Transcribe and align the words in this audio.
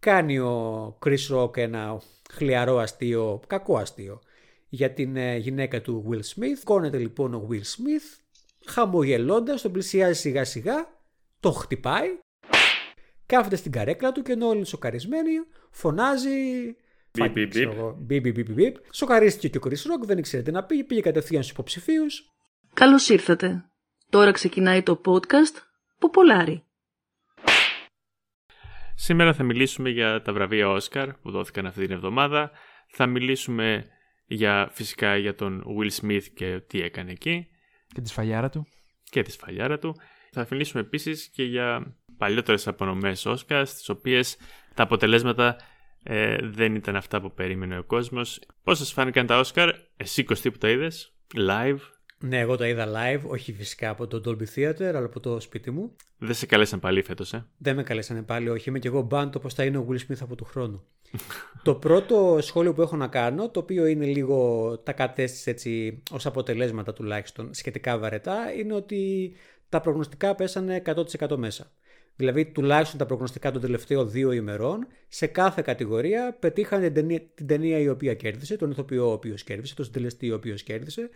κάνει 0.00 0.38
ο 0.38 0.98
Chris 1.04 1.36
Rock 1.36 1.56
ένα 1.56 2.00
χλιαρό 2.30 2.78
αστείο, 2.78 3.40
κακό 3.46 3.76
αστείο 3.76 4.20
για 4.68 4.90
την 4.92 5.16
ε, 5.16 5.36
γυναίκα 5.36 5.80
του 5.80 6.08
Will 6.10 6.16
Smith. 6.16 6.60
Κόνεται 6.64 6.98
λοιπόν 6.98 7.34
ο 7.34 7.48
Will 7.50 7.54
Smith 7.54 8.20
χαμογελώντας, 8.66 9.62
τον 9.62 9.72
πλησιάζει 9.72 10.20
σιγά 10.20 10.44
σιγά, 10.44 10.86
το 11.40 11.52
χτυπάει, 11.52 12.18
κάθεται 13.26 13.56
στην 13.56 13.72
καρέκλα 13.72 14.12
του 14.12 14.22
και 14.22 14.32
ενώ 14.32 14.46
όλοι 14.46 14.64
σοκαρισμένοι 14.64 15.30
φωνάζει 15.70 16.30
Μπιπ, 17.98 18.76
Σοκαρίστηκε 18.92 19.48
και 19.48 19.58
ο 19.58 19.60
Chris 19.64 19.70
Rock, 19.70 20.06
δεν 20.06 20.18
ήξερε 20.18 20.42
τι 20.42 20.50
να 20.50 20.64
πει, 20.64 20.84
πήγε 20.84 21.00
κατευθείαν 21.00 21.42
στους 21.42 21.54
υποψηφίους. 21.54 22.30
Καλώς 22.74 23.08
ήρθατε. 23.08 23.64
Τώρα 24.10 24.32
ξεκινάει 24.32 24.82
το 24.82 25.00
podcast 25.04 25.56
Ποπολάρι. 25.98 26.64
Σήμερα 29.02 29.34
θα 29.34 29.42
μιλήσουμε 29.42 29.88
για 29.88 30.22
τα 30.22 30.32
βραβεία 30.32 30.68
Όσκαρ 30.68 31.12
που 31.12 31.30
δόθηκαν 31.30 31.66
αυτή 31.66 31.80
την 31.80 31.90
εβδομάδα. 31.90 32.50
Θα 32.88 33.06
μιλήσουμε 33.06 33.86
για, 34.26 34.68
φυσικά 34.72 35.16
για 35.16 35.34
τον 35.34 35.64
Will 35.78 35.90
Smith 36.00 36.22
και 36.34 36.60
τι 36.66 36.82
έκανε 36.82 37.10
εκεί. 37.10 37.46
Και 37.94 38.00
τη 38.00 38.08
σφαλιάρα 38.08 38.48
του. 38.48 38.66
Και 39.10 39.22
τη 39.22 39.30
σφαλιάρα 39.30 39.78
του. 39.78 39.96
Θα 40.30 40.46
μιλήσουμε 40.50 40.82
επίσης 40.82 41.28
και 41.28 41.42
για 41.42 41.96
παλιότερες 42.16 42.66
απονομές 42.66 43.26
Όσκαρ, 43.26 43.66
στις 43.66 43.88
οποίες 43.88 44.36
τα 44.74 44.82
αποτελέσματα 44.82 45.56
ε, 46.02 46.36
δεν 46.42 46.74
ήταν 46.74 46.96
αυτά 46.96 47.20
που 47.20 47.32
περίμενε 47.32 47.78
ο 47.78 47.84
κόσμος. 47.84 48.40
Πώς 48.62 48.78
σας 48.78 48.92
φάνηκαν 48.92 49.26
τα 49.26 49.38
Όσκαρ, 49.38 49.70
εσύ 49.96 50.24
Κωστή 50.24 50.50
που 50.50 50.58
τα 50.58 50.68
είδες, 50.68 51.14
live, 51.34 51.80
ναι, 52.24 52.38
εγώ 52.38 52.56
τα 52.56 52.68
είδα 52.68 52.86
live, 52.86 53.20
όχι 53.26 53.52
φυσικά 53.52 53.90
από 53.90 54.06
το 54.06 54.22
Dolby 54.26 54.44
Theater, 54.54 54.82
αλλά 54.82 55.04
από 55.04 55.20
το 55.20 55.40
σπίτι 55.40 55.70
μου. 55.70 55.96
Δεν 56.18 56.34
σε 56.34 56.46
καλέσαν 56.46 56.80
πάλι 56.80 57.02
φέτος, 57.02 57.32
ε; 57.32 57.46
Δεν 57.58 57.76
με 57.76 57.82
καλέσανε 57.82 58.22
πάλι, 58.22 58.48
όχι. 58.48 58.68
Είμαι 58.68 58.78
και 58.78 58.88
εγώ 58.88 59.02
μπάντο 59.02 59.38
πώ 59.38 59.48
θα 59.48 59.64
είναι 59.64 59.78
ο 59.78 59.86
Will 59.90 59.94
Smith 59.94 60.18
από 60.20 60.34
του 60.34 60.44
χρόνου. 60.44 60.84
το 61.62 61.74
πρώτο 61.74 62.38
σχόλιο 62.40 62.74
που 62.74 62.82
έχω 62.82 62.96
να 62.96 63.06
κάνω, 63.06 63.48
το 63.48 63.60
οποίο 63.60 63.86
είναι 63.86 64.04
λίγο 64.04 64.78
τα 64.78 64.92
κατέστησε 64.92 65.50
έτσι 65.50 66.02
ως 66.10 66.26
αποτελέσματα 66.26 66.92
τουλάχιστον 66.92 67.54
σχετικά 67.54 67.98
βαρετά, 67.98 68.52
είναι 68.58 68.74
ότι 68.74 69.32
τα 69.68 69.80
προγνωστικά 69.80 70.34
πέσανε 70.34 70.82
100% 71.20 71.36
μέσα. 71.36 71.70
Δηλαδή, 72.20 72.44
τουλάχιστον 72.44 72.98
τα 72.98 73.06
προγνωστικά 73.06 73.50
των 73.50 73.60
τελευταίων 73.60 74.10
δύο 74.10 74.32
ημερών, 74.32 74.86
σε 75.08 75.26
κάθε 75.26 75.62
κατηγορία 75.62 76.36
πετύχανε 76.40 76.84
την 76.84 76.94
ταινία, 76.94 77.20
την 77.34 77.46
ταινία 77.46 77.78
η 77.78 77.88
οποία 77.88 78.14
κέρδισε, 78.14 78.56
τον 78.56 78.70
ηθοποιό 78.70 79.08
ο 79.08 79.12
οποίος 79.12 79.42
κέρδισε, 79.42 79.74
τον 79.74 79.84
συντελεστή 79.84 80.30
ο 80.30 80.34
οποίος 80.34 80.62
κέρδισε. 80.62 81.10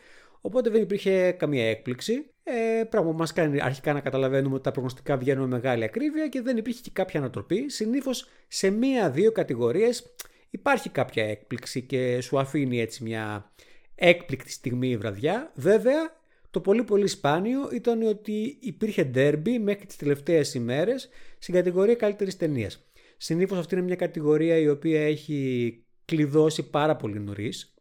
Οπότε 0.46 0.70
δεν 0.70 0.82
υπήρχε 0.82 1.30
καμία 1.30 1.70
έκπληξη. 1.70 2.30
Ε, 2.42 2.84
πράγμα 2.84 3.10
που 3.10 3.16
μας 3.16 3.32
κάνει 3.32 3.60
αρχικά 3.62 3.92
να 3.92 4.00
καταλαβαίνουμε 4.00 4.54
ότι 4.54 4.62
τα 4.62 4.70
προγνωστικά 4.70 5.16
βγαίνουν 5.16 5.48
με 5.48 5.54
μεγάλη 5.56 5.84
ακρίβεια 5.84 6.28
και 6.28 6.42
δεν 6.42 6.56
υπήρχε 6.56 6.80
και 6.82 6.90
κάποια 6.92 7.20
ανατροπή. 7.20 7.70
Συνήθως 7.70 8.28
σε 8.48 8.70
μία-δύο 8.70 9.32
κατηγορίες 9.32 10.14
υπάρχει 10.50 10.88
κάποια 10.88 11.24
έκπληξη 11.24 11.82
και 11.82 12.20
σου 12.20 12.38
αφήνει 12.38 12.80
έτσι 12.80 13.02
μια 13.02 13.52
έκπληκτη 13.94 14.50
στιγμή 14.50 14.88
η 14.88 14.96
βραδιά. 14.96 15.52
Βέβαια, 15.54 16.16
το 16.50 16.60
πολύ 16.60 16.84
πολύ 16.84 17.06
σπάνιο 17.06 17.68
ήταν 17.72 18.02
ότι 18.02 18.58
υπήρχε 18.60 19.04
ντέρμπι 19.04 19.58
μέχρι 19.58 19.86
τις 19.86 19.96
τελευταίες 19.96 20.54
ημέρες 20.54 21.08
στην 21.38 21.54
κατηγορία 21.54 21.94
καλύτερης 21.94 22.36
ταινίας. 22.36 22.88
Συνήθως 23.16 23.58
αυτή 23.58 23.74
είναι 23.74 23.84
μια 23.84 23.96
κατηγορία 23.96 24.56
η 24.56 24.68
οποία 24.68 25.06
έχει 25.06 25.84
κλειδώσει 26.04 26.70
πάρα 26.70 26.96
πολύ 26.96 27.20
νωρίς 27.20 27.73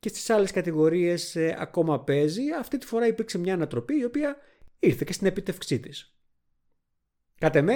και 0.00 0.08
στις 0.08 0.30
άλλες 0.30 0.50
κατηγορίες 0.50 1.36
ε, 1.36 1.56
ακόμα 1.58 2.04
παίζει. 2.04 2.42
Αυτή 2.58 2.78
τη 2.78 2.86
φορά 2.86 3.06
υπήρξε 3.06 3.38
μια 3.38 3.54
ανατροπή 3.54 3.98
η 3.98 4.04
οποία 4.04 4.36
ήρθε 4.78 5.04
και 5.06 5.12
στην 5.12 5.26
επίτευξή 5.26 5.80
της. 5.80 6.12
Κατ' 7.38 7.56
εμέ 7.56 7.74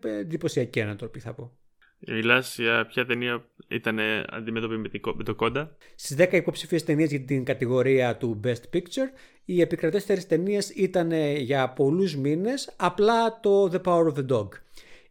ε, 0.00 0.18
εντυπωσιακή 0.18 0.80
ανατροπή 0.80 1.20
θα 1.20 1.34
πω. 1.34 1.58
Μιλάς 2.06 2.58
για 2.58 2.86
ποια 2.86 3.06
ταινία 3.06 3.44
ήταν 3.68 3.98
αντιμέτωπη 4.28 4.76
με 5.16 5.24
το 5.24 5.34
κόντα; 5.34 5.76
Στις 5.94 6.16
10 6.18 6.32
υποψηφίες 6.32 6.84
ταινίες 6.84 7.10
για 7.10 7.20
την 7.20 7.44
κατηγορία 7.44 8.16
του 8.16 8.40
Best 8.44 8.74
Picture, 8.74 9.10
οι 9.44 9.60
επικρατέστερες 9.60 10.26
ταινίες 10.26 10.70
ήταν 10.70 11.12
για 11.36 11.68
πολλούς 11.72 12.16
μήνες 12.16 12.74
απλά 12.76 13.40
το 13.40 13.70
The 13.72 13.80
Power 13.84 14.12
of 14.12 14.14
the 14.14 14.26
Dog. 14.26 14.48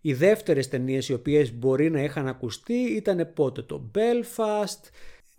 Οι 0.02 0.14
δεύτερες 0.14 0.68
ταινίες 0.68 1.09
οι 1.09 1.14
οποίες 1.14 1.53
μπορεί 1.53 1.90
να 1.90 2.03
είχαν 2.03 2.28
ακουστεί 2.28 2.74
ήταν 2.74 3.31
πότε 3.34 3.62
το 3.62 3.92
Belfast, 3.96 4.90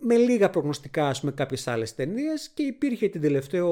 με 0.07 0.15
λίγα 0.15 0.49
προγνωστικά 0.49 1.07
ας 1.07 1.19
πούμε 1.19 1.31
κάποιες 1.31 1.67
άλλες 1.67 1.95
ταινίες 1.95 2.49
και 2.49 2.63
υπήρχε 2.63 3.07
την 3.07 3.21
τελευταίο, 3.21 3.69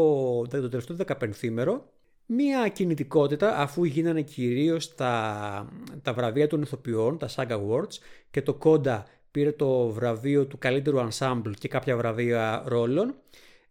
το 0.49 0.69
τελευταίο 0.69 0.97
15 1.07 1.49
μέρο 1.49 1.89
μία 2.25 2.67
κινητικότητα 2.67 3.57
αφού 3.57 3.83
γίνανε 3.83 4.21
κυρίως 4.21 4.95
τα, 4.95 5.69
τα 6.01 6.13
βραβεία 6.13 6.47
των 6.47 6.61
ηθοποιών, 6.61 7.17
τα 7.17 7.29
SAG 7.35 7.47
Awards 7.47 7.97
και 8.31 8.41
το 8.41 8.53
Κόντα 8.53 9.05
πήρε 9.31 9.51
το 9.51 9.88
βραβείο 9.88 10.45
του 10.45 10.57
καλύτερου 10.57 11.07
ensemble 11.09 11.53
και 11.59 11.67
κάποια 11.67 11.97
βραβεία 11.97 12.63
ρόλων 12.65 13.15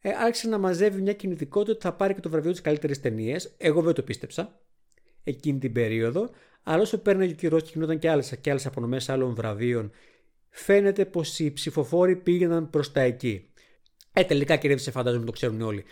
ε, 0.01 0.11
άρχισε 0.25 0.49
να 0.49 0.59
μαζεύει 0.59 1.01
μια 1.01 1.13
κινητικότητα 1.13 1.73
ότι 1.73 1.83
θα 1.83 1.93
πάρει 1.93 2.15
και 2.15 2.21
το 2.21 2.31
βραβείο 2.31 2.51
της 2.51 2.61
καλύτερης 2.61 3.01
ταινίας. 3.01 3.55
Εγώ 3.59 3.83
δεν 3.83 3.95
το 3.95 4.03
πίστεψα 4.03 4.61
εκείνη 5.25 5.59
την 5.59 5.73
περίοδο 5.73 6.31
αλλά 6.63 6.83
όσο 6.83 6.99
παίρνει 6.99 7.25
ο 7.25 7.27
καιρό 7.27 7.61
και 7.61 7.71
γινόταν 7.73 7.99
και 7.99 8.11
άλλες, 8.11 8.37
και 8.41 8.51
άλλες 8.51 8.67
απονομές 8.67 9.09
άλλων 9.09 9.35
βραβείων 9.35 9.91
φαίνεται 10.53 11.05
πως 11.05 11.39
οι 11.39 11.53
ψηφοφόροι 11.53 12.17
πήγαιναν 12.17 12.71
προς 12.71 12.93
τα 12.93 13.01
εκεί. 13.01 13.47
Ε, 14.13 14.25
τελικά 14.25 14.57
κερδίσε, 14.57 14.91
φαντάζομαι 14.91 15.25
το 15.25 15.33
ξέρουν 15.33 15.61
όλοι, 15.61 15.85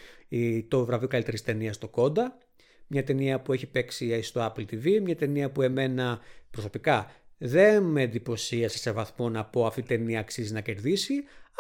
το 0.69 0.85
βραβείο 0.85 1.09
καλύτερης 1.09 1.43
ταινίας 1.43 1.75
στο 1.75 1.89
Κόντα. 1.89 2.39
Μια 2.87 3.05
ταινία 3.05 3.41
που 3.41 3.53
έχει 3.53 3.67
παίξει 3.67 4.23
στο 4.23 4.47
Apple 4.47 4.61
TV, 4.61 5.01
μια 5.03 5.17
ταινία 5.17 5.51
που 5.51 5.63
εμένα 5.63 6.21
προσωπικά 6.51 7.11
δεν 7.39 7.83
με 7.83 8.03
εντυπωσίασε 8.03 8.79
σε 8.79 8.91
βαθμό 8.91 9.29
να 9.29 9.45
πω 9.45 9.67
αυτή 9.67 9.81
η 9.81 9.83
ταινία 9.83 10.21
αξίζει 10.21 10.53
να 10.53 10.61
κερδίσει, 10.61 11.15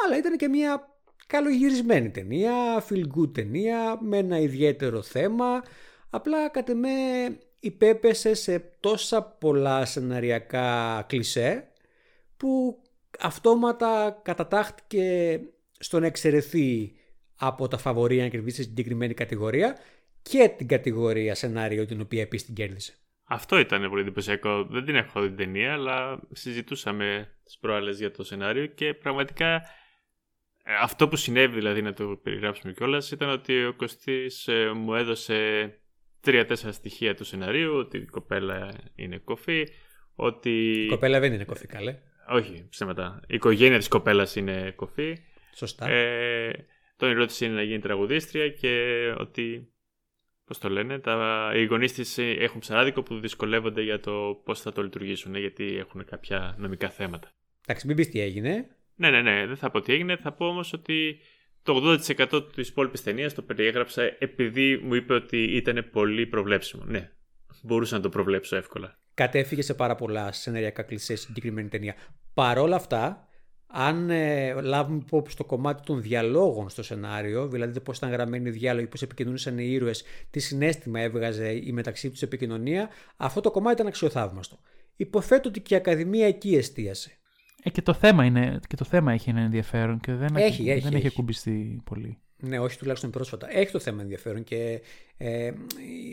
αλλά 0.04 0.18
ήταν 0.18 0.36
και 0.36 0.48
μια 0.48 0.88
καλογυρισμένη 1.26 2.10
ταινία, 2.10 2.84
feel 2.88 3.04
good 3.18 3.32
ταινία, 3.34 3.98
με 4.00 4.16
ένα 4.16 4.38
ιδιαίτερο 4.38 5.02
θέμα. 5.02 5.62
Απλά 6.10 6.48
κατ' 6.48 6.68
εμέ 6.68 6.88
υπέπεσε 7.60 8.34
σε 8.34 8.58
τόσα 8.80 9.22
πολλά 9.22 9.84
σεναριακά 9.84 11.04
κλισέ 11.08 11.68
που 12.36 12.82
αυτόματα 13.20 14.20
κατατάχθηκε 14.22 15.40
στο 15.78 16.00
να 16.00 16.06
εξαιρεθεί 16.06 16.92
από 17.36 17.68
τα 17.68 17.78
φαβορία 17.78 18.22
να 18.22 18.28
κερδίσει 18.28 18.62
συγκεκριμένη 18.62 19.14
κατηγορία 19.14 19.76
και 20.22 20.54
την 20.56 20.68
κατηγορία 20.68 21.34
σενάριο 21.34 21.86
την 21.86 22.00
οποία 22.00 22.22
επίσης 22.22 22.46
την 22.46 22.54
κέρδισε. 22.54 22.94
Αυτό 23.24 23.58
ήταν 23.58 23.88
πολύ 23.88 24.02
εντυπωσιακό. 24.02 24.64
Δεν 24.64 24.84
την 24.84 24.94
έχω 24.94 25.20
δει 25.20 25.26
την 25.26 25.36
ταινία, 25.36 25.72
αλλά 25.72 26.20
συζητούσαμε 26.32 27.28
τις 27.44 27.58
προάλλες 27.58 27.98
για 27.98 28.10
το 28.10 28.24
σενάριο 28.24 28.66
και 28.66 28.94
πραγματικά 28.94 29.54
ε, 30.62 30.74
αυτό 30.80 31.08
που 31.08 31.16
συνέβη, 31.16 31.54
δηλαδή 31.54 31.82
να 31.82 31.92
το 31.92 32.20
περιγράψουμε 32.22 32.72
κιόλας, 32.72 33.10
ήταν 33.10 33.28
ότι 33.28 33.64
ο 33.64 33.74
Κωστής 33.74 34.48
ε, 34.48 34.70
μου 34.74 34.94
έδωσε 34.94 35.70
τρία-τέσσερα 36.20 36.72
στοιχεία 36.72 37.14
του 37.14 37.24
σενάριου, 37.24 37.74
ότι 37.74 37.98
η 37.98 38.04
κοπέλα 38.04 38.74
είναι 38.94 39.18
κοφή, 39.18 39.66
ότι... 40.14 40.50
Η 40.84 40.86
κοπέλα 40.86 41.20
δεν 41.20 41.32
είναι 41.32 41.44
κοφή, 41.44 41.66
καλέ. 41.66 41.98
Όχι, 42.30 42.66
ψέματα. 42.70 43.20
Η 43.26 43.34
οικογένεια 43.34 43.78
της 43.78 43.88
κοπέλας 43.88 44.36
είναι 44.36 44.72
κοφή. 44.76 45.18
Σωστά. 45.54 45.88
Ε, 45.88 46.66
το 46.96 47.06
όνειρό 47.06 47.24
της 47.26 47.40
είναι 47.40 47.54
να 47.54 47.62
γίνει 47.62 47.78
τραγουδίστρια 47.78 48.48
και 48.48 49.14
ότι. 49.18 49.72
Πώς 50.44 50.58
το 50.58 50.68
λένε, 50.68 50.98
τα, 50.98 51.50
οι 51.54 51.64
γονείς 51.64 51.92
της 51.92 52.18
έχουν 52.18 52.60
ψαράδικο 52.60 53.02
που 53.02 53.18
δυσκολεύονται 53.18 53.82
για 53.82 54.00
το 54.00 54.40
πώς 54.44 54.60
θα 54.60 54.72
το 54.72 54.82
λειτουργήσουν, 54.82 55.34
γιατί 55.34 55.76
έχουν 55.76 56.04
κάποια 56.04 56.54
νομικά 56.58 56.90
θέματα. 56.90 57.30
Εντάξει, 57.66 57.86
μην 57.86 57.96
πεις 57.96 58.08
τι 58.08 58.20
έγινε. 58.20 58.66
Ναι, 58.94 59.10
ναι, 59.10 59.22
ναι, 59.22 59.46
δεν 59.46 59.56
θα 59.56 59.70
πω 59.70 59.80
τι 59.80 59.92
έγινε. 59.92 60.16
Θα 60.16 60.32
πω 60.32 60.46
όμως 60.46 60.72
ότι 60.72 61.20
το 61.62 61.98
80% 62.08 62.52
της 62.54 62.68
υπόλοιπης 62.68 63.02
ταινίας 63.02 63.34
το 63.34 63.42
περιέγραψα 63.42 64.02
επειδή 64.18 64.76
μου 64.76 64.94
είπε 64.94 65.14
ότι 65.14 65.42
ήταν 65.42 65.88
πολύ 65.92 66.26
προβλέψιμο. 66.26 66.84
Ναι, 66.84 67.10
μπορούσα 67.62 67.96
να 67.96 68.02
το 68.02 68.08
προβλέψω 68.08 68.56
εύκολα. 68.56 68.98
Κατέφυγε 69.14 69.62
σε 69.62 69.74
πάρα 69.74 69.94
πολλά 69.94 70.32
σενεριακά 70.32 70.82
κλεισέ 70.82 71.14
συγκεκριμένη 71.14 71.68
ταινία. 71.68 71.94
Παρόλα 72.34 72.76
αυτά, 72.76 73.28
αν 73.66 74.10
ε, 74.10 74.60
λάβουμε 74.60 75.02
υπόψη 75.06 75.36
το 75.36 75.44
κομμάτι 75.44 75.82
των 75.82 76.02
διαλόγων 76.02 76.68
στο 76.68 76.82
σενάριο, 76.82 77.48
δηλαδή 77.48 77.80
πώς 77.80 77.96
ήταν 77.96 78.10
γραμμένοι 78.10 78.48
οι 78.48 78.52
διάλογοι, 78.52 78.86
πώς 78.86 79.02
επικοινωνούσαν 79.02 79.58
οι 79.58 79.66
ήρωες, 79.68 80.04
τι 80.30 80.40
συνέστημα 80.40 81.00
έβγαζε 81.00 81.52
η 81.52 81.72
μεταξύ 81.72 82.10
τους 82.10 82.22
επικοινωνία, 82.22 82.88
αυτό 83.16 83.40
το 83.40 83.50
κομμάτι 83.50 83.74
ήταν 83.74 83.86
αξιοθαύμαστο. 83.86 84.58
Υποθέτω 84.96 85.48
ότι 85.48 85.60
και 85.60 85.74
η 85.74 85.76
Ακαδημία 85.76 86.26
εκεί 86.26 86.54
εστίασε. 86.54 87.10
Ε, 87.62 87.70
και, 87.70 87.82
το 87.82 87.92
θέμα 87.92 88.24
είναι, 88.24 88.60
και 88.68 88.76
το 88.76 88.84
θέμα 88.84 89.12
έχει 89.12 89.30
ένα 89.30 89.40
ενδιαφέρον 89.40 90.00
και 90.00 90.12
δεν 90.12 90.36
έχει, 90.36 90.64
δεν 90.64 90.76
έχει, 90.76 90.94
έχει 90.94 91.06
ακουμπιστεί 91.06 91.82
πολύ. 91.84 92.18
Ναι, 92.40 92.58
όχι 92.58 92.78
τουλάχιστον 92.78 93.10
πρόσφατα. 93.10 93.56
Έχει 93.56 93.70
το 93.70 93.78
θέμα 93.78 94.02
ενδιαφέρον 94.02 94.44
και 94.44 94.82
ε, 95.16 95.52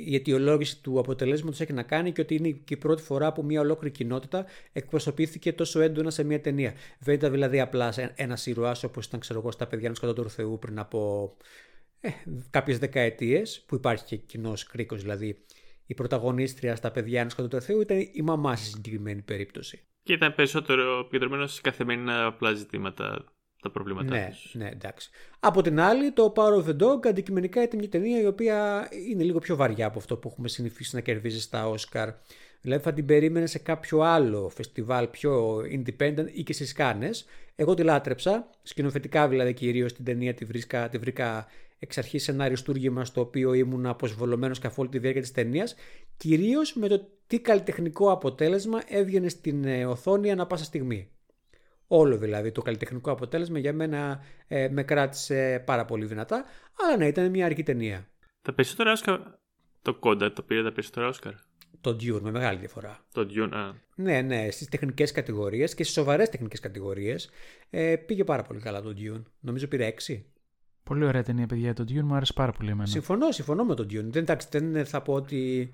η 0.05 0.15
αιτιολόγηση 0.15 0.81
του 0.81 0.99
αποτελέσματος 0.99 1.61
έχει 1.61 1.73
να 1.73 1.83
κάνει 1.83 2.11
και 2.11 2.21
ότι 2.21 2.35
είναι 2.35 2.49
και 2.49 2.73
η 2.73 2.77
πρώτη 2.77 3.01
φορά 3.01 3.33
που 3.33 3.43
μια 3.43 3.59
ολόκληρη 3.59 3.93
κοινότητα 3.93 4.45
εκπροσωπήθηκε 4.73 5.53
τόσο 5.53 5.79
έντονα 5.79 6.09
σε 6.09 6.23
μια 6.23 6.41
ταινία. 6.41 6.73
Δεν 6.99 7.15
ήταν 7.15 7.31
δηλαδή 7.31 7.59
απλά 7.59 7.93
ένας 8.15 8.45
ήρωα 8.45 8.75
όπως 8.85 9.05
ήταν 9.05 9.19
ξέρω 9.19 9.39
εγώ, 9.39 9.51
στα 9.51 9.67
παιδιά 9.67 9.91
κατά 9.99 10.13
του 10.13 10.29
Θεού 10.29 10.59
πριν 10.59 10.79
από 10.79 11.31
ε, 11.99 12.09
κάποιες 12.49 12.77
δεκαετίες, 12.77 13.63
που 13.67 13.75
υπάρχει 13.75 14.03
και 14.05 14.15
κοινός 14.15 14.63
κρίκος 14.63 15.01
δηλαδή. 15.01 15.43
Η 15.85 15.93
πρωταγωνίστρια 15.93 16.75
στα 16.75 16.91
παιδιά 16.91 17.25
κατά 17.25 17.47
του 17.47 17.61
Θεού 17.61 17.81
ήταν 17.81 17.97
η 18.11 18.21
μαμά 18.21 18.55
στη 18.55 18.65
συγκεκριμένη 18.65 19.21
περίπτωση. 19.21 19.81
Και 20.03 20.13
ήταν 20.13 20.35
περισσότερο 20.35 20.99
επικεντρωμένο 20.99 21.47
σε 21.47 21.61
καθημερινά 21.61 22.25
απλά 22.25 22.53
ζητήματα 22.53 23.25
τα 23.61 23.71
προβλήματά 23.71 24.15
Ναι, 24.15 24.27
τους. 24.31 24.55
ναι, 24.55 24.69
εντάξει. 24.69 25.09
Από 25.39 25.61
την 25.61 25.79
άλλη, 25.79 26.11
το 26.11 26.33
Power 26.35 26.63
of 26.63 26.65
the 26.65 26.83
Dog 26.83 27.07
αντικειμενικά 27.07 27.63
ήταν 27.63 27.79
μια 27.79 27.89
ταινία 27.89 28.21
η 28.21 28.25
οποία 28.25 28.87
είναι 29.09 29.23
λίγο 29.23 29.39
πιο 29.39 29.55
βαριά 29.55 29.85
από 29.85 29.99
αυτό 29.99 30.17
που 30.17 30.27
έχουμε 30.31 30.47
συνηθίσει 30.47 30.95
να 30.95 31.01
κερδίζει 31.01 31.41
στα 31.41 31.71
Oscar. 31.73 32.13
Δηλαδή 32.61 32.83
θα 32.83 32.93
την 32.93 33.05
περίμενες 33.05 33.51
σε 33.51 33.59
κάποιο 33.59 33.99
άλλο 33.99 34.49
φεστιβάλ 34.49 35.07
πιο 35.07 35.57
independent 35.57 36.25
ή 36.33 36.43
και 36.43 36.53
στις 36.53 36.73
Κάνες. 36.73 37.25
Εγώ 37.55 37.73
τη 37.73 37.83
λάτρεψα, 37.83 38.49
σκηνοθετικά 38.61 39.27
δηλαδή 39.27 39.53
κυρίως 39.53 39.93
την 39.93 40.05
ταινία 40.05 40.33
τη 40.33 40.45
βρήκα, 40.45 40.89
τη 40.89 40.97
βρήκα 40.97 41.47
εξ 41.79 41.97
αρχής 41.97 42.23
σε 42.23 42.31
ένα 42.31 42.43
αριστούργημα 42.43 43.05
στο 43.05 43.21
οποίο 43.21 43.53
ήμουν 43.53 43.85
αποσβολωμένος 43.85 44.59
καθ' 44.59 44.79
όλη 44.79 44.89
τη 44.89 44.99
διάρκεια 44.99 45.21
της 45.21 45.31
ταινίας, 45.31 45.75
κυρίως 46.17 46.73
με 46.73 46.87
το 46.87 47.07
τι 47.27 47.39
καλλιτεχνικό 47.39 48.11
αποτέλεσμα 48.11 48.81
έβγαινε 48.87 49.29
στην 49.29 49.63
ε, 49.65 49.85
οθόνη 49.85 50.31
ανα 50.31 50.47
πάσα 50.47 50.63
στιγμή. 50.63 51.09
Όλο 51.87 52.17
δηλαδή 52.17 52.51
το 52.51 52.61
καλλιτεχνικό 52.61 53.11
αποτέλεσμα 53.11 53.59
για 53.59 53.73
μένα 53.73 54.23
ε, 54.47 54.69
με 54.71 54.83
κράτησε 54.83 55.63
πάρα 55.65 55.85
πολύ 55.85 56.05
δυνατά, 56.05 56.45
αλλά 56.83 56.97
ναι, 56.97 57.07
ήταν 57.07 57.29
μια 57.29 57.45
αργή 57.45 57.63
ταινία. 57.63 58.07
Τα 58.41 58.53
περισσότερα 58.53 58.91
Όσκαρ. 58.91 59.19
Το 59.81 59.93
κόντα 59.93 60.33
το 60.33 60.41
πήρε 60.41 60.63
τα 60.63 60.71
περισσότερα 60.71 61.07
Όσκαρ. 61.07 61.33
Το 61.81 61.89
Dune 61.89 62.21
με 62.21 62.31
μεγάλη 62.31 62.59
διαφορά. 62.59 63.05
Το 63.13 63.21
Dune. 63.21 63.49
Α, 63.51 63.71
Ναι, 63.95 64.21
ναι, 64.21 64.49
στις 64.51 64.67
τεχνικές 64.67 65.11
κατηγορίες 65.11 65.75
και 65.75 65.83
στις 65.83 65.95
σοβαρές 65.95 66.29
τεχνικές 66.29 66.59
κατηγορίες 66.59 67.29
ε, 67.69 67.95
πήγε 67.95 68.23
πάρα 68.23 68.43
πολύ 68.43 68.59
καλά 68.59 68.81
το 68.81 68.93
Dune. 68.97 69.23
Νομίζω 69.39 69.67
πήρε 69.67 69.93
6. 70.07 70.21
Πολύ 70.83 71.05
ωραία 71.05 71.23
ταινία, 71.23 71.45
παιδιά. 71.47 71.73
Το 71.73 71.83
Dune 71.83 72.01
μου 72.01 72.15
άρεσε 72.15 72.33
πάρα 72.33 72.51
πολύ 72.51 72.69
εμένα. 72.69 72.87
Συμφωνώ, 72.87 73.31
συμφωνώ 73.31 73.63
με 73.63 73.75
τον 73.75 73.85
Dune. 73.85 74.09
Δεν, 74.09 74.21
εντάξει, 74.21 74.47
δεν 74.51 74.85
θα 74.85 75.01
πω 75.01 75.13
ότι 75.13 75.71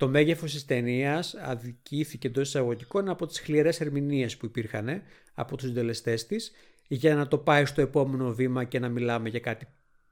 το 0.00 0.08
μέγεθος 0.08 0.52
της 0.52 0.64
ταινίας 0.64 1.34
αδικήθηκε 1.34 2.26
εντός 2.26 2.48
εισαγωγικών 2.48 3.08
από 3.08 3.26
τις 3.26 3.40
χλιαρές 3.40 3.80
ερμηνείες 3.80 4.36
που 4.36 4.46
υπήρχαν 4.46 4.88
ε, 4.88 5.02
από 5.34 5.56
τους 5.56 5.66
συντελεστές 5.66 6.26
της 6.26 6.52
για 6.88 7.14
να 7.14 7.28
το 7.28 7.38
πάει 7.38 7.64
στο 7.64 7.80
επόμενο 7.80 8.32
βήμα 8.32 8.64
και 8.64 8.78
να 8.78 8.88
μιλάμε 8.88 9.28
για 9.28 9.40
κάτι 9.40 9.66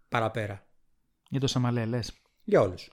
παραπέρα. 0.08 0.66
Για 1.28 1.40
το 1.40 1.46
Σαλαμέ, 1.46 1.84
λες. 1.84 2.12
Για 2.44 2.60
όλους. 2.60 2.90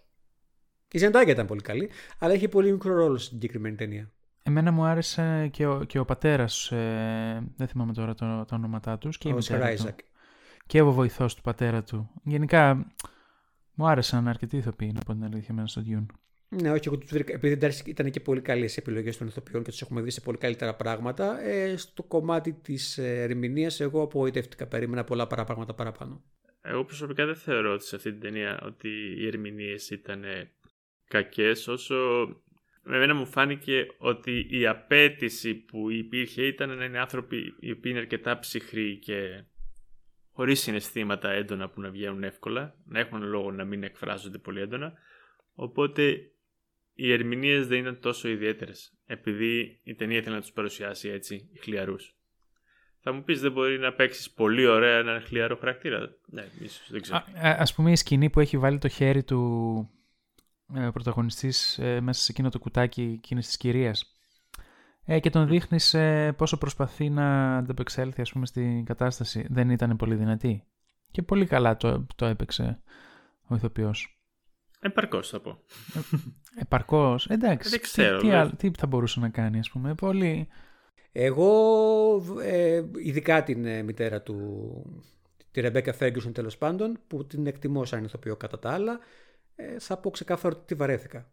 Η 0.92 0.98
Ζεντάγια 0.98 1.34
ήταν 1.34 1.46
πολύ 1.46 1.62
καλή, 1.62 1.90
αλλά 2.20 2.34
έχει 2.34 2.48
πολύ 2.48 2.72
μικρό 2.72 2.94
ρόλο 2.94 3.18
στην 3.18 3.34
συγκεκριμένη 3.34 3.76
ταινία. 3.76 4.12
Εμένα 4.44 4.72
μου 4.72 4.84
άρεσε 4.84 5.48
και 5.52 5.66
ο, 5.66 5.84
και 5.84 6.00
ο 6.00 6.06
πατέρας. 6.06 6.72
Ε, 6.72 7.48
δεν 7.56 7.68
θυμάμαι 7.68 7.94
τώρα 7.94 8.14
το, 8.14 8.26
τα 8.26 8.56
ονόματά 8.56 8.98
τους. 8.98 9.18
Και 9.18 9.30
η 9.30 9.32
Ο 9.32 9.36
μητέρα 9.36 9.60
του. 9.60 9.64
Όσκαρ 9.64 9.80
Άιζακ. 9.80 10.00
Και 10.66 10.82
ο 10.82 10.92
βοηθός 10.92 11.36
του 11.36 11.42
πατέρα 11.42 11.84
του. 11.84 12.10
Γενικά 12.24 12.88
μου 13.74 13.88
άρεσαν 13.88 14.28
αρκετοί 14.28 14.58
ηθοποιοί, 14.58 14.92
να 14.94 15.00
πω 15.00 15.14
την 15.14 15.24
αλήθεια, 15.24 15.48
εμένα 15.50 15.68
στο 15.68 15.82
Dune. 15.86 16.06
Ναι, 16.62 16.72
όχι, 16.72 16.88
εγώ 16.88 16.98
τους 16.98 17.10
βρήκα, 17.12 17.34
επειδή 17.34 17.54
εντάξει, 17.54 17.84
ήταν 17.86 18.12
και 18.12 18.20
πολύ 18.20 18.42
καλές 18.42 18.76
οι 18.76 18.80
επιλογές 18.80 19.18
των 19.18 19.28
ηθοποιών 19.28 19.64
και 19.64 19.70
τους 19.70 19.82
έχουμε 19.82 20.02
δει 20.02 20.12
σε 20.12 20.22
πολύ 20.22 20.38
καλύτερα 20.38 20.76
πράγματα. 20.76 21.42
Ε, 21.42 21.78
στο 21.78 22.04
κομμάτι 22.04 22.54
της 22.54 22.98
ερμηνείας, 22.98 23.80
εγώ 23.80 24.02
απογοητεύτηκα. 24.02 24.68
Περίμενα 24.68 25.04
πολλά 25.04 25.28
παρά 25.28 25.44
πράγματα 25.44 25.74
παραπάνω. 25.74 26.24
Εγώ 26.62 26.86
προσωπικά 26.86 27.26
δεν 27.26 27.36
θεωρώ 27.36 27.74
ότι 27.74 27.84
σε 27.84 27.96
αυτή 27.96 28.12
την 28.12 28.20
ταινία 28.20 28.60
ότι 28.66 28.90
οι 29.18 29.28
ερμηνείες 29.28 29.90
ήταν 29.90 30.24
κακές, 31.08 31.68
όσο 31.68 31.96
με 32.84 32.98
μένα 32.98 33.14
μου 33.14 33.26
φάνηκε 33.26 33.88
ότι 33.98 34.48
η 34.50 34.68
απέτηση 34.68 35.56
που 35.56 35.92
υπήρχε 35.92 36.46
ήταν 36.46 36.78
να 36.78 36.86
είναι 36.86 37.00
άνθρωποι 37.00 37.38
οι 37.60 37.72
οποίοι 37.72 37.82
είναι 37.84 38.00
αρκετά 38.00 38.40
ψυχροί 38.40 38.98
και 38.98 39.44
χωρίς 40.32 40.60
συναισθήματα 40.60 41.32
έντονα 41.32 41.70
που 41.70 41.82
να 41.82 41.90
βγαίνουν 41.90 42.24
εύκολα, 42.24 42.76
να 42.86 43.00
έχουν 43.00 43.24
λόγο 43.24 43.52
να 43.52 43.66
μην 43.66 43.84
εκφράζονται 43.84 44.38
πολύ 44.38 44.62
έντονα. 44.62 44.94
Οπότε 45.54 46.32
οι 46.96 47.12
ερμηνείες 47.12 47.68
δεν 47.68 47.80
ήταν 47.80 48.00
τόσο 48.00 48.30
ιδιαίτερες, 48.30 48.94
επειδή 49.06 49.80
η 49.84 49.96
ταινία 49.96 50.18
ήθελε 50.18 50.36
να 50.36 50.42
τους 50.42 50.52
παρουσιάσει 50.52 51.10
έτσι, 51.10 51.50
χλιαρούς. 51.62 52.16
Θα 53.00 53.12
μου 53.12 53.24
πεις, 53.24 53.42
δεν 53.42 53.52
μπορεί 53.52 53.80
να 53.80 53.94
παίξεις 53.94 54.32
πολύ 54.32 54.66
ωραία 54.66 54.98
έναν 54.98 55.22
χλιαρό 55.22 55.56
χαρακτήρα; 55.56 56.16
Ναι, 56.26 56.46
ίσως 56.60 56.88
δεν 56.92 57.02
ξέρω. 57.02 57.18
Α, 57.18 57.50
α- 57.50 57.58
ας 57.60 57.74
πούμε 57.74 57.92
η 57.92 57.96
σκηνή 57.96 58.30
που 58.30 58.40
έχει 58.40 58.58
βάλει 58.58 58.78
το 58.78 58.88
χέρι 58.88 59.24
του 59.24 59.90
ε, 60.76 60.90
πρωταγωνιστής 60.94 61.78
ε, 61.78 62.02
μέσα 62.02 62.22
σε 62.22 62.32
εκείνο 62.32 62.50
το 62.50 62.60
κουτάκι 62.60 63.14
εκείνης 63.18 63.46
της 63.46 63.58
κυρίας 63.58 64.16
ε, 65.06 65.20
και 65.20 65.30
τον 65.30 65.48
δείχνεις 65.48 65.94
ε, 65.94 66.34
πόσο 66.38 66.58
προσπαθεί 66.58 67.10
να 67.10 67.58
ανταπεξέλθει 67.58 68.22
ας 68.22 68.32
πούμε 68.32 68.46
στην 68.46 68.86
κατάσταση. 68.86 69.48
Δεν 69.50 69.70
ήταν 69.70 69.96
πολύ 69.96 70.16
δυνατή. 70.16 70.64
Και 71.12 71.22
πολύ 71.22 71.46
καλά 71.46 71.78
το, 71.78 72.06
το 72.16 72.26
έπαιξε 72.26 72.80
ο 73.48 73.56
ηθοποιός. 73.56 74.15
Επαρκώς 74.86 75.30
θα 75.30 75.40
πω. 75.40 75.60
Επαρκώς. 76.60 77.28
Εντάξει. 77.30 77.70
Δεν 77.70 77.80
ξέρω, 77.82 78.16
τι, 78.18 78.22
τι, 78.22 78.28
δηλαδή. 78.28 78.42
άλλο- 78.48 78.56
τι 78.58 78.72
θα 78.78 78.88
μπορούσε 78.88 79.20
να 79.20 79.30
κάνει 79.30 79.60
ας 79.60 79.70
πούμε. 79.70 79.96
Πολύ... 79.96 80.48
Εγώ, 81.12 81.52
ε, 82.44 82.84
ειδικά 82.96 83.44
την 83.44 83.66
ε, 83.66 83.82
μητέρα 83.82 84.22
του, 84.22 85.04
τη 85.52 85.62
Ρεμπέκα 85.62 85.94
Φέγγιουσον 85.94 86.34
τέλος 86.34 86.58
πάντων, 86.58 87.00
που 87.08 87.26
την 87.26 87.48
εκτιμώ 87.48 87.86
σαν 87.86 88.04
ηθοποιό 88.04 88.36
κατά 88.36 88.60
τα 88.60 88.72
άλλα, 88.72 89.00
ε, 89.56 89.80
θα 89.80 89.98
πω 89.98 90.10
ξεκάθαρα 90.10 90.56
ότι 90.56 90.66
τη 90.66 90.76
βαρέθηκα. 90.76 91.32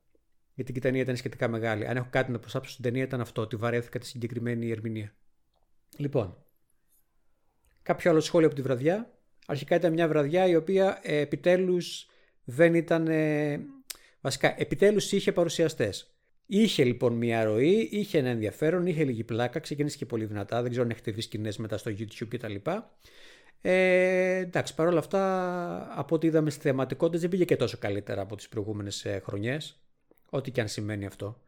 Γιατί 0.54 0.72
και 0.72 0.78
η 0.78 0.81
ταινία 0.81 1.00
ήταν 1.00 1.16
σχετικά 1.16 1.49
μεγάλη. 1.49 1.87
Αν 1.87 1.96
έχω 1.96 2.06
κάτι 2.10 2.32
να 2.32 2.38
προσάψω 2.38 2.70
στην 2.70 2.84
ταινία 2.84 3.02
ήταν 3.02 3.20
αυτό, 3.20 3.43
ότι 3.43 3.56
βαρέθηκα 3.56 3.99
τη 3.99 4.06
συγκεκριμένη 4.06 4.70
ερμηνεία. 4.70 5.14
Λοιπόν, 5.96 6.37
κάποιο 7.82 8.10
άλλο 8.10 8.20
σχόλιο 8.20 8.46
από 8.46 8.56
τη 8.56 8.62
βραδιά. 8.62 9.10
Αρχικά 9.46 9.75
ήταν 9.75 9.93
μια 9.93 10.08
βραδιά 10.08 10.46
η 10.46 10.56
οποία 10.56 10.99
ε, 11.02 11.16
επιτέλους 11.19 12.06
δεν 12.44 12.75
ήταν... 12.75 13.06
ε, 13.06 13.61
βασικά, 14.21 14.55
επιτέλους 14.59 15.12
είχε 15.12 15.33
παρουσιαστές. 15.33 16.06
Είχε 16.47 16.85
λοιπόν 16.85 17.12
μια 17.12 17.44
ροή, 17.44 17.89
είχε 17.93 18.19
ένα 18.19 18.29
ενδιαφέρον, 18.29 18.87
είχε 18.87 19.05
λίγη 19.05 19.25
πλάκα, 19.25 19.59
ξεκίνησε 19.59 19.97
και 19.97 20.06
πολύ 20.06 20.25
δυνατά. 20.25 20.61
Δεν 20.61 20.71
ξέρω 20.71 20.85
αν 20.85 20.91
έχετε 20.91 21.11
δει 21.11 21.21
σκηνές 21.21 21.56
μετά 21.56 21.79
στο 21.79 21.91
YouTube 21.91 22.29
κτλ. 22.29 22.55
Ε, 23.61 24.37
εντάξει, 24.37 24.75
παρόλα 24.75 24.99
αυτά, 24.99 25.99
από 25.99 26.15
ό,τι 26.15 26.27
είδαμε 26.27 26.50
στι 26.50 26.61
θεματικότητε, 26.61 27.19
δεν 27.19 27.31
πήγε 27.31 27.44
και 27.44 27.56
τόσο 27.56 27.77
καλύτερα 27.79 28.21
από 28.21 28.37
τις 28.37 28.49
προηγούμενες 28.49 29.06
χρονιές. 29.23 29.83
Ό,τι 30.31 30.50
και 30.50 30.61
αν 30.61 30.69
σημαίνει 30.69 31.06
αυτό. 31.06 31.41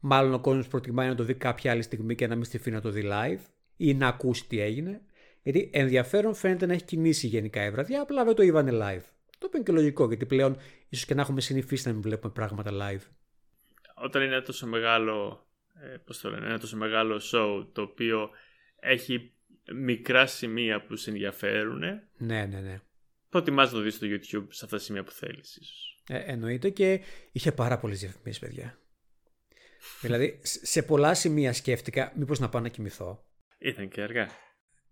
Μάλλον 0.00 0.34
ο 0.34 0.40
κόσμος 0.40 0.68
προτιμάει 0.68 1.08
να 1.08 1.14
το 1.14 1.24
δει 1.24 1.34
κάποια 1.34 1.70
άλλη 1.70 1.82
στιγμή 1.82 2.14
και 2.14 2.26
να 2.26 2.34
μην 2.34 2.44
στηθεί 2.44 2.70
να 2.70 2.80
το 2.80 2.90
δει 2.90 3.02
live 3.04 3.40
ή 3.76 3.94
να 3.94 4.08
ακούσει 4.08 4.46
τι 4.46 4.60
έγινε. 4.60 5.00
Γιατί 5.42 5.70
ενδιαφέρον 5.72 6.34
φαίνεται 6.34 6.66
να 6.66 6.72
έχει 6.72 6.84
κινήσει 6.84 7.26
γενικά 7.26 7.64
η 7.64 7.70
βραδιά, 7.70 8.00
απλά 8.00 8.24
δεν 8.24 8.34
το 8.34 8.42
είδανε 8.42 8.70
live. 8.74 9.04
Το 9.44 9.50
οποίο 9.50 9.62
είναι 9.62 9.68
και 9.72 9.82
λογικό, 9.82 10.06
γιατί 10.06 10.26
πλέον 10.26 10.56
ίσως 10.88 11.04
και 11.06 11.14
να 11.14 11.20
έχουμε 11.22 11.40
συνηθίσει 11.40 11.86
να 11.86 11.92
μην 11.92 12.02
βλέπουμε 12.02 12.32
πράγματα 12.32 12.70
live. 12.72 13.02
Όταν 13.94 14.22
είναι 14.22 14.34
ένα 14.34 14.42
τόσο 14.44 14.66
μεγάλο, 14.66 15.46
ε, 15.82 15.96
πώς 16.04 16.18
το 16.20 16.30
λένε, 16.30 16.46
ένα 16.46 16.58
τόσο 16.58 16.76
μεγάλο 16.76 17.20
show 17.32 17.66
το 17.72 17.82
οποίο 17.82 18.30
έχει 18.80 19.32
μικρά 19.74 20.26
σημεία 20.26 20.84
που 20.84 20.96
σε 20.96 21.10
ενδιαφέρουν, 21.10 21.78
Ναι, 22.16 22.46
ναι, 22.46 22.60
ναι. 22.60 22.80
προτιμάς 23.28 23.72
να 23.72 23.78
το 23.78 23.82
δεις 23.84 23.94
στο 23.94 24.06
YouTube 24.10 24.46
σε 24.48 24.64
αυτά 24.64 24.76
τα 24.76 24.78
σημεία 24.78 25.04
που 25.04 25.10
θέλεις 25.10 25.56
ίσως. 25.56 26.02
Ε, 26.08 26.18
εννοείται 26.18 26.70
και 26.70 27.00
είχε 27.32 27.52
πάρα 27.52 27.78
πολλές 27.78 28.00
διαφημίσεις, 28.00 28.38
παιδιά. 28.40 28.78
δηλαδή, 30.00 30.40
σ- 30.42 30.66
σε 30.66 30.82
πολλά 30.82 31.14
σημεία 31.14 31.52
σκέφτηκα 31.52 32.12
μήπως 32.16 32.38
να 32.38 32.48
πάω 32.48 32.62
να 32.62 32.68
κοιμηθώ. 32.68 33.24
Ήταν 33.58 33.88
και 33.88 34.02
αργά. 34.02 34.28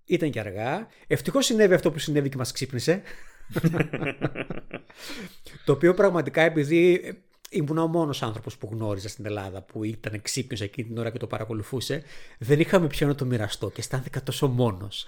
Ήταν 0.05 0.31
και 0.31 0.41
αργά. 0.41 0.89
Ευτυχώς 1.07 1.47
συνέβη 1.47 1.75
αυτό 1.75 1.91
που 1.93 1.99
συνέβη 1.99 2.29
και 2.29 2.37
μας 2.37 2.53
ξύπνησε. 2.53 3.03
Το 5.65 5.73
οποίο 5.73 5.95
πραγματικά 5.95 6.43
επειδή 6.43 7.01
ε, 7.05 7.13
ήμουν 7.51 7.79
ο 7.79 7.87
μόνος 7.87 8.23
άνθρωπος 8.23 8.57
που 8.57 8.69
γνώριζα 8.73 9.09
στην 9.09 9.27
Ελλάδα 9.27 9.63
που 9.63 9.85
ήταν 9.85 10.23
ξύπνιος 10.23 10.61
εκείνη 10.61 10.89
την 10.89 10.99
ώρα 10.99 11.11
και 11.11 11.19
το 11.19 11.27
παρακολουθούσε, 11.27 12.03
δεν 12.39 12.61
είχαμε 12.61 12.87
ποιο 12.87 13.07
να 13.07 13.15
το 13.15 13.25
μοιραστώ 13.25 13.71
και 13.71 13.81
αισθάνθηκα 13.81 14.23
τόσο 14.23 14.49
μόνος. 14.49 15.07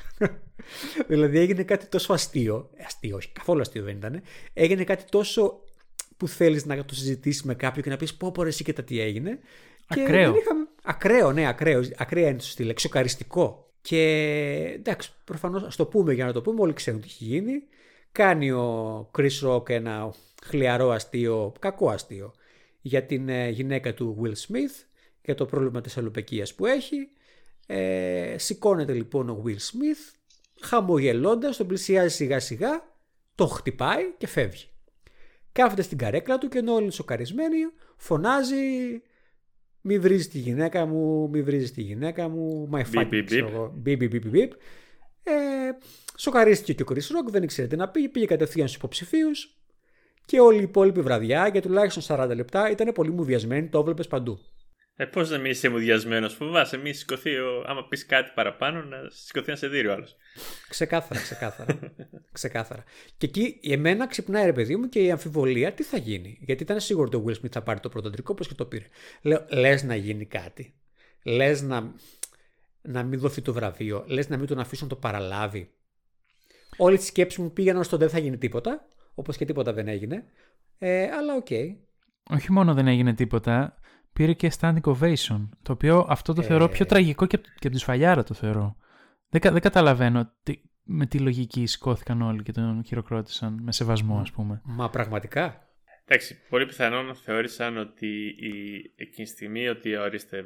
δηλαδή 1.09 1.38
έγινε 1.38 1.62
κάτι 1.62 1.87
τόσο 1.87 2.12
αστείο, 2.12 2.71
ε, 2.75 2.85
αστείο 2.85 3.17
όχι 3.17 3.29
καθόλου 3.33 3.61
αστείο 3.61 3.83
δεν 3.83 3.97
ήταν, 3.97 4.23
έγινε 4.53 4.85
κάτι 4.85 5.05
τόσο 5.11 5.61
που 6.17 6.29
θέλεις 6.29 6.64
να 6.64 6.85
το 6.85 6.95
συζητήσεις 6.95 7.43
με 7.43 7.55
κάποιον 7.55 7.85
και 7.85 7.91
να 7.91 7.97
πεις 7.97 8.14
πω 8.14 8.31
πω 8.33 8.43
ρε 8.43 8.49
εσύ 8.49 8.64
και 8.64 8.73
τα 8.73 8.85
τι 8.85 9.00
έγινε. 9.00 9.38
Και 9.88 10.00
Ακραίο. 10.00 10.33
δεν 10.33 10.41
είχαμε... 10.41 10.67
Ακραίο, 10.83 11.33
ναι, 11.33 11.49
ακραίο. 11.49 11.83
Ακραία 11.97 12.29
είναι 12.29 12.38
το 12.38 12.45
στυλ, 12.45 12.69
εξοκαριστικό. 12.69 13.73
Και 13.81 14.03
εντάξει, 14.75 15.12
προφανώς 15.25 15.62
ας 15.62 15.76
το 15.76 15.87
πούμε 15.87 16.12
για 16.12 16.25
να 16.25 16.33
το 16.33 16.43
πούμε, 16.43 16.61
όλοι 16.61 16.73
ξέρουν 16.73 17.00
τι 17.00 17.07
έχει 17.07 17.25
γίνει. 17.25 17.62
Κάνει 18.14 18.50
ο 18.50 19.11
Chris 19.18 19.49
Rock 19.49 19.71
ένα 19.71 20.14
χλιαρό 20.44 20.90
αστείο, 20.90 21.52
κακό 21.59 21.88
αστείο, 21.90 22.35
για 22.80 23.02
την 23.04 23.28
ε, 23.28 23.49
γυναίκα 23.49 23.94
του 23.94 24.21
Will 24.23 24.33
Smith, 24.33 24.85
για 25.23 25.35
το 25.35 25.47
πρόβλημα 25.47 25.80
της 25.80 25.97
αλλοπαικίας 25.97 26.54
που 26.54 26.66
έχει. 26.66 27.09
Ε, 27.66 28.35
σηκώνεται 28.38 28.92
λοιπόν 28.92 29.28
ο 29.28 29.42
Will 29.47 29.50
Smith, 29.50 30.14
χαμογελώντας, 30.61 31.56
τον 31.56 31.66
πλησιάζει 31.66 32.14
σιγά 32.14 32.40
σιγά, 32.40 32.94
τον 33.35 33.49
χτυπάει 33.49 34.12
και 34.18 34.26
φεύγει. 34.26 34.66
Κάθεται 35.52 35.83
στην 35.83 35.99
καρέκλα 35.99 36.38
του 36.38 36.49
και 36.49 36.59
ενώ 36.59 36.73
όλοι 36.73 36.83
είναι 36.83 36.92
σοκαρισμένοι, 36.92 37.59
φωνάζει 37.97 38.56
μη 39.80 39.99
βρίζεις 39.99 40.28
τη 40.28 40.38
γυναίκα 40.38 40.87
μου, 40.87 41.28
μη 41.28 41.42
βρίζεις 41.42 41.73
τη 41.73 41.83
γυναίκα 41.83 42.28
μου, 42.28 42.68
my 42.73 42.83
Μπιπ, 42.90 43.00
fucking 43.00 43.09
μπιπ, 43.09 43.26
ξέρω 43.26 43.47
μπιπ. 43.47 43.54
εγώ, 43.54 43.73
μπιπ, 45.25 45.35
μπιπ, 45.35 45.47
μπιπ, 45.47 45.66
μπιπ. 45.66 45.76
Ε, 45.76 45.76
σοκαρίστηκε 46.16 46.73
και 46.73 46.83
ο 46.83 46.87
Chris 46.88 47.16
Rock, 47.16 47.31
δεν 47.31 47.43
ήξερε 47.43 47.69
τι 47.69 47.76
να 47.76 47.88
πει, 47.88 48.09
πήγε 48.09 48.26
κατευθείαν 48.26 48.66
στους 48.69 48.78
υποψηφίους 48.78 49.59
και 50.26 50.40
όλη 50.40 50.59
η 50.59 50.62
υπόλοιπη 50.62 51.00
βραδιά 51.00 51.49
για 51.49 51.62
τουλάχιστον 51.62 52.16
40 52.19 52.33
λεπτά 52.35 52.71
ήταν 52.71 52.93
πολύ 52.93 53.11
μουδιασμένη, 53.11 53.69
το 53.69 53.78
έβλεπες 53.78 54.07
παντού. 54.07 54.38
Ε, 54.97 55.04
Πώς 55.04 55.31
να 55.31 55.38
μην 55.38 55.50
είσαι 55.50 55.69
μουδιασμένος, 55.69 56.35
φοβάσαι, 56.35 56.76
μην 56.76 56.95
σηκωθεί, 56.95 57.37
ο... 57.37 57.64
άμα 57.66 57.88
πεις 57.88 58.07
κάτι 58.07 58.31
παραπάνω, 58.35 58.83
να 58.83 58.97
σηκωθεί 59.09 59.50
να 59.50 59.57
σε 59.57 59.69
δει 59.69 59.87
ο 59.87 59.93
άλλος. 59.93 60.16
Ξεκάθαρα, 60.69 61.21
ξεκάθαρα. 61.21 61.78
ξεκάθαρα. 62.33 62.85
Και 63.16 63.26
εκεί 63.26 63.61
εμένα 63.62 64.07
ξυπνάει 64.07 64.45
ρε 64.45 64.52
παιδί 64.52 64.76
μου 64.76 64.88
και 64.88 65.02
η 65.02 65.11
αμφιβολία 65.11 65.73
τι 65.73 65.83
θα 65.83 65.97
γίνει; 65.97 66.38
Γιατί 66.40 66.62
ήταν 66.62 66.81
σίγουρο 66.81 67.07
ότι 67.07 67.16
ο 67.16 67.25
Will 67.26 67.45
Smith 67.45 67.50
θα 67.50 67.62
πάρει 67.62 67.81
το 67.81 67.88
πρωτοτρικό, 67.88 68.33
όπως 68.33 68.49
και 68.49 68.54
το 68.54 68.64
πήρε. 68.64 68.85
Λέω, 69.23 69.47
λες 69.49 69.83
να 69.83 69.95
γίνει 69.95 70.26
κάτι. 70.26 70.75
Λες 71.25 71.62
να, 71.62 71.95
να 72.88 73.03
μην 73.03 73.19
δοθεί 73.21 73.43
το 73.43 73.53
βραβείο. 73.53 74.05
Λες 74.07 74.29
να 74.29 74.37
μην 74.37 74.47
τον 74.47 74.59
αφήσουν 74.59 74.88
το 74.88 74.97
παραλάβει. 74.97 75.71
Όλη 76.76 76.97
τη 76.97 77.05
σκέψη 77.05 77.41
μου 77.43 77.53
πήγαιναν 77.53 77.85
στο 77.85 77.97
δεν 77.97 78.09
θα 78.09 78.19
γίνει 78.19 78.38
τίποτα. 78.38 78.87
Όπως 79.14 79.37
και 79.37 79.45
τίποτα 79.45 79.73
δεν 79.73 79.88
έγινε. 79.88 80.25
Ε, 80.79 81.03
αλλά 81.11 81.35
OK. 81.35 81.47
Okay. 81.50 81.76
Όχι 82.31 82.53
μόνο 82.53 82.75
δεν 82.75 82.87
έγινε 82.87 83.14
τίποτα, 83.14 83.75
πήρε 84.12 84.33
και 84.33 84.53
standing 84.61 84.81
ovation. 84.81 85.49
Το 85.62 85.73
οποίο 85.73 86.07
αυτό 86.09 86.33
το 86.35 86.43
θεωρώ 86.43 86.69
πιο 86.69 86.85
Ε. 86.85 86.88
τραγικό 86.88 87.26
και, 87.26 87.37
και 87.37 87.67
από 87.67 87.71
τη 87.71 87.79
σφαλιάρα 87.79 88.23
το 88.23 88.35
θεωρώ. 88.35 88.76
Δεν, 89.29 89.41
κα- 89.41 89.53
δεν 89.53 89.61
καταλαβαίνω 89.61 90.33
τι, 90.43 90.61
με 90.83 91.07
τι 91.07 91.19
λογική 91.19 91.67
σηκώθηκαν 91.67 92.23
όλοι 92.23 92.43
και 92.43 92.53
τον 92.53 92.85
χειροκρότησαν 92.85 93.59
με 93.62 93.73
σεβασμό, 93.73 94.19
ας 94.19 94.31
πούμε. 94.33 94.61
Μα 94.64 94.91
πραγματικά. 94.91 95.63
Εντάξει, 96.06 96.38
πολύ 96.49 96.66
πιθανόν 96.66 97.14
θεώρησαν 97.14 97.76
ότι 97.76 98.06
η, 98.26 98.92
εκείνη 98.96 99.26
τη 99.26 99.32
στιγμή 99.32 99.68
ότι 99.68 99.96
ορίστε 99.96 100.44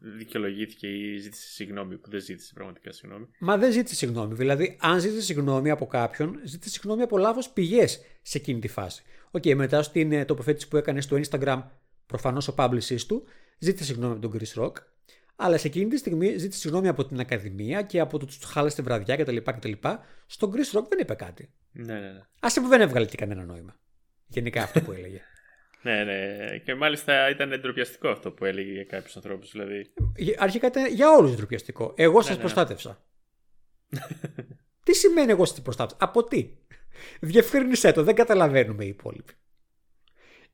δικαιολογήθηκε 0.00 0.86
ή 0.86 1.16
ζήτησε 1.16 1.48
συγγνώμη 1.48 1.96
που 1.96 2.10
δεν 2.10 2.20
ζήτησε 2.20 2.52
πραγματικά 2.54 2.92
συγγνώμη. 2.92 3.26
Μα 3.38 3.56
δεν 3.56 3.72
ζήτησε 3.72 3.94
συγγνώμη. 3.94 4.34
Δηλαδή, 4.34 4.76
αν 4.80 5.00
ζήτησε 5.00 5.22
συγγνώμη 5.22 5.70
από 5.70 5.86
κάποιον, 5.86 6.40
ζήτησε 6.44 6.70
συγγνώμη 6.70 7.02
από 7.02 7.18
λάθος 7.18 7.50
πηγές 7.50 8.00
σε 8.22 8.38
εκείνη 8.38 8.60
τη 8.60 8.68
φάση. 8.68 9.02
Οκ, 9.30 9.44
μετά 9.46 9.82
στην 9.82 10.12
ε, 10.12 10.24
τοποθέτηση 10.24 10.68
που 10.68 10.76
έκανε 10.76 11.00
στο 11.00 11.20
Instagram, 11.24 11.62
προφανώς 12.06 12.48
ο 12.48 12.54
publicist 12.56 13.00
του, 13.06 13.24
ζήτησε 13.58 13.84
συγγνώμη 13.84 14.12
από 14.12 14.28
τον 14.28 14.40
Chris 14.40 14.62
Rock. 14.62 14.72
Αλλά 15.36 15.58
σε 15.58 15.66
εκείνη 15.66 15.90
τη 15.90 15.96
στιγμή 15.96 16.36
ζήτησε 16.36 16.60
συγγνώμη 16.60 16.88
από 16.88 17.04
την 17.04 17.20
Ακαδημία 17.20 17.82
και 17.82 18.00
από 18.00 18.18
το 18.18 18.26
τους 18.26 18.44
χάλασε 18.44 18.74
τη 18.74 18.82
βραδιά 18.82 19.16
κτλ. 19.16 19.36
κτλ. 19.36 19.72
Στον 20.26 20.52
Chris 20.52 20.78
Rock 20.78 20.84
δεν 20.88 20.98
είπε 20.98 21.14
κάτι. 21.14 21.50
Ναι, 21.72 21.92
ναι, 21.92 22.00
ναι. 22.00 22.20
Άσε 22.40 22.60
που 22.60 22.68
δεν 22.68 22.80
έβγαλε 22.80 23.06
και 23.06 23.16
κανένα 23.16 23.44
νόημα. 23.44 23.76
Γενικά 24.30 24.62
αυτό 24.62 24.80
που 24.80 24.92
έλεγε. 24.92 25.20
Ναι, 25.82 26.04
ναι. 26.04 26.58
Και 26.64 26.74
μάλιστα 26.74 27.30
ήταν 27.30 27.60
ντροπιαστικό 27.60 28.08
αυτό 28.08 28.30
που 28.30 28.44
έλεγε 28.44 28.72
για 28.72 28.84
κάποιους 28.84 29.16
ανθρώπους. 29.16 29.50
Δηλαδή, 29.50 29.92
Αρχικά 30.38 30.66
ήταν 30.66 30.86
για 30.86 31.10
όλους 31.10 31.36
ντροπιαστικό. 31.36 31.92
Εγώ 31.96 32.20
σας 32.20 32.28
ναι, 32.28 32.34
ναι. 32.34 32.40
προστάτευσα. 32.40 33.04
τι 34.84 34.94
σημαίνει 34.94 35.30
εγώ 35.30 35.44
σας 35.44 35.62
προστάτευσα, 35.62 36.04
από 36.04 36.24
τι; 36.24 36.50
Διευκρίνησέ 37.20 37.92
το, 37.92 38.02
δεν 38.02 38.14
καταλαβαίνουμε 38.14 38.84
οι 38.84 38.88
υπόλοιποι. 38.88 39.32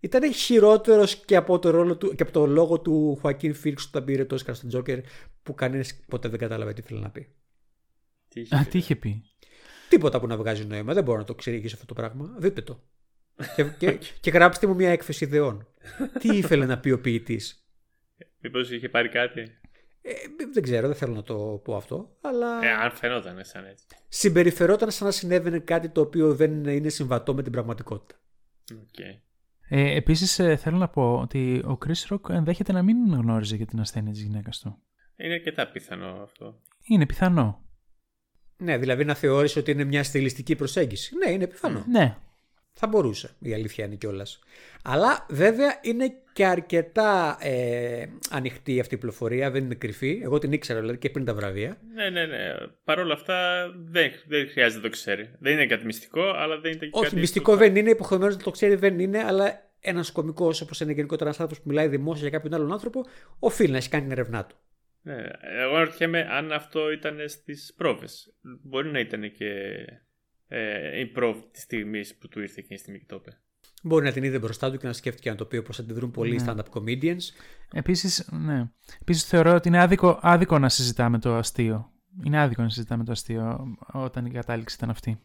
Ήταν 0.00 0.32
χειρότερος 0.32 1.16
και 1.16 1.36
από 1.36 1.58
το, 1.58 1.70
ρόλο 1.70 1.96
του, 1.96 2.14
και 2.14 2.22
από 2.22 2.32
το 2.32 2.46
λόγο 2.46 2.80
του 2.80 3.18
Χουακίν 3.20 3.54
Φίλξ 3.54 3.86
όταν 3.86 4.04
πήρε 4.04 4.24
το 4.24 4.34
Όσκαρ 4.34 4.54
στον 4.54 4.68
Τζόκερ 4.68 4.98
που 5.42 5.54
κανένας 5.54 6.00
ποτέ 6.08 6.28
δεν 6.28 6.38
κατάλαβε 6.38 6.72
τι 6.72 6.82
θέλει 6.82 7.00
να 7.00 7.10
πει. 7.10 7.34
τι 8.28 8.40
είχε 8.40 8.56
Α, 8.56 8.58
πει, 8.58 8.70
τι 8.70 8.78
είχε 8.78 8.96
πει; 8.96 9.22
Τίποτα 9.88 10.20
που 10.20 10.26
να 10.26 10.36
βγάζει 10.36 10.64
νόημα, 10.64 10.94
δεν 10.94 11.04
μπορώ 11.04 11.18
να 11.18 11.24
το 11.24 11.32
εξηγήσω 11.36 11.74
αυτό 11.74 11.86
το 11.86 11.94
πράγμα. 11.94 12.34
Δείτε 12.38 12.62
το. 12.62 12.82
Και, 13.56 13.64
και, 13.78 13.98
και 14.20 14.30
γράψτε 14.30 14.66
μου 14.66 14.74
μια 14.74 14.90
έκθεση 14.90 15.24
ιδεών. 15.24 15.66
τι 16.18 16.36
ήθελε 16.36 16.66
να 16.66 16.78
πει 16.78 16.90
ο 16.90 17.00
ποιητής; 17.00 17.66
Μήπως 18.40 18.70
είχε 18.70 18.88
πάρει 18.88 19.08
κάτι; 19.08 19.40
Ε, 20.02 20.12
δεν 20.52 20.62
ξέρω, 20.62 20.86
δεν 20.86 20.96
θέλω 20.96 21.14
να 21.14 21.22
το 21.22 21.60
πω 21.64 21.76
αυτό, 21.76 22.16
αλλά 22.20 22.64
Ε, 22.64 22.70
αν 22.70 22.90
φαινόταν 22.90 23.44
σαν 23.44 23.64
έτσι. 23.64 23.86
συμπεριφερόταν 24.08 24.90
σαν 24.90 25.06
να 25.06 25.12
συνέβαινε 25.12 25.58
κάτι 25.58 25.88
το 25.88 26.00
οποίο 26.00 26.34
δεν 26.34 26.64
είναι 26.64 26.88
συμβατό 26.88 27.34
με 27.34 27.42
την 27.42 27.52
πραγματικότητα. 27.52 28.20
Οκ. 28.72 28.98
Ε, 29.68 29.96
Επίσης, 29.96 30.34
θέλω 30.34 30.76
να 30.76 30.88
πω 30.88 31.18
ότι 31.20 31.58
ο 31.58 31.78
Chris 31.86 32.14
Rock 32.14 32.30
ενδέχεται 32.30 32.72
να 32.72 32.82
μην 32.82 32.96
γνώριζε 33.14 33.56
για 33.56 33.66
την 33.66 33.80
ασθένεια 33.80 34.12
της 34.12 34.22
γυναίκας 34.22 34.58
του. 34.60 34.78
Είναι 35.16 35.32
αρκετά 35.34 35.68
πιθανό 35.70 36.20
αυτό. 36.22 36.60
Είναι 36.88 37.06
πιθανό. 37.06 37.64
Ναι, 38.56 38.78
δηλαδή 38.78 39.04
να 39.04 39.14
θεώρησε 39.14 39.58
ότι 39.58 39.70
είναι 39.70 39.84
μια 39.84 40.02
στιλιστική 40.04 40.56
προσέγγιση. 40.56 41.14
Ναι, 41.16 41.32
είναι 41.32 41.46
πιθανό. 41.46 41.84
Ναι. 41.88 42.16
Θα 42.78 42.86
μπορούσε, 42.86 43.30
η 43.38 43.54
αλήθεια 43.54 43.84
είναι 43.84 43.94
κιόλας. 43.94 44.38
Αλλά 44.82 45.26
βέβαια 45.28 45.78
είναι 45.82 46.14
και 46.32 46.46
αρκετά 46.46 47.36
ε, 47.40 48.06
ανοιχτή 48.30 48.80
αυτή 48.80 48.94
η 48.94 48.98
πληροφορία, 48.98 49.50
δεν 49.50 49.64
είναι 49.64 49.74
κρυφή. 49.74 50.20
Εγώ 50.22 50.38
την 50.38 50.52
ήξερα 50.52 50.80
δηλαδή 50.80 50.98
και 50.98 51.10
πριν 51.10 51.24
τα 51.24 51.34
βραβεία. 51.34 51.78
Ναι, 51.94 52.10
ναι, 52.10 52.26
ναι. 52.26 52.54
Παρ' 52.84 52.98
όλα 52.98 53.12
αυτά 53.12 53.66
δεν, 53.76 54.10
δεν 54.26 54.48
χρειάζεται 54.48 54.76
να 54.76 54.82
το 54.82 54.90
ξέρει. 54.90 55.30
Δεν 55.38 55.52
είναι 55.52 55.66
κάτι 55.66 55.84
μυστικό, 55.84 56.22
αλλά 56.22 56.60
δεν 56.60 56.72
είναι 56.72 56.84
και 56.86 56.90
Όχι, 56.92 57.04
κάτι 57.04 57.16
μυστικό 57.16 57.52
που- 57.52 57.58
δεν 57.58 57.76
είναι, 57.76 57.90
υποχρεωμένος 57.90 58.36
να 58.36 58.42
το 58.42 58.50
ξέρει 58.50 58.74
δεν 58.74 58.98
είναι, 58.98 59.22
αλλά 59.24 59.70
ένας 59.80 60.12
κωμικός 60.12 60.60
όπως 60.60 60.80
είναι 60.80 60.92
γενικότερα 60.92 61.24
ένας 61.24 61.40
άνθρωπος 61.40 61.64
που 61.64 61.70
μιλάει 61.70 61.88
δημόσια 61.88 62.28
για 62.28 62.38
κάποιον 62.38 62.54
άλλον 62.54 62.72
άνθρωπο, 62.72 63.04
οφείλει 63.38 63.70
να 63.70 63.76
έχει 63.76 63.88
κάνει 63.88 64.02
την 64.02 64.12
ερευνά 64.12 64.44
του. 64.46 64.56
Ναι, 65.02 65.16
εγώ 65.62 65.74
αναρωτιέμαι 65.74 66.26
αν 66.30 66.52
αυτό 66.52 66.92
ήταν 66.92 67.28
στις 67.28 67.74
πρόβες. 67.76 68.34
Μπορεί 68.62 68.90
να 68.90 68.98
ήταν 69.00 69.32
και 69.32 69.50
ε, 70.48 71.00
η 71.00 71.06
πρόβ 71.06 71.36
της 71.52 71.62
στιγμής 71.62 72.16
που 72.16 72.28
του 72.28 72.40
ήρθε 72.40 72.60
εκείνη 72.60 72.74
τη 72.74 72.80
στιγμή 72.80 72.98
και 72.98 73.04
το 73.08 73.16
είπε. 73.16 73.38
Μπορεί 73.82 74.04
να 74.04 74.12
την 74.12 74.22
είδε 74.22 74.38
μπροστά 74.38 74.70
του 74.70 74.78
και 74.78 74.86
να 74.86 74.92
σκέφτηκε 74.92 75.30
να 75.30 75.36
το 75.36 75.44
πει 75.44 75.56
όπως 75.56 75.78
αντιδρούν 75.78 76.10
πολλοί 76.10 76.36
Ναι. 76.36 76.44
stand-up 76.46 76.80
comedians. 76.80 77.20
Επίσης, 77.72 78.28
ναι. 78.32 78.70
Επίσης 79.00 79.24
θεωρώ 79.24 79.54
ότι 79.54 79.68
είναι 79.68 79.80
άδικο, 79.80 80.18
άδικο 80.22 80.58
να 80.58 80.68
συζητάμε 80.68 81.18
το 81.18 81.34
αστείο. 81.34 81.90
Είναι 82.24 82.40
άδικο 82.40 82.62
να 82.62 82.68
συζητάμε 82.68 83.04
το 83.04 83.12
αστείο 83.12 83.76
όταν 83.92 84.26
η 84.26 84.30
κατάληξη 84.30 84.76
ήταν 84.76 84.90
αυτή. 84.90 85.18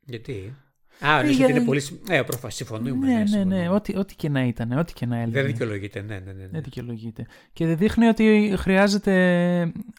Γιατί; 0.00 0.56
Α, 1.00 1.18
εννοείς 1.18 1.36
για- 1.36 1.46
ότι 1.46 1.54
είναι 1.54 1.64
πολύ. 1.64 1.80
συμ- 1.80 2.10
Ε, 2.10 2.22
προφανώ 2.22 2.52
συμφωνούμε. 2.52 3.06
ναι, 3.06 3.14
ναι, 3.18 3.26
συμφωνούμε. 3.26 3.56
ναι. 3.62 3.68
Ό,τι, 3.68 3.96
ό,τι 3.98 4.14
και 4.16 4.28
να 4.28 4.44
ήταν, 4.44 4.72
ό,τι 4.72 4.92
και 4.92 5.06
να 5.06 5.16
έλεγε. 5.16 5.30
Δεν 5.40 5.46
δικαιολογείται, 5.46 6.00
ναι, 6.02 6.14
ναι, 6.18 6.32
ναι. 6.32 6.42
ναι. 6.42 6.48
Δεν 6.48 6.62
δικαιολογείται. 6.62 7.26
Και 7.52 7.66
δείχνει 7.74 8.06
ότι 8.06 8.54
χρειάζεται 8.56 9.12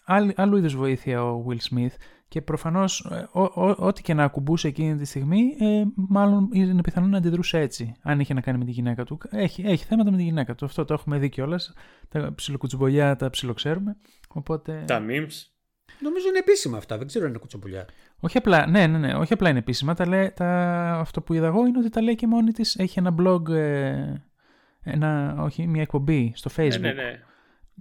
άλλη- 0.06 0.34
άλλου 0.36 0.58
είδους 0.58 0.76
βοήθεια 0.76 1.24
ο 1.24 1.46
Will 1.48 1.74
Smith 1.76 1.94
και 2.28 2.42
προφανώς 2.42 3.08
ό,τι 3.78 4.02
και 4.02 4.14
να 4.14 4.24
ακουμπούσε 4.24 4.68
εκείνη 4.68 4.96
τη 4.96 5.06
στιγμή, 5.06 5.42
ε, 5.60 5.84
μάλλον 5.96 6.50
είναι 6.54 6.82
πιθανό 6.82 7.08
να 7.08 7.18
αντιδρούσε 7.18 7.60
έτσι. 7.60 7.94
Αν 8.02 8.20
είχε 8.20 8.34
να 8.34 8.42
κάνει 8.42 8.58
με 8.58 8.66
τη 8.66 8.72
γυναίκα 8.72 9.04
του. 9.04 9.18
Έχει, 9.30 9.62
έχει 9.66 9.86
θέματα 9.86 10.12
με 10.12 10.18
τη 10.18 10.24
γυναίκα 10.24 10.56
του. 10.56 10.66
Αυτό 10.66 10.86
το 10.86 10.94
έχουμε 10.94 11.18
δει 11.18 11.30
κιόλας. 11.30 11.74
Τα 12.10 12.34
ψιλοκουτσουμπολιά 12.36 13.16
τα 13.16 13.30
ψιλοξέρουμε. 13.30 13.98
Οπότε. 14.28 14.84
Τα 14.88 15.02
memes. 15.10 15.57
Νομίζω 16.00 16.28
είναι 16.28 16.38
επίσημα 16.38 16.78
αυτά, 16.78 16.98
δεν 16.98 17.08
ξέρω 17.08 17.24
αν 17.24 17.30
είναι 17.30 17.40
κουτσομπουλιά. 17.40 17.86
Όχι 18.20 18.38
απλά, 18.38 18.68
ναι, 18.68 18.88
ναι, 18.88 18.98
ναι, 18.98 19.14
όχι 19.14 19.34
απλά 19.34 19.50
είναι 19.50 19.60
επίσημα. 19.60 19.94
Τα 19.94 20.08
λέει, 20.08 20.32
τα, 20.36 20.48
αυτό 21.00 21.22
που 21.22 21.34
είδα 21.34 21.48
εγώ 21.48 21.66
είναι 21.66 21.78
ότι 21.80 21.90
τα 21.90 22.02
λέει 22.02 22.16
και 22.16 22.28
μόνη 22.28 22.52
της. 22.52 22.76
Έχει 22.76 23.00
ένα 23.00 23.16
blog, 23.20 23.50
ε, 23.50 24.14
ένα, 24.84 25.36
όχι, 25.40 25.68
μια 25.68 25.82
εκπομπή 25.82 26.32
στο 26.36 26.50
Facebook 26.56 26.80
Ναι, 26.80 26.92
ναι, 26.92 27.04
ναι. 27.04 27.20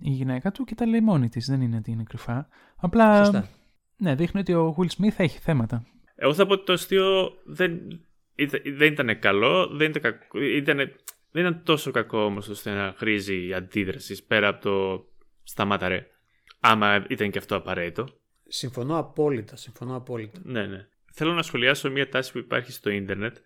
η 0.00 0.10
γυναίκα 0.10 0.52
του 0.52 0.64
και 0.64 0.74
τα 0.74 0.86
λέει 0.86 1.00
μόνη 1.00 1.28
της. 1.28 1.46
Δεν 1.46 1.60
είναι 1.60 1.76
ότι 1.76 1.90
είναι 1.90 2.02
κρυφά. 2.02 2.48
Απλά. 2.76 3.16
Σωστά. 3.24 3.48
Ναι, 3.96 4.14
δείχνει 4.14 4.40
ότι 4.40 4.52
ο 4.54 4.76
Will 4.78 5.02
Smith 5.02 5.14
έχει 5.16 5.38
θέματα. 5.38 5.86
Εγώ 6.14 6.34
θα 6.34 6.46
πω 6.46 6.52
ότι 6.52 6.64
το 6.64 6.72
αστείο 6.72 7.32
δεν, 7.44 7.80
ήταν- 8.34 8.62
δεν 8.76 8.92
ήταν 8.92 9.18
καλό, 9.18 9.66
δεν 9.66 9.90
ήταν, 9.90 10.02
κακό, 10.02 10.40
ήταν, 10.40 10.76
δεν 11.30 11.44
ήταν 11.44 11.62
τόσο 11.64 11.90
κακό 11.90 12.24
όμως 12.24 12.48
ώστε 12.48 12.70
να 12.70 12.94
χρήζει 12.96 13.52
αντίδραση 13.54 14.26
πέρα 14.26 14.48
από 14.48 14.60
το 14.62 15.04
σταμάτα 15.42 15.88
ρε. 15.88 16.06
Άμα 16.68 17.06
ήταν 17.08 17.30
και 17.30 17.38
αυτό 17.38 17.56
απαραίτητο. 17.56 18.08
Συμφωνώ 18.48 18.98
απόλυτα, 18.98 19.56
συμφωνώ 19.56 19.96
απόλυτα. 19.96 20.40
Ναι, 20.42 20.66
ναι. 20.66 20.86
Θέλω 21.12 21.32
να 21.32 21.42
σχολιάσω 21.42 21.90
μια 21.90 22.08
τάση 22.08 22.32
που 22.32 22.38
υπάρχει 22.38 22.72
στο 22.72 22.90
ίντερνετ 22.90 23.36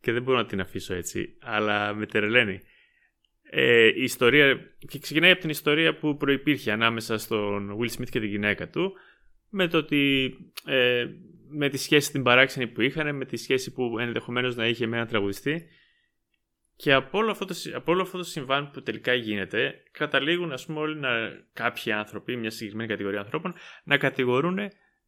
και 0.00 0.12
δεν 0.12 0.22
μπορώ 0.22 0.36
να 0.36 0.46
την 0.46 0.60
αφήσω 0.60 0.94
έτσι, 0.94 1.36
αλλά 1.40 1.94
με 1.94 2.06
τερελαίνει. 2.06 2.60
Ε, 3.50 3.86
η 3.86 4.02
ιστορία, 4.02 4.74
και 4.88 4.98
ξεκινάει 4.98 5.30
από 5.30 5.40
την 5.40 5.50
ιστορία 5.50 5.96
που 5.96 6.16
προϋπήρχε 6.16 6.72
ανάμεσα 6.72 7.18
στον 7.18 7.78
Will 7.80 7.98
Smith 7.98 8.08
και 8.10 8.20
τη 8.20 8.26
γυναίκα 8.26 8.68
του, 8.68 8.92
με 9.48 9.68
το 9.68 9.78
ότι 9.78 10.34
ε, 10.66 11.06
με 11.48 11.68
τη 11.68 11.76
σχέση 11.76 12.12
την 12.12 12.22
παράξενη 12.22 12.66
που 12.66 12.80
είχαν, 12.80 13.16
με 13.16 13.24
τη 13.24 13.36
σχέση 13.36 13.72
που 13.72 13.98
ενδεχομένως 13.98 14.56
να 14.56 14.66
είχε 14.66 14.86
με 14.86 14.96
έναν 14.96 15.08
τραγουδιστή 15.08 15.66
και 16.76 16.92
από 16.92 17.18
όλο, 17.18 17.30
αυτό 17.30 17.44
το, 17.44 17.54
συ- 17.54 17.74
από 17.74 17.92
όλο 17.92 18.02
αυτό 18.02 18.18
το 18.18 18.24
συμβάν 18.24 18.70
που 18.70 18.82
τελικά 18.82 19.14
γίνεται, 19.14 19.82
καταλήγουν 19.90 20.52
ας 20.52 20.66
πούμε 20.66 20.78
όλοι 20.80 20.98
να, 20.98 21.08
κάποιοι 21.52 21.92
άνθρωποι, 21.92 22.36
μια 22.36 22.50
συγκεκριμένη 22.50 22.88
κατηγορία 22.88 23.20
ανθρώπων, 23.20 23.54
να 23.84 23.96
κατηγορούν 23.96 24.58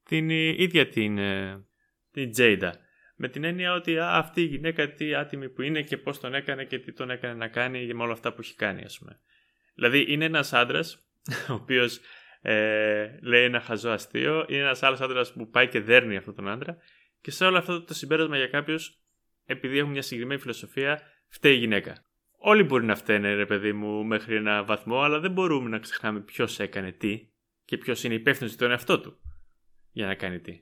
την 0.05 0.31
ε, 0.31 0.63
ίδια 0.63 0.89
την, 0.89 1.19
ε, 1.19 1.65
την 2.13 2.31
Τζέιντα. 2.31 2.79
Με 3.17 3.29
την 3.29 3.45
έννοια 3.45 3.73
ότι 3.73 3.99
α, 3.99 4.17
αυτή 4.17 4.41
η 4.41 4.45
γυναίκα 4.45 4.93
τι 4.93 5.15
άτιμη 5.15 5.49
που 5.49 5.63
είναι 5.63 5.83
και 5.83 5.97
πώς 5.97 6.21
τον 6.21 6.35
έκανε 6.35 6.65
και 6.65 6.79
τι 6.79 6.93
τον 6.93 7.11
έκανε 7.11 7.35
να 7.35 7.49
κάνει 7.49 7.95
με 7.95 8.03
όλα 8.03 8.13
αυτά 8.13 8.33
που 8.33 8.41
έχει 8.41 8.55
κάνει 8.55 8.83
ας 8.85 8.99
πούμε. 8.99 9.21
Δηλαδή 9.75 10.05
είναι 10.09 10.25
ένας 10.25 10.53
άντρας 10.53 11.09
ο 11.51 11.53
οποίος 11.53 12.01
ε, 12.41 13.19
λέει 13.23 13.45
ένα 13.45 13.61
χαζό 13.61 13.91
αστείο, 13.91 14.47
είναι 14.49 14.61
ένας 14.61 14.83
άλλος 14.83 15.01
άντρας 15.01 15.33
που 15.33 15.49
πάει 15.49 15.69
και 15.69 15.81
δέρνει 15.81 16.17
αυτόν 16.17 16.35
τον 16.35 16.49
άντρα 16.49 16.77
και 17.21 17.31
σε 17.31 17.45
όλο 17.45 17.59
αυτό 17.59 17.83
το 17.83 17.95
συμπέρασμα 17.95 18.37
για 18.37 18.47
κάποιους 18.47 18.99
επειδή 19.45 19.79
έχουν 19.79 19.91
μια 19.91 20.03
συγκεκριμένη 20.03 20.41
φιλοσοφία 20.41 21.01
φταίει 21.37 21.55
η 21.55 21.59
γυναίκα. 21.59 22.05
Όλοι 22.39 22.63
μπορεί 22.63 22.85
να 22.85 22.95
φταίνε 22.95 23.35
ρε 23.35 23.47
παιδί 23.47 23.73
μου 23.73 24.05
μέχρι 24.05 24.37
ένα 24.37 24.65
βαθμό 24.65 25.01
αλλά 25.01 25.21
δεν 25.21 25.33
μπορούμε 25.33 25.69
να 25.69 25.79
ξεχνάμε 25.79 26.21
ποιος 26.21 26.61
έκανε 26.61 26.93
τι 26.93 27.29
και 27.65 27.77
ποιος 27.77 28.05
είναι 28.05 28.15
υπεύθυνος 28.15 28.51
για 28.51 28.61
τον 28.61 28.71
εαυτό 28.71 29.01
του 29.01 29.19
για 29.93 30.07
να 30.07 30.15
κάνει 30.15 30.41
τι. 30.41 30.61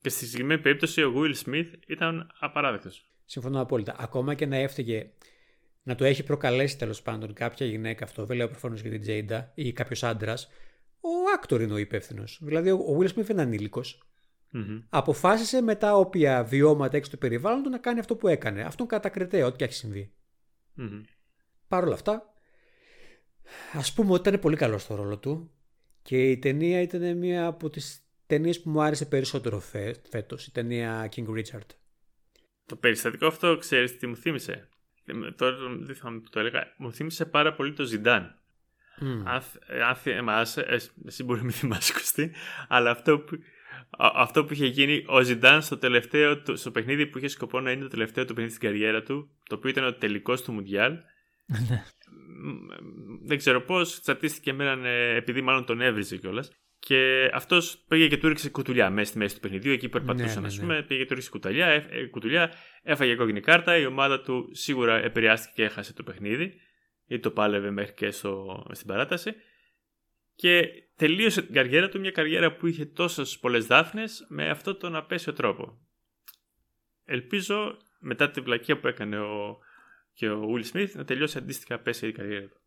Και 0.00 0.08
στη 0.08 0.24
συγκεκριμένη 0.24 0.60
περίπτωση 0.60 1.02
ο 1.02 1.12
Will 1.16 1.34
Smith 1.44 1.70
ήταν 1.86 2.30
απαράδεκτος. 2.38 3.12
Συμφωνώ 3.24 3.60
απόλυτα. 3.60 3.96
Ακόμα 3.98 4.34
και 4.34 4.46
να 4.46 4.56
έφταιγε. 4.56 5.10
να 5.82 5.94
το 5.94 6.04
έχει 6.04 6.24
προκαλέσει 6.24 6.78
τέλος 6.78 7.02
πάντων 7.02 7.32
κάποια 7.32 7.66
γυναίκα 7.66 8.04
αυτό, 8.04 8.24
δεν 8.24 8.36
λέω 8.36 8.48
προφανώς 8.48 8.80
για 8.80 8.90
την 8.90 9.00
Τζέιντα 9.00 9.52
ή 9.54 9.72
κάποιος 9.72 10.02
άντρας, 10.02 10.48
ο 11.00 11.08
actor 11.34 11.60
είναι 11.60 11.72
ο 11.72 11.78
υπεύθυνος. 11.78 12.38
Δηλαδή 12.42 12.70
ο 12.70 12.98
Will 13.00 13.08
Smith 13.08 13.28
είναι 13.28 13.42
ενήλικος. 13.42 14.09
Μμμ. 14.52 14.80
Αποφάσισε 14.88 15.60
με 15.62 15.74
τα 15.74 15.96
όποια 15.96 16.44
βιώματα 16.44 16.96
έξω 16.96 17.10
του 17.10 17.18
περιβάλλον 17.18 17.62
του 17.62 17.70
να 17.70 17.78
κάνει 17.78 17.98
αυτό 17.98 18.16
που 18.16 18.28
έκανε. 18.28 18.62
Αυτό 18.62 18.73
είναι 18.73 18.86
κατακριτέο, 18.86 19.46
ό,τι 19.46 19.56
και 19.56 19.64
έχει 19.64 19.74
συμβεί. 19.74 20.12
Μμμ. 20.74 21.00
Παρ' 21.68 21.84
όλα 21.84 21.94
αυτά, 21.94 22.32
ας 23.72 23.92
πούμε 23.92 24.12
ότι 24.12 24.28
ήταν 24.28 24.40
πολύ 24.40 24.56
καλός 24.56 24.82
στο 24.82 24.94
ρόλο 24.94 25.18
του 25.18 25.50
και 26.02 26.30
η 26.30 26.38
ταινία 26.38 26.80
ήταν 26.80 27.16
μία 27.16 27.46
από 27.46 27.70
τις 27.70 28.04
ταινίες 28.26 28.60
που 28.62 28.70
μου 28.70 28.82
άρεσε 28.82 29.06
περισσότερο 29.06 29.58
φε, 29.60 29.94
φέτος, 30.10 30.46
η 30.46 30.52
ταινία 30.52 31.08
King 31.16 31.26
Richard. 31.28 31.66
Το 32.66 32.76
περιστατικό 32.76 33.26
αυτό, 33.26 33.56
ξέρεις 33.56 33.96
τι 33.98 34.06
μου 34.06 34.16
θύμισε; 34.16 34.68
Ε, 35.04 35.12
με- 35.12 35.32
Τώρα 35.32 35.56
δεν 35.80 35.94
θυμάμαι 35.96 36.20
που 36.20 36.28
το 36.28 36.40
έλεγα. 36.40 36.74
Μου 36.78 36.92
θύμισε 36.92 37.24
πάρα 37.26 37.54
πολύ 37.54 37.72
το 37.72 37.84
Ζιντάν. 37.84 38.34
Μμ. 39.00 39.22
Αν, 39.28 39.40
θ- 39.40 39.70
ε, 39.70 39.82
αν 39.82 39.94
θυμάσαι, 39.94 40.60
ε, 40.60 40.78
εσύ 41.06 41.24
μπορεί 41.24 41.38
να 41.38 41.44
μην 41.44 41.54
θυμάσαι 41.54 41.92
Κωστή, 41.92 42.32
αλλά 42.68 42.90
αυτό 42.90 43.18
που, 43.18 43.34
α- 43.34 43.38
αυτό 43.98 44.44
που 44.44 44.52
είχε 44.52 44.66
γίνει 44.66 45.04
ο 45.06 45.20
Ζιντάν 45.22 45.62
στο, 45.62 45.76
τελευταίο, 45.78 46.42
του- 46.42 46.56
στο 46.56 46.70
παιχνίδι 46.70 47.06
που 47.06 47.18
είχε 47.18 47.28
σκοπό 47.28 47.60
να 47.60 47.70
είναι 47.70 47.82
το 47.82 47.88
τελευταίο 47.88 48.24
του 48.24 48.34
παιχνίδι 48.34 48.54
στην 48.56 48.68
καριέρα 48.68 49.02
του, 49.02 49.30
το 49.48 49.54
οποίο 49.54 49.70
ήταν 49.70 49.84
ο 49.84 49.94
τελικός 49.94 50.42
του 50.42 50.52
Μουντιάλ, 50.52 50.92
Ναι. 51.68 51.82
μ, 52.42 53.26
δεν 53.26 53.38
ξέρω 53.38 53.60
πώς, 53.60 54.00
τσατίστηκε 54.00 54.52
με 54.52 54.64
έναν, 54.64 54.84
ε, 54.84 55.14
επειδή 55.14 55.40
μάλλον 55.40 55.64
τον 55.64 55.80
έβριζε 55.80 56.16
κιόλας. 56.16 56.52
Και 56.78 57.30
αυτός 57.32 57.84
πήγε 57.88 58.08
και 58.08 58.16
του 58.16 58.28
ρίξε 58.28 58.50
κουτουλιά 58.50 58.90
μέσα 58.90 59.08
στη 59.08 59.18
μέση 59.18 59.34
του 59.34 59.40
παιχνιδιού, 59.40 59.72
εκεί 59.72 59.88
που 59.88 59.98
περπατούσαν, 59.98 60.40
ναι, 60.40 60.46
ας 60.46 60.56
ναι. 60.56 60.60
πούμε. 60.62 60.82
Πήγε 60.82 61.00
και 61.00 61.06
του 61.06 61.14
ρίξε 61.14 61.30
κουτουλιά, 61.30 61.66
ε, 61.66 61.86
ε, 61.90 62.06
κουτουλιά, 62.06 62.52
έφαγε 62.82 63.14
κόκκινη 63.14 63.40
κάρτα. 63.40 63.76
Η 63.76 63.86
ομάδα 63.86 64.20
του 64.20 64.48
σίγουρα 64.52 64.96
επηρεάστηκε 65.04 65.52
και 65.54 65.62
έχασε 65.64 65.92
το 65.92 66.02
παιχνίδι, 66.02 66.52
ή 67.06 67.18
το 67.18 67.30
πάλευε 67.30 67.70
μέχρι 67.70 67.94
και 67.94 68.10
στο, 68.10 68.64
στην 68.72 68.86
παράταση. 68.86 69.34
Και 70.40 70.68
τελείωσε 70.96 71.42
την 71.42 71.54
καριέρα 71.54 71.88
του, 71.88 72.00
μια 72.00 72.10
καριέρα 72.10 72.56
που 72.56 72.66
είχε 72.66 72.84
τόσες 72.84 73.38
πολλές 73.38 73.66
δάφνες, 73.66 74.26
με 74.28 74.48
αυτόν 74.48 74.78
τον 74.78 74.96
απέσιο 74.96 75.32
τρόπο. 75.32 75.78
Ελπίζω 77.04 77.76
μετά 77.98 78.30
την 78.30 78.42
βλακεία 78.42 78.80
που 78.80 78.86
έκανε 78.86 79.18
ο, 79.18 79.58
και 80.12 80.28
ο 80.28 80.42
Will 80.54 80.76
Smith 80.76 80.90
να 80.92 81.04
τελειώσει 81.04 81.38
αντίστοιχα 81.38 81.74
απέσια 81.74 82.08
η 82.08 82.12
καριέρα 82.12 82.46
του. 82.46 82.60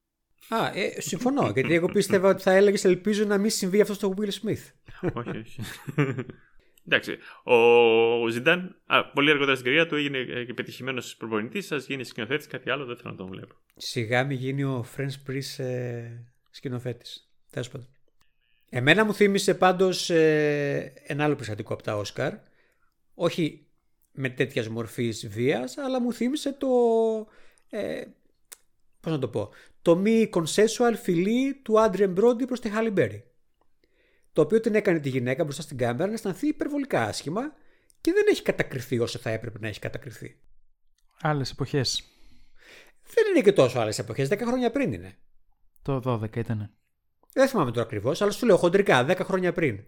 Α, 0.55 0.71
ε, 0.73 1.01
συμφωνώ, 1.01 1.49
γιατί 1.53 1.73
εγώ 1.73 1.87
πίστευα 1.87 2.29
ότι 2.29 2.41
θα 2.41 2.51
έλεγες 2.51 2.83
ελπίζω 2.83 3.25
να 3.25 3.37
μην 3.37 3.49
συμβεί 3.49 3.81
αυτό 3.81 3.93
στο 3.93 4.13
Will 4.17 4.29
Smith. 4.29 4.71
όχι, 5.13 5.37
όχι. 5.37 5.61
Εντάξει. 6.87 7.17
Ο 7.43 8.27
Ζιντάν 8.27 8.81
α, 8.85 9.05
πολύ 9.05 9.29
αργότερα 9.29 9.55
στην 9.55 9.65
καριέρα 9.65 9.87
του 9.87 9.95
έγινε 9.95 10.17
ε, 10.17 10.45
και 10.45 10.53
πετυχημένο 10.53 11.01
προπονητής. 11.17 11.65
Σας 11.65 11.85
γίνει 11.85 12.03
σκηνοθέτης, 12.03 12.47
κάτι 12.47 12.69
άλλο 12.69 12.85
δεν 12.85 12.97
θέλω 12.97 13.11
να 13.11 13.17
τον 13.17 13.27
βλέπω. 13.27 13.55
Σιγά 13.75 14.23
μην 14.23 14.37
γίνει 14.37 14.63
ο 14.63 14.85
French 14.97 15.29
Prince 15.29 15.63
ε, 15.63 16.03
σκηνοθέτης. 16.49 17.32
Τέλος 17.53 17.69
πάντων. 17.69 17.87
Εμένα 18.69 19.05
μου 19.05 19.13
θύμισε 19.13 19.53
πάντως 19.53 20.09
ε, 20.09 20.93
ένα 21.07 21.23
άλλο 21.23 21.33
περιστατικό 21.33 21.73
από 21.73 21.83
τα 21.83 21.97
Όσκαρ. 21.97 22.33
Όχι 23.13 23.67
με 24.11 24.29
τέτοιας 24.29 24.67
μορφής 24.67 25.27
βίας, 25.27 25.77
αλλά 25.77 26.01
μου 26.01 26.13
θύμισε 26.13 26.53
το. 26.53 26.67
Ε, 27.69 28.03
Πώς 28.99 29.11
να 29.11 29.19
το 29.19 29.27
πω. 29.27 29.49
Το 29.81 29.95
μη 29.95 30.29
consensual 30.33 30.93
φιλί 31.01 31.53
του 31.53 31.79
Άντριεν 31.79 32.11
Μπρόντι 32.11 32.45
προς 32.45 32.59
τη 32.59 32.69
Χάλι 32.69 32.89
Μπέρι. 32.89 33.31
Το 34.33 34.41
οποίο 34.41 34.59
την 34.59 34.75
έκανε 34.75 34.99
τη 34.99 35.09
γυναίκα 35.09 35.43
μπροστά 35.43 35.61
στην 35.61 35.77
κάμερα 35.77 36.07
να 36.07 36.13
αισθανθεί 36.13 36.47
υπερβολικά 36.47 37.03
άσχημα 37.03 37.53
και 38.01 38.11
δεν 38.11 38.23
έχει 38.29 38.41
κατακριθεί 38.41 38.99
όσο 38.99 39.19
θα 39.19 39.29
έπρεπε 39.29 39.59
να 39.59 39.67
έχει 39.67 39.79
κατακριθεί. 39.79 40.39
Άλλες 41.21 41.51
εποχές. 41.51 42.03
Δεν 43.13 43.23
είναι 43.29 43.41
και 43.43 43.53
τόσο 43.53 43.79
άλλες 43.79 43.99
εποχές, 43.99 44.29
10 44.29 44.37
χρόνια 44.37 44.71
πριν 44.71 44.93
είναι. 44.93 45.17
Το 45.81 46.01
12 46.05 46.35
ήταν. 46.35 46.73
Δεν 47.33 47.47
θυμάμαι 47.47 47.71
τώρα 47.71 47.81
ακριβώς, 47.85 48.21
αλλά 48.21 48.31
σου 48.31 48.45
λέω 48.45 48.57
χοντρικά 48.57 49.05
10 49.09 49.19
χρόνια 49.23 49.53
πριν. 49.53 49.83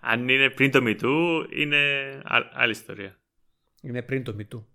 Αν 0.00 0.28
είναι 0.28 0.50
πριν 0.50 0.70
το 0.70 0.80
MeToo, 0.82 1.46
είναι 1.56 1.76
α- 2.24 2.50
άλλη 2.52 2.70
ιστορία. 2.70 3.16
Είναι 3.82 4.02
πριν 4.02 4.24
το 4.24 4.34
Μητού. 4.34 4.66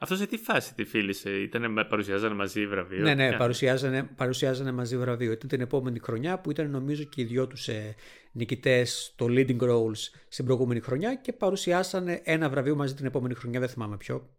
Αυτό 0.00 0.16
σε 0.16 0.26
τι 0.26 0.36
φάση 0.36 0.74
τη 0.74 0.84
φίλησε, 0.84 1.30
ήταν, 1.30 1.86
παρουσιάζανε 1.88 2.34
μαζί 2.34 2.66
βραβείο; 2.66 3.02
Ναι, 3.02 3.14
ναι, 3.14 3.28
Ποια; 3.28 3.38
παρουσιάζανε, 3.38 4.02
παρουσιάζανε 4.02 4.72
μαζί 4.72 4.98
βραβείο. 4.98 5.32
Ήταν 5.32 5.48
την 5.48 5.60
επόμενη 5.60 5.98
χρονιά 5.98 6.38
που 6.40 6.50
ήταν 6.50 6.70
νομίζω 6.70 7.04
και 7.04 7.20
οι 7.20 7.24
δυο 7.24 7.46
τους 7.46 7.68
ε, 7.68 7.94
νικητές 8.32 9.04
στο 9.12 9.26
leading 9.28 9.60
roles 9.60 9.96
στην 10.28 10.44
προηγούμενη 10.44 10.80
χρονιά 10.80 11.14
και 11.14 11.32
παρουσιάσανε 11.32 12.20
ένα 12.24 12.48
βραβείο 12.48 12.76
μαζί 12.76 12.94
την 12.94 13.06
επόμενη 13.06 13.34
χρονιά. 13.34 13.60
Δεν 13.60 13.68
θυμάμαι 13.68 13.96
ποιο. 13.96 14.36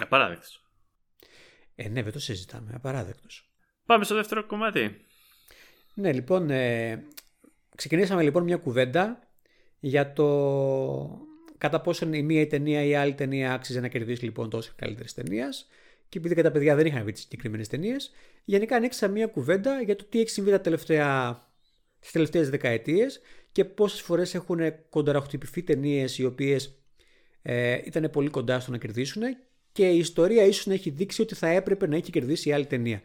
Απαράδεκτος. 0.00 0.64
Ε, 1.74 1.88
ναι, 1.88 2.02
δεν 2.02 2.12
το 2.12 2.18
συζητάμε. 2.18 2.72
Απαράδεκτος. 2.74 3.52
Πάμε 3.86 4.04
στο 4.04 4.14
δεύτερο 4.14 4.46
κομμάτι. 4.46 5.04
Ναι, 6.00 6.12
λοιπόν, 6.12 6.50
ε, 6.50 7.04
ξεκινήσαμε 7.76 8.22
λοιπόν 8.22 8.42
μια 8.42 8.56
κουβέντα 8.56 9.28
για 9.80 10.12
το 10.12 11.28
κατά 11.58 11.80
πόσον 11.80 12.12
η 12.12 12.22
μία 12.22 12.40
η 12.40 12.46
ταινία 12.46 12.82
ή 12.82 12.88
η 12.88 12.94
άλλη 12.94 13.14
ταινία 13.14 13.52
άξιζε 13.52 13.80
να 13.80 13.88
κερδίσει 13.88 14.24
λοιπόν 14.24 14.50
τόσο 14.50 14.72
καλύτερη 14.76 15.08
ταινία. 15.14 15.48
Και 16.08 16.18
επειδή 16.18 16.34
και 16.34 16.42
τα 16.42 16.50
παιδιά 16.50 16.74
δεν 16.74 16.86
είχαν 16.86 17.04
δει 17.04 17.12
τις 17.12 17.20
συγκεκριμένες 17.22 17.68
ταινίες, 17.68 18.10
γενικά 18.44 18.76
ανοίξαμε 18.76 19.12
μια 19.12 19.26
κουβέντα 19.26 19.82
για 19.82 19.96
το 19.96 20.04
τι 20.08 20.20
έχει 20.20 20.30
συμβεί 20.30 20.50
τα 20.50 20.60
τελευταία, 20.60 21.40
τις 22.00 22.10
τελευταίες 22.10 22.50
δεκαετίες 22.50 23.20
και 23.52 23.64
πόσες 23.64 24.00
φορές 24.00 24.34
έχουν 24.34 24.58
κονταραχτυπηθεί 24.90 25.62
ταινίες 25.62 26.18
οι 26.18 26.24
οποίες 26.24 26.82
ε, 27.42 27.80
ήταν 27.84 28.10
πολύ 28.10 28.28
κοντά 28.28 28.60
στο 28.60 28.70
να 28.70 28.78
κερδίσουν 28.78 29.22
και 29.72 29.88
η 29.88 29.98
ιστορία 29.98 30.44
ίσως 30.44 30.66
να 30.66 30.74
έχει 30.74 30.90
δείξει 30.90 31.22
ότι 31.22 31.34
θα 31.34 31.48
έπρεπε 31.48 31.86
να 31.86 31.96
έχει 31.96 32.10
κερδίσει 32.10 32.48
η 32.48 32.52
άλλη 32.52 32.66
ταινία. 32.66 33.00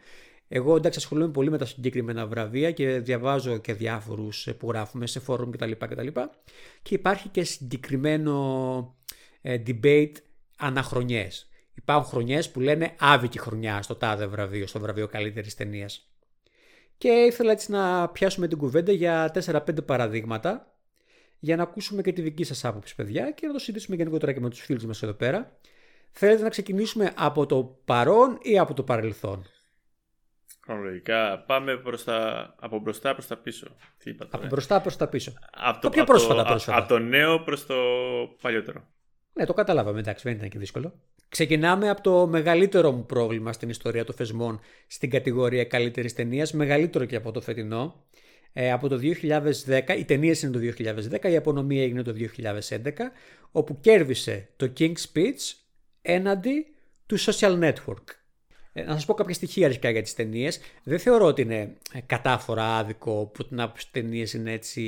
Εγώ 0.47 0.75
εντάξει 0.75 0.99
ασχολούμαι 0.99 1.31
πολύ 1.31 1.49
με 1.49 1.58
τα 1.58 1.65
συγκεκριμένα 1.65 2.27
βραβεία 2.27 2.71
και 2.71 2.99
διαβάζω 2.99 3.58
και 3.58 3.73
διάφορους 3.73 4.47
που 4.58 4.69
γράφουμε 4.69 5.08
σε 5.08 5.19
φόρουμ 5.19 5.49
κτλ. 5.49 5.71
κτλ. 5.71 6.08
Και 6.81 6.95
υπάρχει 6.95 7.29
και 7.29 7.43
συγκεκριμένο 7.43 8.95
ε, 9.41 9.62
debate 9.67 10.13
αναχρονιές. 10.58 11.49
Υπάρχουν 11.73 12.10
χρονιές 12.10 12.51
που 12.51 12.60
λένε 12.60 12.95
άβικη 12.99 13.39
χρονιά 13.39 13.81
στο 13.81 13.95
τάδε 13.95 14.25
βραβείο, 14.25 14.67
στο 14.67 14.79
βραβείο 14.79 15.08
καλύτερης 15.08 15.55
ταινίας. 15.55 16.10
Και 16.97 17.10
ήθελα 17.10 17.51
έτσι 17.51 17.71
να 17.71 18.10
πιάσουμε 18.10 18.47
την 18.47 18.58
κουβέντα 18.58 18.91
για 18.91 19.31
4-5 19.45 19.86
παραδείγματα 19.86 20.75
για 21.39 21.55
να 21.55 21.63
ακούσουμε 21.63 22.01
και 22.01 22.13
τη 22.13 22.21
δική 22.21 22.43
σας 22.43 22.65
άποψη 22.65 22.95
παιδιά 22.95 23.31
και 23.31 23.47
να 23.47 23.53
το 23.53 23.60
συζητήσουμε 23.60 23.95
γενικότερα 23.95 24.34
και 24.34 24.39
με 24.39 24.49
τους 24.49 24.60
φίλους 24.60 24.86
μας 24.86 25.03
εδώ 25.03 25.13
πέρα. 25.13 25.58
Θέλετε 26.12 26.43
να 26.43 26.49
ξεκινήσουμε 26.49 27.13
από 27.15 27.45
το 27.45 27.79
παρόν 27.86 28.38
ή 28.41 28.60
από 28.60 28.73
το 28.73 28.84
παρελθόν; 28.84 29.45
Χρονολογικά 30.65 31.43
πάμε 31.47 31.78
προς 31.78 32.04
τα... 32.04 32.54
από 32.60 32.80
μπροστά 32.80 33.13
προς 33.13 33.28
τα 33.28 33.38
πίσω. 33.38 33.67
Τι 33.97 34.10
είπα 34.10 34.25
τώρα. 34.25 34.38
Από 34.38 34.47
μπροστά 34.47 34.82
προς 34.82 34.97
τα 34.97 35.08
πίσω. 35.08 35.34
Από 35.51 35.82
το 35.82 35.89
πιο 35.89 36.04
πρόσφατα, 36.04 36.41
από, 36.41 36.49
πρόσφατα. 36.49 36.78
Από 36.78 36.88
το 36.88 36.99
νέο 36.99 37.39
προς 37.39 37.65
το 37.65 37.75
παλιότερο. 38.41 38.88
Ναι, 39.34 39.45
το 39.45 39.54
καταλάβαμε, 39.54 39.99
εντάξει, 39.99 40.28
δεν 40.28 40.38
ήταν 40.38 40.49
και 40.49 40.60
δύσκολο. 40.60 40.93
Ξεκινάμε 41.30 41.89
από 41.89 42.01
το 42.01 42.28
μεγαλύτερο 42.28 42.91
μου 42.91 43.06
πρόβλημα 43.06 43.54
στην 43.54 43.69
ιστορία 43.69 44.04
των 44.06 44.15
θεσμών 44.15 44.60
στην 44.88 45.10
κατηγορία 45.10 45.65
καλύτερης 45.65 46.13
ταινίας, 46.13 46.54
μεγαλύτερο 46.54 47.06
και 47.06 47.15
από 47.15 47.32
το 47.32 47.41
φετινό. 47.41 48.06
Ε, 48.54 48.71
από 48.71 48.88
το 48.88 48.99
2010, 49.01 49.97
οι 49.97 50.06
ταινίες 50.06 50.41
είναι 50.41 50.51
το 50.51 50.60
2010, 50.60 51.32
η 51.32 51.36
απονομία 51.36 51.84
έγινε 51.84 52.01
το 52.01 52.13
2011, 52.13 52.91
όπου 53.51 53.80
κέρδισε 53.80 54.49
το 54.56 54.73
King's 54.80 55.04
Speech 55.13 55.54
έναντι 56.01 56.65
του 57.06 57.19
Social 57.19 57.60
Network. 57.60 58.04
Ε, 58.77 58.83
να 58.83 58.93
σας 58.93 59.05
πω 59.05 59.13
κάποια 59.13 59.33
στοιχεία 59.33 59.65
αρχικά 59.65 59.89
για 59.89 60.01
τις 60.01 60.13
ταινίες. 60.13 60.59
Δεν 60.83 60.99
θεωρώ 60.99 61.25
ότι 61.25 61.41
είναι 61.41 61.77
ε, 61.93 61.99
κατάφορα 62.05 62.77
άδικο 62.77 63.25
που 63.33 63.47
την 63.47 63.61
άποψη 63.61 63.91
ταινίες 63.91 64.33
είναι 64.33 64.51
έτσι 64.51 64.83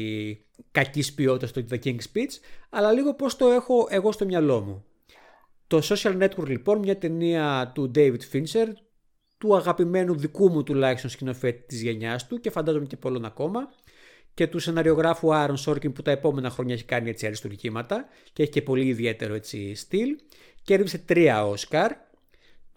κακής 0.72 1.14
ποιότητας 1.14 1.52
το 1.52 1.66
The 1.70 1.84
King's 1.84 2.04
Speech, 2.14 2.32
αλλά 2.70 2.92
λίγο 2.92 3.14
πώς 3.14 3.36
το 3.36 3.48
έχω 3.48 3.88
εγώ 3.90 4.12
στο 4.12 4.26
μυαλό 4.26 4.62
μου. 4.62 4.86
Το 5.68 5.82
Social 5.84 6.24
Network 6.24 6.48
λοιπόν, 6.48 6.80
μια 6.80 6.98
ταινία 6.98 7.72
του 7.76 7.92
David 7.96 8.20
Fincher, 8.32 8.68
του 9.38 9.56
αγαπημένου 9.56 10.16
δικού 10.16 10.52
μου 10.52 10.64
τουλάχιστον 10.64 11.10
σκηνοθέτη 11.10 11.66
της 11.68 11.82
γενιάς 11.82 12.28
του 12.28 12.40
και 12.40 12.50
φαντάζομαι 12.50 12.86
και 12.86 12.98
πολλών 12.98 13.26
ακόμα 13.26 13.70
και 14.34 14.48
του 14.48 14.60
σεναριογράφου 14.60 15.30
Aaron 15.32 15.56
Sorkin 15.66 15.94
που 15.94 16.02
τα 16.02 16.12
επόμενα 16.12 16.50
χρόνια 16.50 16.74
έχει 16.74 16.86
κάνει 16.86 17.10
έτσι 17.10 17.26
αριστουργήματα 17.26 18.06
και 18.34 18.44
έχει 18.44 18.52
και 18.52 18.62
πολύ 18.62 18.86
ιδιαίτερο 18.86 19.34
έτσι 19.34 19.76
στυλ. 19.76 20.10
Κέρδισε 20.64 20.98
τρία 20.98 21.46
Oscar, 21.50 21.90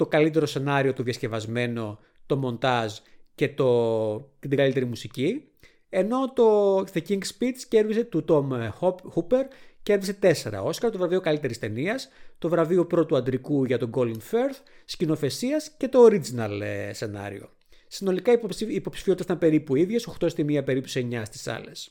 το 0.01 0.07
καλύτερο 0.07 0.47
σενάριο, 0.47 0.93
το 0.93 1.03
διασκευασμένο, 1.03 1.99
το 2.27 2.37
μοντάζ 2.37 2.93
και 3.35 3.49
το, 3.49 4.31
και 4.41 4.49
την 4.49 4.57
καλύτερη 4.57 4.85
μουσική. 4.85 5.45
Ενώ 5.89 6.33
το 6.33 6.79
The 6.79 7.01
King's 7.09 7.31
Speech 7.39 7.59
κέρδισε 7.69 8.05
του 8.05 8.25
Tom 8.29 8.71
Hooper 9.15 9.45
κέρδισε 9.83 10.19
4 10.23 10.65
Όσκαρ, 10.65 10.91
το 10.91 10.99
βραβείο 10.99 11.21
καλύτερης 11.21 11.59
ταινίας, 11.59 12.09
το 12.39 12.49
βραβείο 12.49 12.87
πρώτου 12.87 13.17
αντρικού 13.17 13.65
για 13.65 13.79
τον 13.79 13.91
Colin 13.95 14.17
Firth, 14.31 14.59
σκηνοθεσίας 14.85 15.71
και 15.77 15.89
το 15.89 16.05
original 16.05 16.61
ε, 16.61 16.93
σενάριο. 16.93 17.49
Συνολικά 17.89 18.33
οι 18.33 18.39
υποψηφιότητε 18.69 19.23
ήταν 19.23 19.39
περίπου 19.39 19.77
ίδιε, 19.77 19.99
8 20.21 20.31
στη 20.31 20.45
μία, 20.45 20.63
περίπου 20.63 20.89
σε 20.89 21.09
9 21.11 21.23
στις 21.25 21.47
άλλες. 21.49 21.91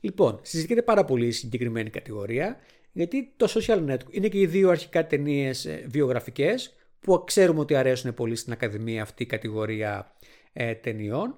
Λοιπόν, 0.00 0.38
συζητιέται 0.42 0.82
πάρα 0.82 1.04
πολύ 1.04 1.26
η 1.26 1.30
συγκεκριμένη 1.30 1.90
κατηγορία, 1.90 2.56
γιατί 2.92 3.32
το 3.36 3.52
Social 3.54 3.90
Network 3.90 4.10
είναι 4.10 4.28
και 4.28 4.40
οι 4.40 4.46
δύο 4.46 4.70
αρχικά 4.70 5.06
ταινίες 5.06 5.68
βιογραφικές 5.86 6.74
που 7.04 7.24
ξέρουμε 7.26 7.60
ότι 7.60 7.74
αρέσουν 7.74 8.14
πολύ 8.14 8.36
στην 8.36 8.52
Ακαδημία 8.52 9.02
αυτή 9.02 9.22
η 9.22 9.26
κατηγορία 9.26 10.16
ε, 10.52 10.74
ταινιών. 10.74 11.36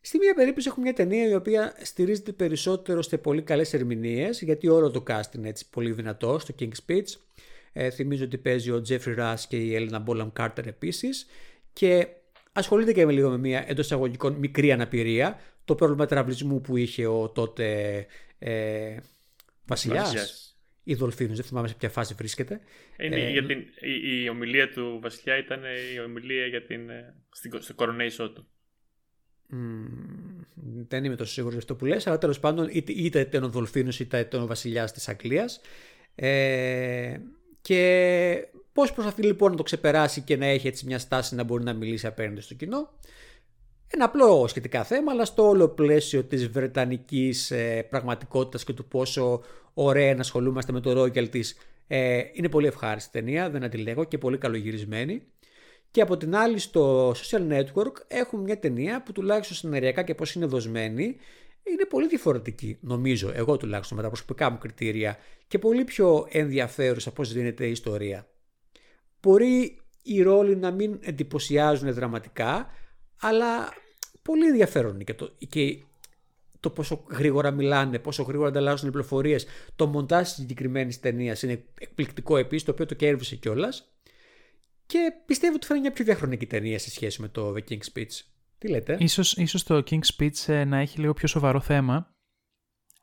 Στη 0.00 0.18
μία 0.18 0.34
περίπτωση 0.34 0.68
έχουμε 0.68 0.84
μια 0.84 0.94
ταινία 0.94 1.28
η 1.28 1.34
οποία 1.34 1.74
στηρίζεται 1.82 2.32
περισσότερο 2.32 3.02
σε 3.02 3.18
πολύ 3.18 3.42
καλές 3.42 3.74
ερμηνείες 3.74 4.42
γιατί 4.42 4.68
όλο 4.68 4.90
το 4.90 5.02
cast 5.08 5.34
είναι 5.34 5.48
έτσι 5.48 5.68
πολύ 5.70 5.92
δυνατό 5.92 6.38
στο 6.38 6.54
King's 6.58 6.86
Speech. 6.86 7.06
Ε, 7.72 7.90
θυμίζω 7.90 8.24
ότι 8.24 8.38
παίζει 8.38 8.70
ο 8.70 8.82
Jeffrey 8.88 9.18
Rush 9.18 9.40
και 9.48 9.56
η 9.56 9.74
Έλενα 9.74 9.98
Μπόλαμ 9.98 10.32
Κάρτερ 10.32 10.66
επίσης 10.66 11.26
και 11.72 12.08
ασχολείται 12.52 12.92
και 12.92 13.06
με 13.06 13.12
λίγο 13.12 13.30
με 13.30 13.38
μια 13.38 13.64
εντός 13.66 13.84
εισαγωγικών 13.84 14.34
μικρή 14.34 14.72
αναπηρία. 14.72 15.40
Το 15.64 15.74
πρόβλημα 15.74 16.06
τραυλισμού 16.06 16.60
που 16.60 16.76
είχε 16.76 17.06
ο 17.06 17.28
τότε 17.28 18.06
ε, 18.38 18.96
βασιλιάς. 19.64 20.45
Ή 20.88 20.94
Δολφίνο, 20.94 21.34
δεν 21.34 21.44
θυμάμαι 21.44 21.68
σε 21.68 21.74
ποια 21.74 21.88
φάση 21.88 22.14
βρίσκεται. 22.14 22.60
Είναι 22.98 23.16
ε, 23.16 23.30
για 23.30 23.46
την, 23.46 23.58
η, 23.80 24.22
η, 24.22 24.28
ομιλία 24.28 24.70
του 24.70 24.98
Βασιλιά 25.02 25.36
ήταν 25.38 25.62
η 25.94 26.00
ομιλία 26.00 26.46
για 26.46 26.62
την, 26.62 26.90
ε, 26.90 27.14
στο 27.58 27.74
coronation 27.76 28.30
του. 28.34 28.46
Mm, 29.52 30.44
δεν 30.88 31.04
είμαι 31.04 31.16
τόσο 31.16 31.32
σίγουρος 31.32 31.54
για 31.54 31.62
αυτό 31.62 31.74
που 31.76 31.84
λες, 31.84 32.06
αλλά 32.06 32.18
τέλος 32.18 32.40
πάντων 32.40 32.68
είτε, 32.72 32.92
είτε 32.92 33.20
ήταν 33.20 33.42
ο 33.42 33.48
Δολφίνος 33.48 34.00
είτε 34.00 34.18
ήταν 34.18 34.42
ο 34.42 34.46
Βασιλιάς 34.46 34.92
της 34.92 35.08
Αγγλίας. 35.08 35.60
Ε, 36.14 37.16
και 37.60 38.48
πώς 38.72 38.92
προσπαθεί 38.92 39.22
λοιπόν 39.22 39.50
να 39.50 39.56
το 39.56 39.62
ξεπεράσει 39.62 40.20
και 40.20 40.36
να 40.36 40.46
έχει 40.46 40.66
έτσι 40.66 40.86
μια 40.86 40.98
στάση 40.98 41.34
να 41.34 41.42
μπορεί 41.42 41.64
να 41.64 41.72
μιλήσει 41.72 42.06
απέναντι 42.06 42.40
στο 42.40 42.54
κοινό. 42.54 42.90
Ένα 43.88 44.04
απλό 44.04 44.46
σχετικά 44.46 44.84
θέμα, 44.84 45.12
αλλά 45.12 45.24
στο 45.24 45.48
όλο 45.48 45.68
πλαίσιο 45.68 46.24
της 46.24 46.48
βρετανικής 46.48 47.50
ε, 47.50 47.86
πραγματικότητας 47.90 48.64
και 48.64 48.72
του 48.72 48.84
πόσο 48.84 49.42
ωραία 49.78 50.14
να 50.14 50.20
ασχολούμαστε 50.20 50.72
με 50.72 50.80
το 50.80 51.02
Royal 51.02 51.28
της 51.28 51.56
ε, 51.86 52.22
είναι 52.32 52.48
πολύ 52.48 52.66
ευχάριστη 52.66 53.10
ταινία, 53.10 53.50
δεν 53.50 53.64
αντιλέγω 53.64 54.04
και 54.04 54.18
πολύ 54.18 54.38
καλογυρισμένη. 54.38 55.22
Και 55.90 56.00
από 56.00 56.16
την 56.16 56.36
άλλη 56.36 56.58
στο 56.58 57.10
social 57.10 57.52
network 57.52 57.92
έχουμε 58.06 58.42
μια 58.42 58.58
ταινία 58.58 59.02
που 59.02 59.12
τουλάχιστον 59.12 59.56
σενεριακά 59.56 60.02
και 60.02 60.14
πώς 60.14 60.34
είναι 60.34 60.46
δοσμένη 60.46 61.16
είναι 61.62 61.84
πολύ 61.84 62.08
διαφορετική, 62.08 62.78
νομίζω, 62.80 63.32
εγώ 63.34 63.56
τουλάχιστον 63.56 63.96
με 63.96 64.02
τα 64.02 64.08
προσωπικά 64.08 64.50
μου 64.50 64.58
κριτήρια 64.58 65.18
και 65.48 65.58
πολύ 65.58 65.84
πιο 65.84 66.26
ενδιαφέρουσα 66.30 67.12
πώς 67.12 67.32
δίνεται 67.32 67.66
η 67.66 67.70
ιστορία. 67.70 68.26
Μπορεί 69.22 69.80
οι 70.02 70.22
ρόλοι 70.22 70.56
να 70.56 70.70
μην 70.70 70.98
εντυπωσιάζουν 71.00 71.92
δραματικά, 71.92 72.70
αλλά 73.20 73.68
πολύ 74.22 74.46
ενδιαφέρον 74.46 75.04
και 75.04 75.14
το, 75.14 75.32
και 75.48 75.78
το 76.60 76.70
πόσο 76.70 77.04
γρήγορα 77.10 77.50
μιλάνε, 77.50 77.98
πόσο 77.98 78.22
γρήγορα 78.22 78.48
ανταλλάσσουν 78.48 78.90
πληροφορίες. 78.90 79.46
Το 79.76 79.86
μοντάζ 79.86 80.22
της 80.22 80.32
συγκεκριμένης 80.32 81.00
ταινίας 81.00 81.42
είναι 81.42 81.64
εκπληκτικό 81.80 82.36
επίσης, 82.36 82.64
το 82.64 82.70
οποίο 82.70 82.86
το 82.86 82.94
κέρδισε 82.94 83.36
κιόλας. 83.36 83.90
Και 84.86 85.12
πιστεύω 85.26 85.54
ότι 85.54 85.66
θα 85.66 85.74
είναι 85.74 85.82
μια 85.82 85.92
πιο 85.92 86.04
διαχρονική 86.04 86.46
ταινία 86.46 86.78
σε 86.78 86.90
σχέση 86.90 87.20
με 87.20 87.28
το 87.28 87.54
The 87.56 87.70
King's 87.70 87.92
Speech. 87.94 88.20
Τι 88.58 88.68
λέτε; 88.68 88.96
Ίσως, 89.00 89.36
ίσως 89.36 89.62
το 89.62 89.82
King's 89.90 90.16
Speech 90.18 90.46
ε, 90.46 90.64
να 90.64 90.78
έχει 90.78 91.00
λίγο 91.00 91.12
πιο 91.12 91.28
σοβαρό 91.28 91.60
θέμα 91.60 92.14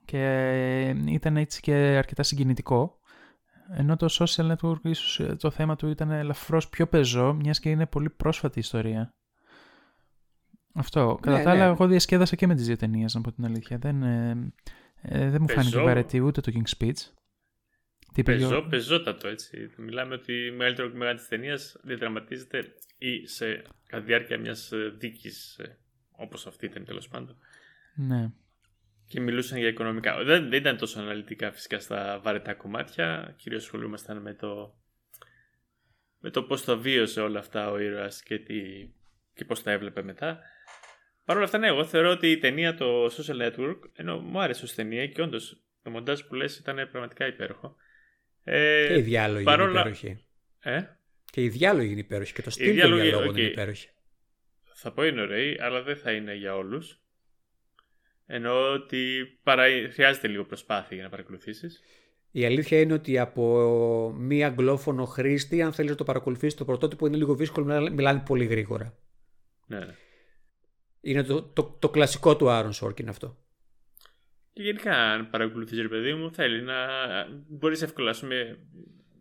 και 0.05 0.17
ε, 0.17 0.95
ήταν 1.07 1.37
έτσι 1.37 1.61
και 1.61 1.73
αρκετά 1.73 2.23
συγκινητικό. 2.23 2.97
Ενώ 3.75 3.95
το 3.95 4.07
social 4.19 4.55
network 4.55 4.79
ίσως 4.83 5.19
ε, 5.19 5.35
το 5.35 5.51
θέμα 5.51 5.75
του 5.75 5.87
ήταν 5.87 6.11
ελαφρώς 6.11 6.69
πιο 6.69 6.87
πεζό, 6.87 7.33
μιας 7.33 7.59
και 7.59 7.69
είναι 7.69 7.85
πολύ 7.85 8.09
πρόσφατη 8.09 8.59
ιστορία. 8.59 9.15
Αυτό. 10.73 11.19
Κατά 11.21 11.38
ναι, 11.38 11.43
τα 11.43 11.51
άλλα, 11.51 11.65
ναι. 11.65 11.71
εγώ 11.71 11.88
διασκέδασα 11.88 12.36
και 12.36 12.47
με 12.47 12.55
τις 12.55 12.65
δύο 12.65 12.77
ταινίες, 12.77 13.13
να 13.13 13.21
πω 13.21 13.31
την 13.31 13.45
αλήθεια. 13.45 13.77
Δεν, 13.77 14.03
ε, 14.03 15.29
δεν 15.29 15.38
μου 15.41 15.49
φάνηκε 15.49 15.79
βαρετή 15.79 16.19
ούτε 16.19 16.41
το 16.41 16.51
King's 16.55 16.83
Speech. 16.83 16.97
Τι 18.13 18.23
Πεζό, 18.23 18.62
πεζότατο 18.69 19.27
έτσι. 19.27 19.69
Μιλάμε 19.77 20.13
ότι 20.13 20.33
η 20.45 20.51
μεγαλύτερο 20.51 20.91
μεγάλη 20.93 21.17
της 21.17 21.27
ταινίας 21.27 21.79
διαδραματίζεται 21.83 22.73
ή 22.97 23.27
σε 23.27 23.62
κατά 23.88 24.03
διάρκεια 24.03 24.39
μιας 24.39 24.71
ε, 24.71 24.93
δίκης, 24.97 25.57
ε, 25.57 25.77
όπως 26.12 26.47
αυτή 26.47 26.65
ήταν 26.65 26.86
τέλος 26.86 27.07
πάντων. 27.07 27.38
Ναι. 27.95 28.31
Και 29.07 29.19
μιλούσαν 29.19 29.57
για 29.57 29.67
οικονομικά. 29.67 30.23
Δεν, 30.23 30.49
δεν 30.49 30.59
ήταν 30.59 30.77
τόσο 30.77 30.99
αναλυτικά 30.99 31.51
φυσικά 31.51 31.79
στα 31.79 32.19
βαρετά 32.23 32.53
κομμάτια. 32.53 33.33
Κυρίως 33.38 33.63
ασχολούμασταν 33.63 34.21
με 34.21 34.33
το, 34.33 34.75
με 36.19 36.29
το 36.29 36.43
πώς 36.43 36.63
τα 36.63 36.75
βίωσε 36.75 37.21
όλα 37.21 37.39
αυτά 37.39 37.71
ο 37.71 37.79
ήρωας 37.79 38.23
και, 38.23 38.38
και 39.33 39.45
πώς 39.45 39.63
τα 39.63 39.71
έβλεπε 39.71 40.03
μετά. 40.03 40.39
Παρ' 41.25 41.36
όλα 41.36 41.45
αυτά, 41.45 41.57
ναι, 41.57 41.67
εγώ 41.67 41.86
θεωρώ 41.86 42.09
ότι 42.09 42.31
η 42.31 42.38
ταινία 42.38 42.75
το 42.75 43.05
Social 43.05 43.47
Network, 43.47 43.79
ενώ 43.95 44.19
μου 44.19 44.41
άρεσε 44.41 44.63
ως 44.63 44.73
ταινία 44.73 45.07
και 45.07 45.21
όντως 45.21 45.63
το 45.81 45.89
μοντάζ 45.89 46.21
που 46.21 46.36
λες 46.36 46.57
ήταν 46.57 46.75
πραγματικά 46.91 47.27
υπέροχο. 47.27 47.75
Ε, 48.43 48.88
και 48.88 48.97
η 48.97 49.01
διάλογη 49.01 49.43
παρόλα... 49.43 49.69
είναι 49.69 49.79
υπέροχη. 49.79 50.25
Ε; 50.59 50.81
Και 51.31 51.43
η 51.43 51.49
διάλογη 51.49 51.91
είναι 51.91 51.99
υπέροχη 51.99 52.33
και 52.33 52.41
το 52.41 52.49
στυλ 52.49 52.79
των 52.79 52.99
διαλόγων 52.99 53.29
okay. 53.29 53.38
είναι 53.38 53.47
υπέροχη. 53.47 53.89
Θα 54.73 54.91
πω 54.91 55.03
είναι 55.03 55.21
ωραίοι, 55.21 55.57
αλλά 55.59 55.81
δεν 55.81 55.95
θα 55.95 56.12
είναι 56.12 56.36
για 56.36 56.55
όλους. 56.55 57.01
Εννοώ 58.25 58.73
ότι 58.73 59.25
παρα... 59.43 59.63
χρειάζεται 59.91 60.27
λίγο 60.27 60.45
προσπάθεια 60.45 60.95
για 60.95 61.03
να 61.03 61.09
παρακολουθήσεις. 61.09 61.81
Η 62.31 62.45
αλήθεια 62.45 62.79
είναι 62.79 62.93
ότι 62.93 63.19
από 63.19 64.15
μία 64.17 64.47
αγγλόφωνο 64.47 65.05
χρήστη, 65.05 65.62
αν 65.62 65.73
θέλεις 65.73 65.91
να 65.91 65.97
το 65.97 66.03
παρακολουθήσεις 66.03 66.55
το 66.55 66.65
πρωτότυπο, 66.65 67.07
είναι 67.07 67.17
λίγο 67.17 67.36
δύσκολο 67.36 67.65
να 67.65 67.91
μιλάνε 67.91 68.23
πολύ 68.25 68.45
γρήγορα. 68.45 68.97
Ναι, 69.67 69.79
ναι. 69.79 69.95
Είναι 71.05 71.23
το, 71.23 71.43
το, 71.43 71.77
το 71.79 71.89
κλασικό 71.89 72.35
του 72.35 72.49
Άρον 72.49 72.73
Σόρκιν 72.73 73.09
αυτό. 73.09 73.37
Και 74.53 74.63
γενικά, 74.63 75.11
αν 75.11 75.29
παρακολουθείς, 75.29 75.81
ρε 75.81 75.87
παιδί 75.87 76.13
μου, 76.13 76.33
θέλει 76.33 76.61
να. 76.61 76.75
Μπορείς 77.47 77.81
εύκολα 77.81 78.15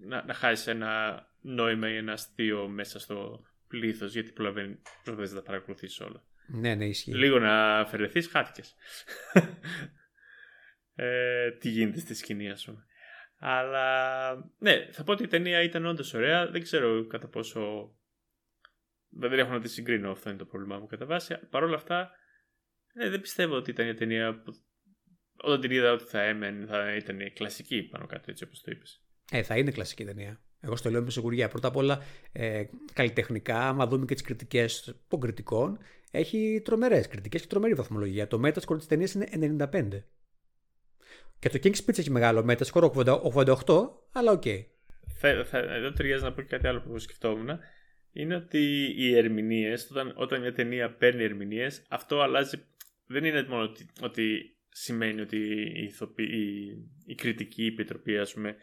να, 0.07 0.25
να 0.25 0.35
χάσεις 0.35 0.67
ένα 0.67 1.23
νόημα 1.41 1.89
ή 1.89 1.97
ένα 1.97 2.13
αστείο 2.13 2.69
μέσα 2.69 2.99
στο 2.99 3.45
πλήθος, 3.69 4.13
γιατί 4.13 4.31
προλαβαίνει 4.33 4.79
να 5.05 5.35
τα 5.35 5.43
παρακολουθήσεις 5.43 6.01
όλα. 6.01 6.25
Ναι, 6.47 6.75
ναι, 6.75 6.85
ισχύει. 6.85 7.15
Λίγο 7.15 7.39
να 7.39 7.79
αφαιρεθείς, 7.79 8.27
χάθηκες. 8.27 8.75
ε, 10.95 11.51
τι 11.51 11.69
γίνεται 11.69 12.01
στη 12.01 12.15
σκηνή, 12.15 12.51
ας 12.51 12.65
πούμε. 12.65 12.85
Αλλά 13.39 14.35
ναι, 14.59 14.89
θα 14.91 15.05
πω 15.05 15.13
ότι 15.13 15.23
η 15.23 15.27
ταινία 15.27 15.63
ήταν 15.63 15.87
όντως 15.87 16.15
ωραία. 16.15 16.51
Δεν 16.51 16.63
ξέρω 16.63 17.07
κατά 17.07 17.29
πόσο. 17.29 17.91
Δεν 19.15 19.39
έχω 19.39 19.53
να 19.53 19.61
τη 19.61 19.69
συγκρίνω, 19.69 20.11
αυτό 20.11 20.29
είναι 20.29 20.39
το 20.39 20.45
πρόβλημά 20.45 20.79
μου 20.79 20.87
κατά 20.87 21.07
βάση. 21.07 21.39
Παρ' 21.51 21.63
όλα 21.63 21.77
αυτά, 21.77 22.11
ναι, 22.95 23.09
δεν 23.09 23.21
πιστεύω 23.21 23.55
ότι 23.55 23.71
ήταν 23.71 23.85
μια 23.85 23.95
ταινία 23.95 24.43
που 24.43 24.53
όταν 25.37 25.61
την 25.61 25.71
είδα 25.71 25.93
ότι 25.93 26.05
θα 26.05 26.23
έμενε, 26.23 26.67
θα 26.67 26.95
ήταν 26.95 27.19
κλασική 27.35 27.83
πάνω 27.83 28.07
κάτω 28.07 28.31
έτσι 28.31 28.45
όπως 28.45 28.61
το 28.61 28.71
είπες. 28.71 29.03
Ε, 29.31 29.43
θα 29.43 29.57
είναι 29.57 29.71
κλασική 29.71 30.05
ταινία. 30.05 30.41
Εγώ 30.61 30.77
στο 30.77 30.91
λέω 30.91 31.03
με 31.03 31.11
σιγουριά. 31.11 31.49
Πρώτα 31.49 31.69
απ' 31.69 31.77
όλα, 31.77 32.03
ε, 32.33 32.65
καλλιτεχνικά, 32.93 33.69
άμα 33.69 33.87
δούμε 33.87 34.05
και 34.05 34.15
τις 34.15 34.23
κριτικές 34.23 34.97
των 35.09 35.21
κριτικών, 35.21 35.79
έχει 36.11 36.63
τρομερές 36.65 37.09
κριτικές 37.09 37.41
και 37.41 37.47
τρομερή 37.47 37.75
βαθμολογία. 37.75 38.27
Το 38.27 38.41
Metascore 38.45 38.77
της 38.77 38.87
ταινίας 38.87 39.15
είναι 39.15 39.57
95. 39.73 40.05
Και 41.39 41.49
το 41.49 41.59
King's 41.63 41.85
Speech 41.87 41.99
έχει 41.99 42.11
μεγάλο 42.11 42.45
Metascore, 42.49 42.91
88, 42.93 43.91
αλλά 44.13 44.33
OK. 44.33 44.43
Okay. 44.45 44.65
Θα, 45.15 45.45
θα, 45.45 45.59
εδώ 45.59 45.93
ταιριάζει 45.93 46.23
να 46.23 46.33
πω 46.33 46.41
και 46.41 46.49
κάτι 46.49 46.67
άλλο 46.67 46.81
που 46.81 46.99
σκεφτόμουν. 46.99 47.59
Είναι 48.13 48.35
ότι 48.35 48.93
οι 48.97 49.17
ερμηνείες, 49.17 49.89
όταν, 49.91 50.13
όταν 50.17 50.41
μια 50.41 50.53
ταινία 50.53 50.95
παίρνει 50.95 51.23
ερμηνείες, 51.23 51.83
αυτό 51.89 52.21
αλλάζει. 52.21 52.65
Δεν 53.07 53.25
είναι 53.25 53.47
μόνο 53.49 53.63
ότι, 53.63 53.87
ότι 54.01 54.57
σημαίνει 54.69 55.21
ότι 55.21 55.37
η, 55.37 55.93
η, 56.17 56.67
η 57.07 57.15
κριτική 57.15 57.67
επιτροπή 57.67 58.19
ας 58.19 58.33
πούμε 58.33 58.57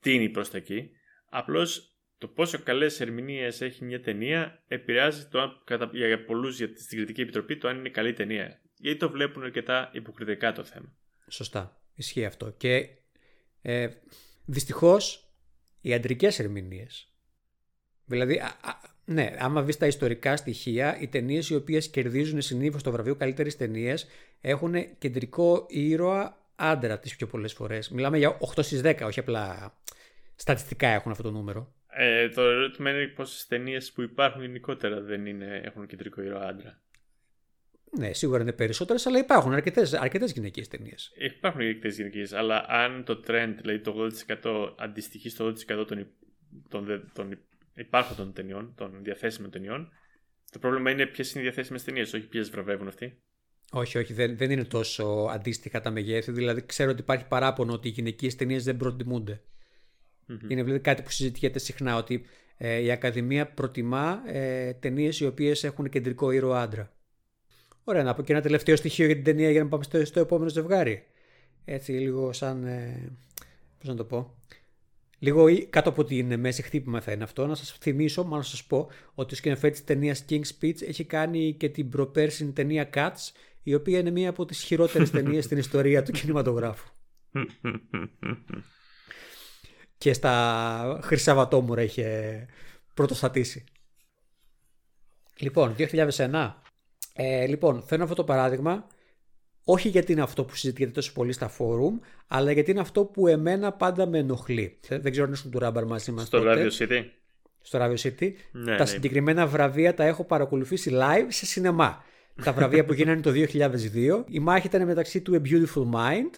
τίνει 0.00 0.28
προς 0.28 0.50
τα 0.50 0.56
εκεί. 0.56 0.90
Απλώς 1.30 1.96
το 2.18 2.28
πόσο 2.28 2.58
καλές 2.58 3.00
ερμηνείες 3.00 3.60
έχει 3.60 3.84
μια 3.84 4.00
ταινία 4.00 4.64
επηρεάζει 4.68 5.28
το, 5.28 5.62
κατά, 5.64 5.90
για 5.92 6.24
πολλούς 6.24 6.56
για 6.56 6.72
την 6.72 6.86
κριτική 6.88 7.20
επιτροπή 7.20 7.56
το 7.56 7.68
αν 7.68 7.78
είναι 7.78 7.88
καλή 7.88 8.12
ταινία. 8.12 8.60
Γιατί 8.76 8.98
το 8.98 9.10
βλέπουν 9.10 9.42
αρκετά 9.42 9.90
υποκριτικά 9.92 10.52
το 10.52 10.64
θέμα. 10.64 10.96
Σωστά. 11.28 11.80
Ισχύει 11.94 12.24
αυτό. 12.24 12.50
Και 12.50 12.88
ε, 13.62 13.88
δυστυχώς 14.44 15.30
οι 15.80 15.94
αντρικές 15.94 16.38
ερμηνείες 16.38 17.15
δηλαδή 18.06 18.40
ναι, 19.04 19.34
άμα 19.38 19.62
βρεις 19.62 19.76
τα 19.76 19.86
ιστορικά 19.86 20.36
στοιχεία, 20.36 21.00
οι 21.00 21.08
ταινίες 21.08 21.50
οι 21.50 21.54
οποίες 21.54 21.88
κερδίζουν 21.88 22.40
συνήθως 22.40 22.82
το 22.82 22.90
βραβείο 22.90 23.14
καλύτερη 23.14 23.54
ταινία 23.54 23.98
έχουν 24.40 24.74
κεντρικό 24.98 25.66
ήρωα 25.68 26.36
άντρα 26.56 26.98
τις 26.98 27.16
πιο 27.16 27.26
πολλές 27.26 27.52
φορές. 27.52 27.90
Μιλάμε 27.90 28.18
για 28.18 28.38
8 28.56 28.62
στις 28.62 28.80
10, 28.84 29.00
όχι 29.02 29.20
απλά 29.20 29.74
στατιστικά 30.34 30.88
έχουν 30.88 31.10
αυτό 31.10 31.22
το 31.22 31.30
νούμερο. 31.30 31.74
Ε, 31.88 32.28
το 32.28 32.42
ερώτημα 32.42 32.90
είναι 32.90 33.06
πόσε 33.06 33.48
ταινίες 33.48 33.92
που 33.92 34.02
υπάρχουν 34.02 34.40
γενικότερα 34.40 35.00
δεν 35.00 35.26
είναι, 35.26 35.60
έχουν 35.64 35.86
κεντρικό 35.86 36.22
ήρωα 36.22 36.48
άντρα. 36.48 36.80
Ναι, 37.98 38.12
σίγουρα 38.12 38.42
είναι 38.42 38.52
περισσότερες, 38.52 39.06
αλλά 39.06 39.18
υπάρχουν 39.18 39.52
αρκετές 39.52 40.32
γυναικείε 40.32 40.66
ταινίες. 40.66 41.12
Υπάρχουν 41.16 41.60
αρκετές 41.60 41.96
γυναικείε, 41.96 42.26
αλλά 42.32 42.64
αν 42.68 43.04
το 43.04 43.20
trend, 43.26 43.54
δηλαδή 43.60 43.78
το 43.80 44.08
80% 44.42 44.74
αντιστοιχεί 44.78 45.28
στο 45.28 45.52
80% 45.68 45.86
των, 45.86 46.06
των, 46.68 47.10
των 47.12 47.38
υπάρχουν 47.76 48.16
των 48.16 48.32
ταινιών, 48.32 48.72
των 48.74 49.02
διαθέσιμων 49.02 49.50
ταινιών. 49.50 49.88
Το 50.50 50.58
πρόβλημα 50.58 50.90
είναι 50.90 51.06
ποιες 51.06 51.32
είναι 51.32 51.40
οι 51.40 51.46
διαθέσιμες 51.46 51.84
ταινίες, 51.84 52.12
όχι 52.12 52.26
ποιες 52.26 52.50
βραβεύουν 52.50 52.88
αυτοί. 52.88 53.18
Όχι, 53.70 53.98
όχι, 53.98 54.12
δεν, 54.12 54.36
δεν 54.36 54.50
είναι 54.50 54.64
τόσο 54.64 55.28
αντίστοιχα 55.30 55.80
τα 55.80 55.90
μεγέθη. 55.90 56.32
Δηλαδή, 56.32 56.66
ξέρω 56.66 56.90
ότι 56.90 57.00
υπάρχει 57.00 57.26
παράπονο 57.26 57.72
ότι 57.72 57.88
οι 57.88 57.90
γυναικείες 57.90 58.36
ταινίες 58.36 58.64
δεν 58.64 58.76
προτιμούνται. 58.76 59.40
Mm-hmm. 60.28 60.50
Είναι 60.50 60.62
δηλαδή 60.62 60.80
κάτι 60.80 61.02
που 61.02 61.10
συζητιέται 61.10 61.58
συχνά 61.58 61.96
ότι 61.96 62.26
Ε, 62.58 62.78
η 62.78 62.90
Ακαδημία 62.90 63.46
προτιμά 63.46 64.22
ε, 64.26 64.72
ταινίες 64.72 65.20
οι 65.20 65.26
οποίες 65.26 65.64
έχουν 65.64 65.88
κεντρικό 65.88 66.30
ήρωα 66.30 66.60
άντρα. 66.60 66.92
Ωραία, 67.84 68.02
να 68.02 68.14
πω 68.14 68.22
και 68.22 68.32
ένα 68.32 68.42
τελευταίο 68.42 68.76
στοιχείο 68.76 69.06
για 69.06 69.14
την 69.14 69.24
ταινία 69.24 69.50
για 69.50 69.62
να 69.62 69.68
πάμε 69.68 69.84
στο, 69.84 70.04
στο 70.04 70.20
επόμενο 70.20 70.50
ζευγάρι. 70.50 71.06
Έτσι, 71.64 71.92
λίγο 71.92 72.32
σαν. 72.32 72.64
Ε, 72.64 73.12
Πώς 73.78 73.88
να 73.88 73.94
το 73.94 74.04
πω. 74.04 74.34
Λίγο 75.18 75.46
κάτω 75.70 75.88
από 75.88 76.04
την 76.04 76.40
μέση 76.40 76.62
χτύπημα 76.62 77.00
θα 77.00 77.12
είναι 77.12 77.24
αυτό. 77.24 77.46
Να 77.46 77.54
σας 77.54 77.76
θυμίσω, 77.80 78.22
μάλλον 78.22 78.38
να 78.38 78.44
σας 78.44 78.64
πω, 78.64 78.90
ότι 79.14 79.34
ο 79.34 79.36
σκηνοθέτη 79.36 79.72
της 79.72 79.84
ταινίας 79.84 80.24
King's 80.28 80.50
Speech 80.60 80.82
έχει 80.82 81.04
κάνει 81.04 81.54
και 81.54 81.68
την 81.68 81.88
προπέρσινη 81.88 82.52
ταινία 82.52 82.90
Cats, 82.94 83.32
η 83.62 83.74
οποία 83.74 83.98
είναι 83.98 84.10
μία 84.10 84.30
από 84.30 84.44
τις 84.44 84.62
χειρότερες 84.62 85.10
ταινίες 85.10 85.44
στην 85.44 85.58
ιστορία 85.58 86.02
του 86.02 86.12
κινηματογράφου. 86.12 86.88
και 89.98 90.12
στα 90.12 91.00
Χρυσαβατόμουρα 91.02 91.82
είχε 91.82 92.46
πρωτοστατήσει. 92.94 93.64
Λοιπόν, 95.38 95.74
2001. 95.78 96.52
Ε, 97.12 97.46
λοιπόν, 97.46 97.82
φέρνω 97.82 98.04
αυτό 98.04 98.16
το 98.16 98.24
παράδειγμα 98.24 98.86
όχι 99.68 99.88
γιατί 99.88 100.12
είναι 100.12 100.22
αυτό 100.22 100.44
που 100.44 100.56
συζητιέται 100.56 100.92
τόσο 100.92 101.12
πολύ 101.12 101.32
στα 101.32 101.48
φόρουμ, 101.48 101.98
αλλά 102.26 102.52
γιατί 102.52 102.70
είναι 102.70 102.80
αυτό 102.80 103.04
που 103.04 103.26
εμένα 103.26 103.72
πάντα 103.72 104.06
με 104.06 104.18
ενοχλεί. 104.18 104.78
Δεν 104.88 105.10
ξέρω 105.10 105.26
αν 105.26 105.32
ήσουν 105.32 105.50
του 105.50 105.58
Ράμπαρ 105.58 105.84
μαζί 105.84 106.12
μας. 106.12 106.26
Στο 106.26 106.42
Radio 106.44 106.70
City. 106.78 107.04
Στο 107.60 107.78
Radio 107.82 107.96
City. 107.96 108.32
Ναι, 108.52 108.76
τα 108.76 108.78
ναι. 108.78 108.86
συγκεκριμένα 108.86 109.46
βραβεία 109.46 109.94
τα 109.94 110.04
έχω 110.04 110.24
παρακολουθήσει 110.24 110.90
live 110.94 111.26
σε 111.28 111.46
σινεμά. 111.46 112.04
τα 112.42 112.52
βραβεία 112.52 112.84
που 112.84 112.92
γίνανε 112.92 113.20
το 113.20 113.30
2002. 113.30 114.24
Η 114.28 114.38
μάχη 114.38 114.66
ήταν 114.66 114.86
μεταξύ 114.86 115.20
του 115.20 115.42
A 115.42 115.48
Beautiful 115.48 115.90
Mind. 115.94 116.30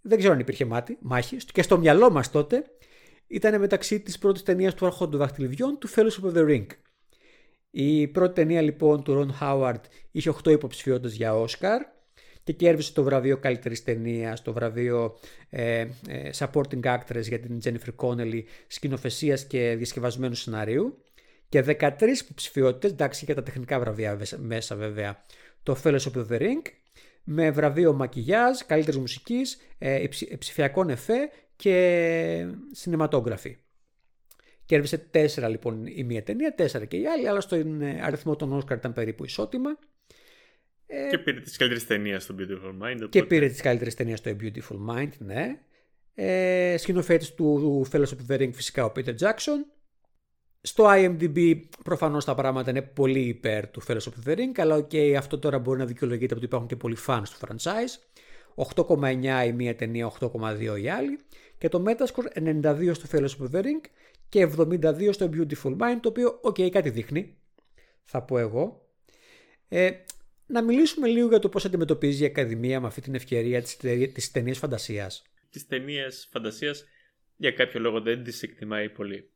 Δεν 0.00 0.18
ξέρω 0.18 0.32
αν 0.32 0.40
υπήρχε 0.40 0.64
μάτι, 0.64 0.96
μάχη. 1.00 1.36
Και 1.36 1.62
στο 1.62 1.78
μυαλό 1.78 2.10
μας 2.10 2.30
τότε 2.30 2.64
ήταν 3.26 3.60
μεταξύ 3.60 4.00
της 4.00 4.18
πρώτης 4.18 4.42
ταινίας 4.42 4.74
του 4.74 4.86
Αρχόντου 4.86 5.16
Δαχτυλιδιών 5.16 5.78
του 5.78 5.88
Fellowship 5.88 6.32
of 6.32 6.36
the 6.36 6.48
Ring. 6.48 6.66
Η 7.70 8.08
πρώτη 8.08 8.34
ταινία 8.34 8.60
λοιπόν 8.60 9.02
του 9.02 9.34
Ron 9.40 9.44
Howard 9.44 9.80
είχε 10.10 10.32
8 10.44 10.50
υποψηφιότητες 10.50 11.14
για 11.14 11.32
Oscar 11.34 11.78
και 12.50 12.56
κέρδισε 12.56 12.92
το 12.92 13.02
βραβείο 13.02 13.36
καλύτερης 13.36 13.84
ταινίας, 13.84 14.42
το 14.42 14.52
βραβείο 14.52 15.18
ε, 15.50 15.86
ε, 16.08 16.30
Supporting 16.34 16.82
Actress 16.82 17.22
για 17.22 17.40
την 17.40 17.58
Jennifer 17.64 17.94
Connelly 17.96 18.42
σκηνοθεσίας 18.66 19.44
και 19.44 19.74
διασκευασμένου 19.76 20.34
σενάριου. 20.34 21.04
Και 21.48 21.64
13 21.66 21.92
υποψηφιότητες, 22.24 22.90
εντάξει, 22.90 23.24
για 23.24 23.34
τα 23.34 23.42
τεχνικά 23.42 23.80
βραβεία 23.80 24.20
μέσα 24.38 24.76
βέβαια, 24.76 25.24
το 25.62 25.76
Fellowship 25.84 26.12
of 26.14 26.26
the 26.30 26.40
Ring, 26.40 26.62
με 27.24 27.50
βραβείο 27.50 27.92
μακιγιάζ, 27.92 28.58
καλύτερης 28.66 29.00
μουσικής, 29.00 29.58
ε, 29.78 30.04
ψηφιακών 30.38 30.90
εφέ 30.90 31.30
και 31.56 32.46
σινεματόγραφη. 32.70 33.56
Κέρδισε 34.64 35.10
4 35.12 35.48
λοιπόν 35.48 35.86
η 35.86 36.04
μία 36.04 36.22
ταινία, 36.22 36.54
4 36.58 36.88
και 36.88 36.96
η 36.96 37.06
άλλη, 37.06 37.28
αλλά 37.28 37.40
στον 37.40 37.82
ε, 37.82 38.00
αριθμό 38.02 38.36
των 38.36 38.52
Όσκαρ 38.52 38.76
ήταν 38.76 38.92
περίπου 38.92 39.24
ισότιμα. 39.24 39.78
Ε, 40.92 41.08
και 41.08 41.18
πήρε 41.18 41.40
τη 41.40 41.56
καλύτερη 41.56 41.84
ταινία 41.84 42.20
στο 42.20 42.34
Beautiful 42.38 42.84
Mind. 42.84 42.96
Οπότε... 42.96 43.08
Και 43.08 43.22
πήρε 43.22 43.48
τη 43.48 43.62
καλύτερη 43.62 43.94
ταινία 43.94 44.16
στο 44.16 44.36
Beautiful 44.40 44.76
Mind, 44.90 45.10
ναι. 45.18 45.58
Ε, 46.14 46.76
Σκηνοθέτης 46.78 47.34
του 47.34 47.86
Fellowship 47.92 47.98
of 47.98 48.32
the 48.32 48.40
Ring 48.40 48.50
φυσικά 48.52 48.84
ο 48.84 48.92
Peter 48.96 49.14
Jackson. 49.18 49.64
Στο 50.60 50.84
IMDb 50.88 51.60
προφανώς 51.84 52.24
τα 52.24 52.34
πράγματα 52.34 52.70
είναι 52.70 52.82
πολύ 52.82 53.20
υπέρ 53.20 53.68
του 53.68 53.82
Fellowship 53.86 53.94
of 53.94 54.28
the 54.28 54.36
Ring, 54.36 54.52
αλλά 54.56 54.76
okay, 54.76 55.12
αυτό 55.12 55.38
τώρα 55.38 55.58
μπορεί 55.58 55.78
να 55.78 55.84
δικαιολογείται 55.84 56.34
από 56.34 56.36
ότι 56.36 56.44
υπάρχουν 56.44 56.68
και 56.68 56.76
πολλοί 56.76 56.96
fans 57.06 57.22
του 57.28 57.46
franchise. 57.46 57.98
8,9 58.74 59.46
η 59.46 59.52
μία 59.52 59.74
ταινία, 59.74 60.12
8,2 60.20 60.80
η 60.82 60.88
άλλη. 60.88 61.18
Και 61.58 61.68
το 61.68 61.84
Metascore 61.86 62.48
92 62.62 62.90
στο 62.92 63.08
Fellowship 63.12 63.46
of 63.46 63.56
the 63.56 63.62
Ring 63.62 63.80
και 64.28 64.48
72 64.56 65.08
στο 65.10 65.30
Beautiful 65.32 65.76
Mind, 65.76 65.98
το 66.00 66.08
οποίο, 66.08 66.38
OK, 66.42 66.54
okay, 66.58 66.68
κάτι 66.68 66.90
δείχνει, 66.90 67.36
θα 68.04 68.22
πω 68.22 68.38
εγώ. 68.38 68.88
Ε, 69.68 69.90
να 70.50 70.62
μιλήσουμε 70.62 71.08
λίγο 71.08 71.28
για 71.28 71.38
το 71.38 71.48
πώς 71.48 71.64
αντιμετωπίζει 71.64 72.22
η 72.22 72.26
Ακαδημία 72.26 72.80
με 72.80 72.86
αυτή 72.86 73.00
την 73.00 73.14
ευκαιρία 73.14 73.62
της 74.12 74.30
ταινίας 74.30 74.58
φαντασίας. 74.58 75.22
Τις 75.50 75.66
ταινίες 75.66 76.06
φαντασίας 76.30 76.84
για 77.36 77.50
κάποιο 77.50 77.80
λόγο 77.80 78.00
δεν 78.00 78.22
τις 78.22 78.42
εκτιμάει 78.42 78.90
πολύ. 78.90 79.30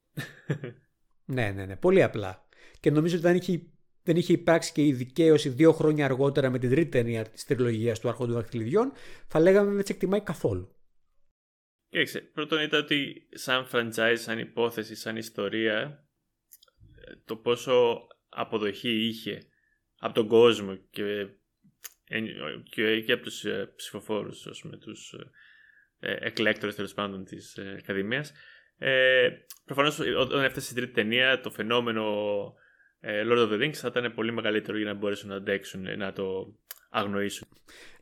ναι, 1.34 1.50
ναι, 1.50 1.66
ναι, 1.66 1.76
πολύ 1.76 2.02
απλά. 2.02 2.48
Και 2.80 2.90
νομίζω 2.90 3.14
ότι 3.14 3.24
δεν 3.24 3.36
είχε, 3.36 3.62
δεν 4.02 4.16
είχε 4.16 4.32
υπάρξει 4.32 4.72
και 4.72 4.82
η 4.82 4.92
δικαίωση 4.92 5.48
δύο 5.48 5.72
χρόνια 5.72 6.04
αργότερα 6.04 6.50
με 6.50 6.58
την 6.58 6.70
τρίτη 6.70 6.90
ταινία 6.90 7.24
της 7.24 7.44
τριλογίας 7.44 8.00
του 8.00 8.08
Άρχοντα 8.08 8.26
των 8.26 8.32
Δαχτυλιδιών, 8.32 8.92
θα 9.26 9.40
λέγαμε 9.40 9.72
δεν 9.72 9.80
τις 9.80 9.90
εκτιμάει 9.90 10.20
καθόλου. 10.20 10.76
Κοίταξε, 11.88 12.20
πρώτον 12.20 12.62
ήταν 12.62 12.80
ότι 12.80 13.28
σαν 13.30 13.68
franchise, 13.72 14.16
σαν 14.18 14.38
υπόθεση, 14.38 14.94
σαν 14.94 15.16
ιστορία, 15.16 16.08
το 17.24 17.36
πόσο 17.36 18.06
αποδοχή 18.28 19.06
είχε 19.06 19.48
από 20.04 20.14
τον 20.14 20.26
κόσμο 20.26 20.76
και, 20.90 21.26
και, 22.70 23.00
και 23.00 23.12
από 23.12 23.22
τους 23.22 23.44
ε, 23.44 23.72
ψηφοφόρους, 23.76 24.46
ας 24.46 24.60
πούμε, 24.60 24.76
τους 24.76 25.12
ε, 25.98 26.10
ε 26.10 26.26
εκλέκτορες 26.26 26.74
τέλος 26.74 26.94
πάντων 26.94 27.24
της 27.24 27.56
ε, 27.56 27.76
Ακαδημίας. 27.78 28.32
Ε, 28.78 29.28
προφανώς 29.64 29.98
όταν 29.98 30.44
έφτασε 30.44 30.66
στην 30.66 30.76
τρίτη 30.76 30.92
ταινία 30.92 31.40
το 31.40 31.50
φαινόμενο 31.50 32.04
ε, 33.00 33.22
Lord 33.26 33.38
of 33.38 33.52
the 33.52 33.62
Rings 33.62 33.72
θα 33.72 33.88
ήταν 33.88 34.14
πολύ 34.14 34.32
μεγαλύτερο 34.32 34.76
για 34.76 34.86
να 34.86 34.94
μπορέσουν 34.94 35.28
να 35.28 35.34
αντέξουν, 35.34 35.96
να 35.98 36.12
το 36.12 36.54
αγνοήσουν. 36.90 37.48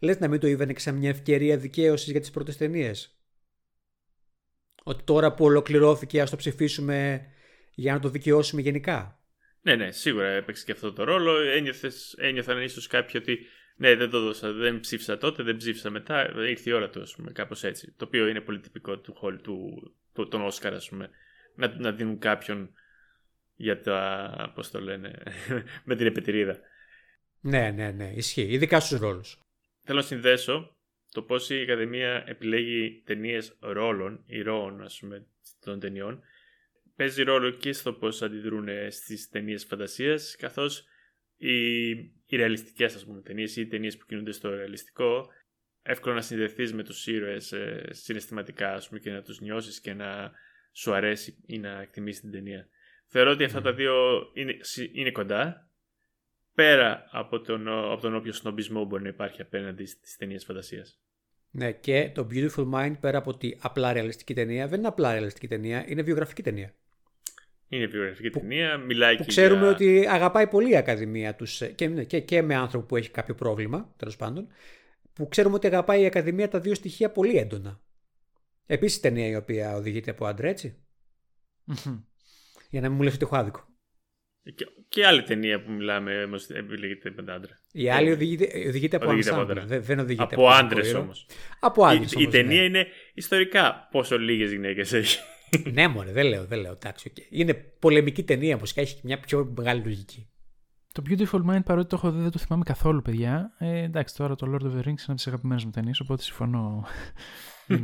Λες 0.00 0.18
να 0.18 0.28
μην 0.28 0.40
το 0.40 0.46
είδανε 0.46 0.74
σαν 0.76 0.94
μια 0.94 1.10
ευκαιρία 1.10 1.56
δικαίωσης 1.56 2.10
για 2.10 2.20
τις 2.20 2.30
πρώτες 2.30 2.56
ταινίες; 2.56 3.22
Ότι 4.82 5.02
τώρα 5.04 5.34
που 5.34 5.44
ολοκληρώθηκε 5.44 6.20
ας 6.20 6.30
το 6.30 6.36
ψηφίσουμε 6.36 7.26
για 7.74 7.92
να 7.92 7.98
το 7.98 8.08
δικαιώσουμε 8.08 8.60
γενικά; 8.60 9.21
Ναι, 9.62 9.76
ναι, 9.76 9.90
σίγουρα 9.90 10.26
έπαιξε 10.26 10.64
και 10.64 10.72
αυτό 10.72 10.92
το 10.92 11.04
ρόλο. 11.04 11.40
Ένιωθες, 11.40 12.14
ένιωθαν 12.18 12.62
ίσως 12.62 12.86
κάποιοι 12.86 13.20
ότι 13.22 13.46
ναι, 13.76 13.94
δεν 13.94 14.10
το 14.10 14.20
δώσα, 14.20 14.52
δεν 14.52 14.80
ψήφισα 14.80 15.18
τότε, 15.18 15.42
δεν 15.42 15.56
ψήφισα 15.56 15.90
μετά. 15.90 16.32
Ήρθε 16.48 16.70
η 16.70 16.72
ώρα 16.72 16.90
του, 16.90 17.00
ας 17.00 17.14
πούμε, 17.14 17.32
κάπως 17.32 17.64
έτσι. 17.64 17.94
Το 17.96 18.04
οποίο 18.04 18.26
είναι 18.26 18.40
πολύ 18.40 18.60
τυπικό 18.60 18.98
του 18.98 19.14
χώλου 19.14 19.40
του, 19.40 19.82
του, 20.12 20.28
των 20.28 20.42
Όσκαρ, 20.42 20.74
ας 20.74 20.88
πούμε. 20.88 21.10
Να, 21.54 21.76
να 21.78 21.92
δίνουν 21.92 22.18
κάποιον 22.18 22.72
για 23.54 23.80
τα. 23.80 24.52
Πώς 24.54 24.70
το 24.70 24.80
λένε, 24.80 25.22
με 25.84 25.96
την 25.96 26.06
επιτηρίδα. 26.06 26.58
Ναι, 27.40 27.70
ναι, 27.70 27.90
ναι, 27.90 28.12
ισχύει. 28.14 28.46
Ειδικά 28.50 28.80
στους 28.80 28.98
ρόλους. 29.00 29.40
Θέλω 29.82 29.98
να 29.98 30.04
συνδέσω 30.04 30.76
το 31.12 31.22
πώς 31.22 31.50
η 31.50 31.60
Ακαδημία 31.60 32.24
επιλέγει 32.26 33.02
ταινίες 33.04 33.56
ρόλων, 33.60 34.22
ηρώων, 34.26 34.82
ας 34.82 34.98
πούμε, 34.98 35.26
των 35.60 35.80
ταινιών 35.80 36.22
παίζει 36.96 37.22
ρόλο 37.22 37.50
και 37.50 37.72
στο 37.72 37.92
πώς 37.92 38.22
αντιδρούν 38.22 38.68
στις 38.90 39.28
ταινίες 39.28 39.64
φαντασίας 39.64 40.36
καθώς 40.36 40.84
οι, 41.36 41.90
οι 42.26 42.36
ρεαλιστικές 42.36 42.94
ας 42.94 43.04
πούμε 43.04 43.20
ταινίες 43.20 43.56
ή 43.56 43.60
οι 43.60 43.66
ταινίες 43.66 43.96
που 43.96 44.06
κινούνται 44.06 44.32
στο 44.32 44.54
ρεαλιστικό 44.54 45.26
εύκολο 45.82 46.14
να 46.14 46.20
συνδεθείς 46.20 46.72
με 46.72 46.82
τους 46.82 47.06
ήρωες 47.06 47.52
ε, 47.52 47.88
συναισθηματικά 47.90 48.74
ας 48.74 48.88
πούμε, 48.88 49.00
και 49.00 49.10
να 49.10 49.22
τους 49.22 49.40
νιώσεις 49.40 49.80
και 49.80 49.94
να 49.94 50.32
σου 50.72 50.94
αρέσει 50.94 51.42
ή 51.46 51.58
να 51.58 51.80
εκτιμήσεις 51.80 52.20
την 52.20 52.30
ταινία. 52.30 52.68
Θεωρώ 53.06 53.30
ότι 53.30 53.44
αυτά 53.44 53.60
τα 53.60 53.72
δύο 53.72 53.94
είναι, 54.34 54.56
είναι 54.92 55.10
κοντά 55.10 55.70
πέρα 56.54 57.08
από 57.10 57.40
τον, 57.40 57.68
από 57.68 58.00
τον 58.00 58.14
όποιο 58.14 58.32
σνομπισμό 58.32 58.84
μπορεί 58.84 59.02
να 59.02 59.08
υπάρχει 59.08 59.40
απέναντι 59.40 59.84
στις 59.84 60.16
ταινίες 60.16 60.44
φαντασίας. 60.44 61.00
Ναι, 61.50 61.72
και 61.72 62.10
το 62.14 62.26
Beautiful 62.30 62.72
Mind 62.72 62.94
πέρα 63.00 63.18
από 63.18 63.30
ότι 63.30 63.58
απλά 63.60 63.92
ρεαλιστική 63.92 64.34
ταινία 64.34 64.68
δεν 64.68 64.78
είναι 64.78 64.88
απλά 64.88 65.12
ρεαλιστική 65.12 65.48
ταινία, 65.48 65.84
είναι 65.88 66.02
βιογραφική 66.02 66.42
ταινία. 66.42 66.74
Είναι 67.72 67.86
βιογραφική 67.86 68.30
που, 68.30 68.38
ταινία, 68.38 68.76
μιλάει 68.76 69.16
που 69.16 69.24
ξέρουμε 69.26 69.60
για... 69.60 69.70
ότι 69.70 70.06
αγαπάει 70.08 70.46
πολύ 70.46 70.70
η 70.70 70.76
Ακαδημία 70.76 71.34
τους 71.34 71.60
ε, 71.60 71.66
και, 71.66 71.88
και, 71.88 72.20
και 72.20 72.42
με 72.42 72.54
άνθρωπο 72.54 72.86
που 72.86 72.96
έχει 72.96 73.10
κάποιο 73.10 73.34
πρόβλημα, 73.34 73.94
τέλος 73.96 74.16
πάντων, 74.16 74.46
που 75.12 75.28
ξέρουμε 75.28 75.54
ότι 75.54 75.66
αγαπάει 75.66 76.02
η 76.02 76.06
Ακαδημία 76.06 76.48
τα 76.48 76.60
δύο 76.60 76.74
στοιχεία 76.74 77.10
πολύ 77.10 77.36
έντονα. 77.36 77.80
Επίσης 78.66 79.00
ταινία 79.00 79.26
η 79.26 79.34
οποία 79.34 79.76
οδηγείται 79.76 80.10
από 80.10 80.26
άντρα, 80.26 80.48
έτσι. 80.48 80.76
Για 82.70 82.80
να 82.80 82.88
μην 82.88 82.96
μου 82.96 83.02
λες 83.02 83.14
ότι 83.14 83.24
έχω 83.24 83.36
άδικο. 83.36 83.66
Και, 84.54 84.66
και 84.88 85.06
άλλη 85.06 85.22
ταινία 85.22 85.62
που 85.62 85.70
μιλάμε 85.70 86.24
όμω 86.24 86.36
επιλέγεται 86.48 87.14
με 87.16 87.32
άντρα. 87.32 87.58
Η 87.72 87.90
άλλη 87.90 88.10
οδηγείται, 88.10 88.68
οδηγείται 88.68 88.96
από 88.96 89.10
άντρα. 89.40 89.64
Δεν 89.66 89.98
οδηγείται 89.98 90.34
από, 90.34 90.34
από 90.34 90.48
άντρες 90.48 90.94
όμως. 90.94 91.26
Από 91.60 91.84
άντρες. 91.84 92.12
Η, 92.12 92.22
η 92.22 92.26
ταινία 92.28 92.60
ναι. 92.60 92.66
είναι 92.66 92.86
ιστορικά 93.14 93.88
πόσο 93.90 94.18
λίγες 94.18 94.52
γυναίκες 94.52 94.92
έχει 94.92 95.18
ναι, 95.72 95.88
μωρέ, 95.88 96.12
δεν 96.12 96.26
λέω, 96.26 96.44
δεν 96.44 96.60
λέω. 96.60 96.72
Εντάξει, 96.72 97.12
okay. 97.14 97.26
Είναι 97.30 97.54
πολεμική 97.54 98.22
ταινία 98.22 98.54
όμω 98.54 98.64
και 98.64 98.80
έχει 98.80 99.00
μια 99.02 99.20
πιο 99.20 99.52
μεγάλη 99.56 99.82
λογική. 99.82 100.26
Το 100.92 101.02
Beautiful 101.08 101.50
Mind 101.50 101.64
παρότι 101.64 101.88
το 101.88 101.96
έχω 101.96 102.10
δει 102.10 102.22
δεν 102.22 102.30
το 102.30 102.38
θυμάμαι 102.38 102.64
καθόλου, 102.64 103.02
παιδιά. 103.02 103.54
Ε, 103.58 103.82
εντάξει, 103.82 104.16
τώρα 104.16 104.34
το 104.34 104.46
Lord 104.50 104.64
of 104.64 104.70
the 104.70 104.80
Rings 104.80 104.84
είναι 104.84 104.94
από 105.06 105.14
τις 105.14 105.26
αγαπημένες 105.26 105.64
μου 105.64 105.70
ταινίες, 105.70 106.00
οπότε 106.00 106.22
συμφωνώ. 106.22 106.86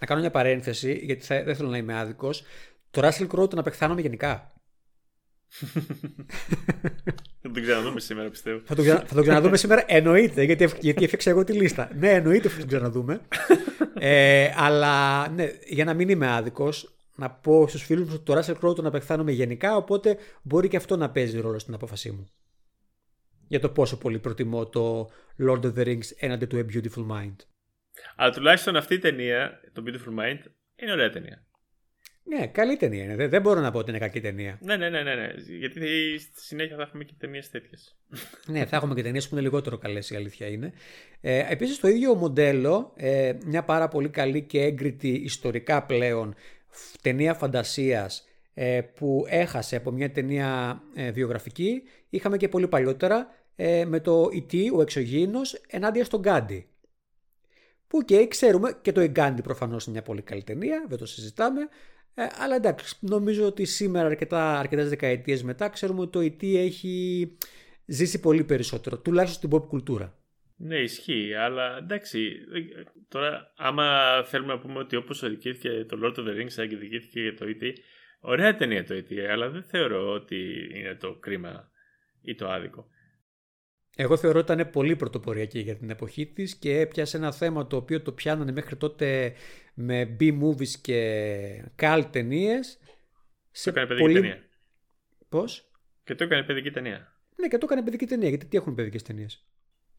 να 0.00 0.06
κάνω 0.06 0.20
μια 0.20 0.30
παρένθεση, 0.30 1.00
γιατί 1.02 1.24
θα, 1.24 1.42
δεν 1.42 1.56
θέλω 1.56 1.68
να 1.68 1.76
είμαι 1.76 1.98
άδικος. 1.98 2.42
Το 2.90 3.00
Russell 3.04 3.28
Crowe 3.28 3.50
τον 3.50 3.58
απεχθάνομαι 3.58 4.00
γενικά. 4.00 4.52
Θα 7.42 7.50
τον 7.52 7.62
ξαναδούμε 7.62 8.00
σήμερα, 8.00 8.28
πιστεύω. 8.30 8.60
θα, 8.64 8.74
τον, 8.74 8.84
θα 8.84 9.14
τον 9.14 9.22
ξαναδούμε 9.22 9.56
σήμερα, 9.56 9.84
εννοείται, 9.86 10.42
γιατί, 10.42 10.64
γιατί 10.80 11.04
έφτιαξα 11.04 11.30
εγώ 11.30 11.44
τη 11.44 11.52
λίστα. 11.52 11.90
Ναι, 11.94 12.10
εννοείται 12.10 12.48
θα 12.48 12.58
τον 12.58 12.66
ξαναδούμε. 12.68 13.20
ε, 13.94 14.52
αλλά 14.56 15.28
ναι, 15.28 15.50
για 15.66 15.84
να 15.84 15.94
μην 15.94 16.08
είμαι 16.08 16.32
άδικος, 16.32 16.94
να 17.16 17.30
πω 17.30 17.68
στους 17.68 17.82
φίλους 17.82 18.08
μου 18.08 18.14
ότι 18.14 18.24
το 18.24 18.38
Russell 18.38 18.68
Crowe 18.68 18.74
τον 18.74 18.86
απεχθάνομαι 18.86 19.32
γενικά, 19.32 19.76
οπότε 19.76 20.16
μπορεί 20.42 20.68
και 20.68 20.76
αυτό 20.76 20.96
να 20.96 21.10
παίζει 21.10 21.40
ρόλο 21.40 21.58
στην 21.58 21.74
απόφασή 21.74 22.10
μου. 22.10 22.26
Για 23.48 23.60
το 23.60 23.68
πόσο 23.68 23.98
πολύ 23.98 24.18
προτιμώ 24.18 24.66
το 24.66 25.10
Lord 25.48 25.60
of 25.60 25.74
the 25.74 25.86
Rings 25.86 26.06
έναντι 26.18 26.46
του 26.46 26.56
A 26.56 26.74
Beautiful 26.74 27.06
Mind. 27.10 27.36
Αλλά 28.16 28.30
τουλάχιστον 28.30 28.76
αυτή 28.76 28.94
η 28.94 28.98
ταινία, 28.98 29.60
το 29.72 29.82
Beautiful 29.86 30.20
Mind, 30.20 30.38
είναι 30.76 30.92
ωραία 30.92 31.10
ταινία. 31.10 31.44
Ναι, 32.24 32.46
καλή 32.46 32.76
ταινία 32.76 33.04
είναι. 33.04 33.28
Δεν 33.28 33.40
μπορώ 33.40 33.60
να 33.60 33.70
πω 33.70 33.78
ότι 33.78 33.90
είναι 33.90 33.98
κακή 33.98 34.20
ταινία. 34.20 34.58
Ναι, 34.62 34.76
ναι, 34.76 34.88
ναι, 34.88 35.02
ναι, 35.02 35.14
ναι. 35.14 35.32
Γιατί 35.58 36.18
στη 36.18 36.40
συνέχεια 36.40 36.76
θα 36.76 36.82
έχουμε 36.82 37.04
και 37.04 37.12
ταινίες 37.18 37.50
τέτοιες. 37.50 37.96
ναι, 38.46 38.66
θα 38.66 38.76
έχουμε 38.76 38.94
και 38.94 39.02
ταινίες 39.02 39.28
που 39.28 39.34
είναι 39.34 39.44
λιγότερο 39.44 39.78
καλές, 39.78 40.10
η 40.10 40.16
αλήθεια 40.16 40.46
είναι. 40.46 40.72
Ε, 41.20 41.46
Επίσης, 41.50 41.78
το 41.78 41.88
ίδιο 41.88 42.14
μοντέλο, 42.14 42.92
ε, 42.96 43.32
μια 43.44 43.64
πάρα 43.64 43.88
πολύ 43.88 44.08
καλή 44.08 44.42
και 44.42 44.60
έγκριτη 44.60 45.08
ιστορικά 45.08 45.82
πλέον 45.82 46.34
ταινία 47.02 47.34
φαντασίας 47.34 48.24
ε, 48.54 48.80
που 48.94 49.24
έχασε 49.28 49.76
από 49.76 49.90
μια 49.90 50.10
ταινία 50.10 50.82
ε, 50.94 51.10
βιογραφική, 51.10 51.82
είχαμε 52.08 52.36
και 52.36 52.48
πολύ 52.48 52.68
παλιότερα 52.68 53.34
ε, 53.56 53.84
με 53.84 54.00
το 54.00 54.28
E.T. 54.32 54.70
ο 54.76 54.82
εξωγήινος 54.82 55.54
ενάντια 55.66 56.04
στον 56.04 56.20
Γκάντι. 56.20 56.66
Που 57.86 58.02
και 58.02 58.26
ξέρουμε 58.26 58.78
και 58.82 58.92
το 58.92 59.06
Γκάντι 59.06 59.42
προφανώς 59.42 59.84
είναι 59.84 59.94
μια 59.94 60.02
πολύ 60.02 60.22
καλή 60.22 60.42
ταινία, 60.42 60.84
δεν 60.88 60.98
το 60.98 61.06
συζητάμε, 61.06 61.68
ε, 62.14 62.26
αλλά 62.38 62.54
εντάξει, 62.54 62.96
νομίζω 63.00 63.46
ότι 63.46 63.64
σήμερα 63.64 64.06
αρκετά, 64.06 64.58
αρκετές 64.58 64.88
δεκαετίες 64.88 65.42
μετά 65.42 65.68
ξέρουμε 65.68 66.00
ότι 66.00 66.10
το 66.10 66.20
E.T. 66.20 66.56
έχει 66.56 67.36
ζήσει 67.86 68.20
πολύ 68.20 68.44
περισσότερο, 68.44 68.98
τουλάχιστον 68.98 69.50
στην 69.50 69.58
pop 69.58 69.68
κουλτούρα. 69.68 70.14
Ναι, 70.56 70.78
ισχύει, 70.78 71.34
αλλά 71.34 71.76
εντάξει, 71.76 72.32
τώρα 73.08 73.52
άμα 73.56 74.22
θέλουμε 74.24 74.52
να 74.52 74.58
πούμε 74.58 74.78
ότι 74.78 74.96
όπως 74.96 75.22
οδηγήθηκε 75.22 75.84
το 75.88 75.98
Lord 76.02 76.18
of 76.18 76.28
the 76.28 76.40
Rings 76.40 76.74
οδηγήθηκε 76.74 77.20
για 77.20 77.34
το 77.34 77.46
E.T., 77.48 77.72
ωραία 78.20 78.56
ταινία 78.56 78.84
το 78.84 78.94
E.T., 78.94 79.18
αλλά 79.18 79.50
δεν 79.50 79.62
θεωρώ 79.62 80.12
ότι 80.12 80.68
είναι 80.74 80.94
το 80.94 81.14
κρίμα 81.14 81.70
ή 82.22 82.34
το 82.34 82.48
άδικο. 82.48 82.86
Εγώ 84.02 84.16
θεωρώ 84.16 84.38
ότι 84.38 84.52
ήταν 84.52 84.70
πολύ 84.70 84.96
πρωτοποριακή 84.96 85.58
για 85.58 85.76
την 85.76 85.90
εποχή 85.90 86.26
της 86.26 86.56
και 86.56 86.78
έπιασε 86.78 87.16
ένα 87.16 87.32
θέμα 87.32 87.66
το 87.66 87.76
οποίο 87.76 88.02
το 88.02 88.12
πιάνανε 88.12 88.52
μέχρι 88.52 88.76
τότε 88.76 89.34
με 89.74 90.16
B-movies 90.20 90.68
και 90.82 91.70
καλ 91.74 92.10
ταινίες. 92.10 92.78
Το 93.64 93.70
έκανε 93.70 93.86
παιδική 93.86 94.06
πολύ... 94.06 94.20
ταινία. 94.20 94.42
Πώς; 95.28 95.70
Και 96.04 96.14
το 96.14 96.24
έκανε 96.24 96.42
παιδική 96.42 96.70
ταινία. 96.70 97.20
Ναι, 97.36 97.48
και 97.48 97.58
το 97.58 97.66
έκανε 97.68 97.82
παιδική 97.82 98.06
ταινία. 98.06 98.28
Γιατί 98.28 98.46
τι 98.46 98.56
έχουν 98.56 98.74
παιδικές 98.74 99.02
ταινίες; 99.02 99.46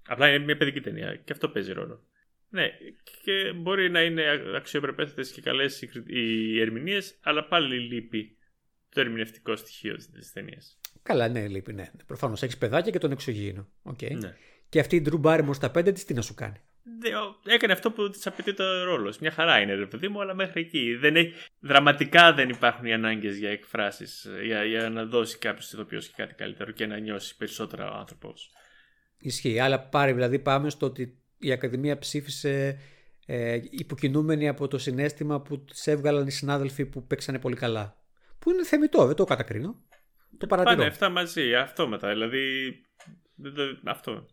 Απλά 0.08 0.34
είναι 0.34 0.46
μια 0.46 0.58
παιδική 0.58 0.82
ταινία 0.82 1.16
και 1.16 1.34
αυτό 1.34 1.50
παίζει 1.50 1.72
ρόλο. 1.72 2.08
Ναι, 2.50 2.68
και 3.24 3.54
μπορεί 3.56 3.90
να 3.90 4.02
είναι 4.02 4.24
αξιοπρεπέστατε 4.56 5.22
και 5.22 5.42
καλές 5.42 5.82
οι 6.06 6.60
ερμηνείες, 6.60 7.20
αλλά 7.22 7.48
πάλι 7.48 7.80
λείπει 7.80 8.38
το 8.90 9.02
ερμηνευτικό 9.02 9.56
στοιχείο 9.56 9.96
της 9.96 10.32
ταινίας. 10.32 10.81
Καλά, 11.04 11.28
ναι, 11.28 11.48
λείπει, 11.48 11.74
ναι. 11.74 11.92
Προφανώς 12.06 12.44
έχεις 12.44 12.58
παιδάκια 12.58 12.92
και 12.92 12.98
τον 12.98 13.12
εξωγήινο. 13.12 13.68
Okay. 13.84 14.12
Ναι. 14.12 14.36
Και 14.70 14.80
αυτή 14.80 14.96
η 14.96 15.06
Drew 15.10 15.22
Barrymore 15.22 15.56
στα 15.56 15.72
πέντε 15.72 15.92
της 15.92 16.06
τι 16.06 16.14
να 16.14 16.22
σου 16.22 16.34
κάνει; 16.34 16.62
Έκανε 17.46 17.74
αυτό 17.74 17.92
που 17.92 18.10
της 18.10 18.28
απαιτεί 18.28 18.54
το 18.54 18.84
ρόλος. 18.84 19.20
Μια 19.20 19.32
χαρά 19.32 19.60
είναι, 19.60 19.74
ρε 19.74 19.86
παιδί 19.86 20.08
μου, 20.08 20.22
αλλά 20.22 20.34
μέχρι 20.34 20.62
εκεί. 20.62 20.96
Δεν 20.96 21.16
έχει... 21.16 21.34
Δραματικά 21.60 22.34
δεν 22.34 22.50
υπάρχουν 22.50 22.86
οι 22.86 22.94
ανάγκες 22.94 23.38
για 23.38 23.50
εκφράσεις, 23.50 24.28
για, 24.44 24.64
για 24.64 24.90
να 24.90 25.06
δώσει 25.06 25.38
κάποιος 25.38 25.72
ηθοποιός 25.72 26.08
και 26.08 26.14
κάτι 26.18 26.34
καλύτερο 26.34 26.72
και 26.72 26.86
να 26.86 26.98
νιώσει 26.98 27.38
περισσότερα 27.38 27.92
ο 27.92 27.96
άνθρωπος. 27.96 28.50
Ισχύει. 29.18 29.60
Αλλά 29.60 29.80
πάρει, 29.80 30.14
δηλαδή, 30.14 30.40
πάμε 30.40 30.70
στο 30.70 30.86
ότι 30.86 31.18
η 31.38 31.52
Ακαδημία 31.52 31.98
ψήφισε 31.98 32.80
ε, 33.26 33.60
υποκινούμενη 33.70 34.48
από 34.48 34.68
το 34.68 34.78
συνέστημα 34.78 35.42
που 35.42 35.64
της 35.64 35.88
έβγαλαν 35.88 36.28
οι 36.28 36.32
συνάδελφοι 36.32 36.86
που 36.86 37.08
παίξανε 37.08 37.40
πολύ 37.40 37.56
καλά. 37.56 37.96
Που 38.40 38.52
είναι 38.52 38.64
θεμητό, 38.64 39.06
δεν 39.06 39.16
το 39.16 39.24
κατακρίνω. 39.24 39.76
Το 40.38 40.48
παρατηρώ. 40.48 40.76
Πάνε 40.76 40.89
αυτά 40.89 41.10
μαζί, 41.10 41.56
αυτό 41.56 41.88
μετά. 41.88 42.10
Δηλαδή. 42.10 42.76
Αυτό. 43.84 44.26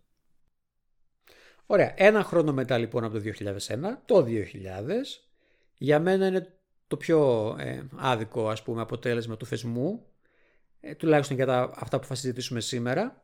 Ωραία. 1.67 1.95
Ένα 1.97 2.23
χρόνο 2.23 2.53
μετά 2.53 2.79
λοιπόν 2.79 3.05
από 3.05 3.19
το 3.19 3.23
2001, 3.25 3.77
το 4.05 4.27
2000, 4.29 4.33
για 5.79 6.01
μένα 6.01 6.27
είναι 6.27 6.59
το 6.87 6.97
πιο 6.97 7.57
ε, 7.59 7.83
άδικο 7.97 8.49
ας 8.49 8.63
πούμε 8.63 8.81
αποτέλεσμα 8.81 9.37
του 9.37 9.47
θεσμού, 9.47 10.07
ε, 10.81 10.95
τουλάχιστον 10.95 11.37
για 11.37 11.47
τα, 11.47 11.71
αυτά 11.75 11.99
που 11.99 12.07
θα 12.07 12.15
συζητήσουμε 12.15 12.61
σήμερα, 12.61 13.23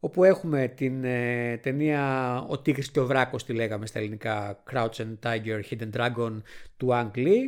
όπου 0.00 0.24
έχουμε 0.24 0.68
την 0.68 1.04
ε, 1.04 1.56
ταινία 1.56 2.36
«Ο 2.48 2.58
Τίγρης 2.58 2.90
και 2.90 3.00
ο 3.00 3.06
Βράκος» 3.06 3.44
τη 3.44 3.52
λέγαμε 3.52 3.86
στα 3.86 3.98
ελληνικά 3.98 4.62
«Crouch 4.72 4.90
and 4.90 5.18
Tiger, 5.22 5.60
Hidden 5.70 5.90
Dragon» 5.92 6.42
του 6.76 6.88
Ang 6.92 7.10
Lee, 7.14 7.38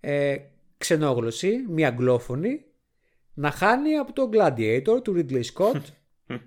ε, 0.00 0.36
ξενόγλωση, 0.78 1.64
μία 1.68 1.88
αγγλόφωνη, 1.88 2.64
να 3.34 3.50
χάνει 3.50 3.96
από 3.96 4.12
το 4.12 4.30
Gladiator 4.32 5.02
του 5.04 5.14
Ridley 5.16 5.42
Scott. 5.54 5.80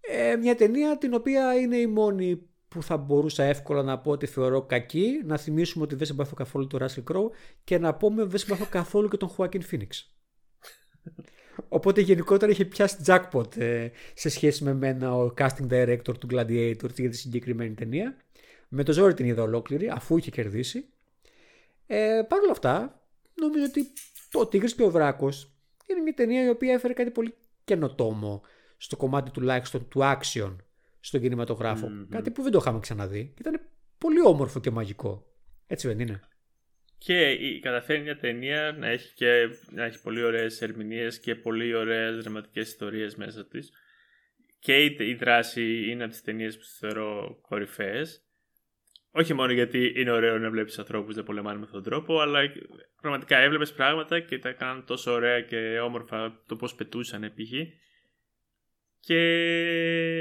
ε, 0.00 0.36
μια 0.36 0.54
ταινία 0.54 0.98
την 0.98 1.14
οποία 1.14 1.54
είναι 1.54 1.76
η 1.76 1.86
μόνη 1.86 2.46
που 2.68 2.82
θα 2.82 2.96
μπορούσα 2.96 3.44
εύκολα 3.44 3.82
να 3.82 3.98
πω 3.98 4.10
ότι 4.10 4.26
θεωρώ 4.26 4.62
κακή, 4.62 5.20
να 5.24 5.36
θυμίσουμε 5.36 5.84
ότι 5.84 5.94
δεν 5.94 6.06
συμπαθώ 6.06 6.34
καθόλου 6.34 6.66
τον 6.66 6.80
Russell 6.82 7.12
Crowe 7.12 7.30
και 7.64 7.78
να 7.78 7.94
πούμε 7.94 8.20
ότι 8.20 8.30
δεν 8.30 8.38
συμπαθώ 8.38 8.66
καθόλου 8.70 9.08
και 9.08 9.16
τον 9.16 9.34
Joaquin 9.36 9.60
Phoenix. 9.70 9.88
Οπότε 11.68 12.00
γενικότερα 12.00 12.52
είχε 12.52 12.64
πιάσει 12.64 12.96
jackpot 13.06 13.56
ε, 13.56 13.88
σε 14.14 14.28
σχέση 14.28 14.64
με 14.64 14.74
μένα 14.74 15.16
ο 15.16 15.34
casting 15.38 15.68
director 15.70 16.18
του 16.18 16.26
Gladiator 16.30 16.94
για 16.96 17.10
τη 17.10 17.16
συγκεκριμένη 17.16 17.74
ταινία. 17.74 18.16
Με 18.68 18.82
το 18.82 18.92
ζόρι 18.92 19.14
την 19.14 19.26
είδα 19.26 19.42
ολόκληρη 19.42 19.88
αφού 19.88 20.16
είχε 20.16 20.30
κερδίσει. 20.30 20.88
Ε, 21.86 22.22
Παρ' 22.28 22.40
όλα 22.40 22.50
αυτά 22.50 23.02
νομίζω 23.34 23.64
ότι 23.64 23.92
το 24.30 24.46
Τίγρης 24.46 24.74
και 24.74 24.82
ο 24.82 24.90
Βράκος 24.90 25.51
είναι 25.92 26.02
μια 26.02 26.14
ταινία 26.14 26.44
η 26.44 26.48
οποία 26.48 26.72
έφερε 26.72 26.92
κάτι 26.92 27.10
πολύ 27.10 27.34
καινοτόμο 27.64 28.42
στο 28.76 28.96
κομμάτι 28.96 29.30
τουλάχιστον 29.30 29.88
του 29.88 30.00
action 30.02 30.56
στον 31.00 31.20
κινηματογραφο 31.20 31.90
Κάτι 32.10 32.30
που 32.30 32.42
δεν 32.42 32.52
το 32.52 32.58
είχαμε 32.60 32.80
ξαναδεί. 32.80 33.34
Ήταν 33.40 33.60
πολύ 33.98 34.26
όμορφο 34.26 34.60
και 34.60 34.70
μαγικό. 34.70 35.26
Έτσι 35.66 35.88
δεν 35.88 36.00
είναι; 36.00 36.20
Και 36.98 37.36
καταφέρει 37.60 38.02
μια 38.02 38.18
ταινία 38.18 38.76
να 38.78 38.86
έχει, 38.86 39.14
και, 39.14 39.48
να 39.70 39.84
έχει 39.84 40.02
πολύ 40.02 40.22
ωραίες 40.22 40.62
ερμηνείες 40.62 41.20
και 41.20 41.34
πολύ 41.34 41.74
ωραίες 41.74 42.16
δραματικές 42.16 42.68
ιστορίες 42.68 43.16
μέσα 43.16 43.46
της. 43.46 43.72
Και 44.58 44.84
η, 44.84 45.14
δράση 45.14 45.90
είναι 45.90 46.02
από 46.02 46.12
τις 46.12 46.22
ταινίες 46.22 46.58
που 46.58 46.64
θεωρώ 46.64 47.38
κορυφαίες. 47.40 48.26
Όχι 49.14 49.34
μόνο 49.34 49.52
γιατί 49.52 49.92
είναι 49.96 50.10
ωραίο 50.10 50.38
να 50.38 50.50
βλέπεις 50.50 50.78
ανθρώπους 50.78 51.16
να 51.16 51.22
πολεμάνε 51.22 51.58
με 51.58 51.64
αυτόν 51.64 51.82
τον 51.82 51.92
τρόπο, 51.92 52.20
αλλά 52.20 52.40
πραγματικά 53.00 53.36
έβλεπες 53.38 53.72
πράγματα 53.72 54.20
και 54.20 54.38
τα 54.38 54.48
έκαναν 54.48 54.84
τόσο 54.86 55.12
ωραία 55.12 55.40
και 55.40 55.80
όμορφα 55.80 56.42
το 56.46 56.56
πώς 56.56 56.74
πετούσαν 56.74 57.32
π.χ. 57.34 57.52
Και 59.00 59.18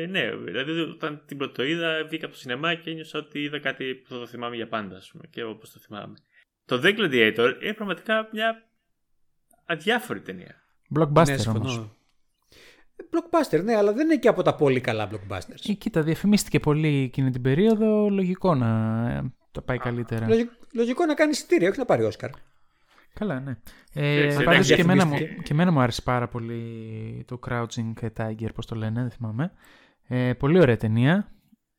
ναι, 0.09 0.35
δηλαδή 0.35 0.71
όταν 0.71 1.23
την 1.25 1.37
πρωτοείδα 1.37 2.03
βγήκα 2.03 2.25
από 2.25 2.33
το 2.33 2.39
σινεμά 2.39 2.75
και 2.75 2.89
ένιωσα 2.89 3.19
ότι 3.19 3.39
είδα 3.39 3.59
κάτι 3.59 3.95
που 3.95 4.09
θα 4.09 4.19
το 4.19 4.27
θυμάμαι 4.27 4.55
για 4.55 4.67
πάντα, 4.67 4.97
ας 4.97 5.09
πούμε, 5.11 5.27
και 5.29 5.43
όπως 5.43 5.71
το 5.71 5.79
θυμάμαι. 5.79 6.13
Το 6.65 6.81
The 6.83 6.97
Gladiator 6.97 7.53
είναι 7.61 7.73
πραγματικά 7.73 8.29
μια 8.31 8.69
αδιάφορη 9.65 10.21
ταινία. 10.21 10.63
Blockbuster 10.99 11.25
ναι, 11.25 11.35
όμως. 11.47 12.00
Blockbuster, 13.11 13.63
ναι, 13.63 13.75
αλλά 13.75 13.93
δεν 13.93 14.05
είναι 14.05 14.15
και 14.15 14.27
από 14.27 14.41
τα 14.41 14.55
πολύ 14.55 14.81
καλά 14.81 15.09
blockbusters. 15.11 15.69
Ε, 15.69 15.73
κοίτα, 15.73 16.01
διαφημίστηκε 16.01 16.59
πολύ 16.59 17.03
εκείνη 17.03 17.31
την 17.31 17.41
περίοδο. 17.41 18.09
Λογικό 18.09 18.55
να 18.55 18.67
ε, 19.09 19.33
τα 19.51 19.61
πάει 19.61 19.77
καλύτερα. 19.77 20.27
Λογικό, 20.73 21.05
να 21.05 21.13
κάνει 21.13 21.31
εισιτήρια, 21.31 21.69
όχι 21.69 21.79
να 21.79 21.85
πάρει 21.85 22.03
Όσκαρ. 22.03 22.29
Καλά, 23.13 23.39
ναι. 23.39 23.57
Ε, 23.93 24.37
Πάντως 24.43 24.67
και, 24.67 24.81
εμένα 24.81 25.05
μου, 25.05 25.17
και 25.17 25.51
εμένα 25.53 25.71
μου 25.71 25.79
άρεσε 25.79 26.01
πάρα 26.01 26.27
πολύ 26.27 27.23
το 27.27 27.39
Crouching 27.47 27.93
Tiger, 28.17 28.49
πώς 28.55 28.65
το 28.65 28.75
λένε, 28.75 29.01
δεν 29.01 29.11
θυμάμαι. 29.11 29.51
Ε, 30.07 30.33
πολύ 30.33 30.59
ωραία 30.59 30.77
ταινία. 30.77 31.31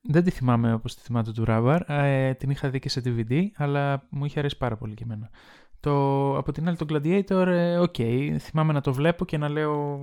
Δεν 0.03 0.25
τη 0.25 0.31
θυμάμαι 0.31 0.73
όπως 0.73 0.95
τη 0.95 1.01
θυμάται 1.01 1.33
του 1.33 1.45
Ράβαρ. 1.45 1.91
Ε, 1.91 2.35
την 2.35 2.51
είχα 2.51 2.71
δει 2.71 2.79
και 2.79 2.89
σε 2.89 3.03
DVD, 3.05 3.47
αλλά 3.57 4.07
μου 4.11 4.25
είχε 4.25 4.39
αρέσει 4.39 4.57
πάρα 4.57 4.77
πολύ 4.77 4.95
και 4.95 5.03
εμένα. 5.03 5.31
Το, 5.81 6.37
από 6.37 6.53
την 6.53 6.69
άλλη 6.69 6.77
το 6.77 6.87
Gladiator, 6.89 7.47
ε, 7.47 7.79
OK, 7.79 7.95
okay, 7.99 8.37
θυμάμαι 8.39 8.73
να 8.73 8.81
το 8.81 8.93
βλέπω 8.93 9.25
και 9.25 9.39
να 9.39 9.49
λέω 9.49 10.01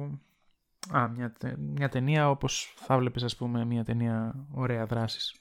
Α, 0.92 1.08
μια, 1.08 1.34
μια 1.58 1.90
ταινία 1.90 2.30
όπως 2.30 2.74
θα 2.78 2.98
βλέπεις 2.98 3.24
ας 3.24 3.36
πούμε 3.36 3.66
μια 3.66 3.84
ταινία 3.84 4.48
ωραία 4.52 4.86
δράσης. 4.86 5.36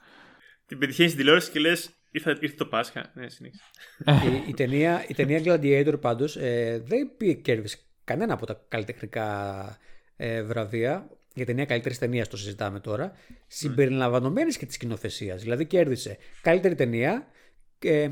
Την 0.67 0.79
πετυχαίνεις 0.79 1.11
στην 1.11 1.23
τηλεόραση 1.23 1.51
και 1.51 1.59
λες 1.61 1.91
ήρθε, 2.11 2.39
ήρθε 2.41 2.57
το 2.57 2.67
Πάσχα. 2.67 3.11
Ναι, 3.15 3.29
συνήθως. 3.29 3.71
η, 4.07 4.49
η, 4.49 4.55
ταινία, 4.55 5.05
η 5.09 5.15
ταινία 5.15 5.41
Gladiator 5.45 6.01
πάντως 6.01 6.37
ε, 6.37 6.83
δεν 6.87 7.11
πήγε 7.17 7.33
κέρδισε 7.33 7.79
κανένα 8.05 8.33
από 8.33 8.47
τα 8.47 8.65
καλλιτεχνικά 8.69 9.79
ε, 10.17 10.43
βραβεία. 10.43 11.09
Για 11.35 11.47
ταινία 11.47 11.65
καλύτερης 11.65 11.99
ταινίας 11.99 12.29
το 12.29 12.37
συζητάμε 12.37 12.81
τώρα. 12.81 13.13
Συμπεριλαμβανομένης 13.47 14.57
και 14.57 14.67
της 14.67 14.75
σκηνοθεσίας. 14.75 15.43
Δηλαδή 15.43 15.67
κέρδισε 15.67 16.19
καλύτερη 16.41 16.75
ταινία. 16.75 17.27
Ε, 17.79 18.09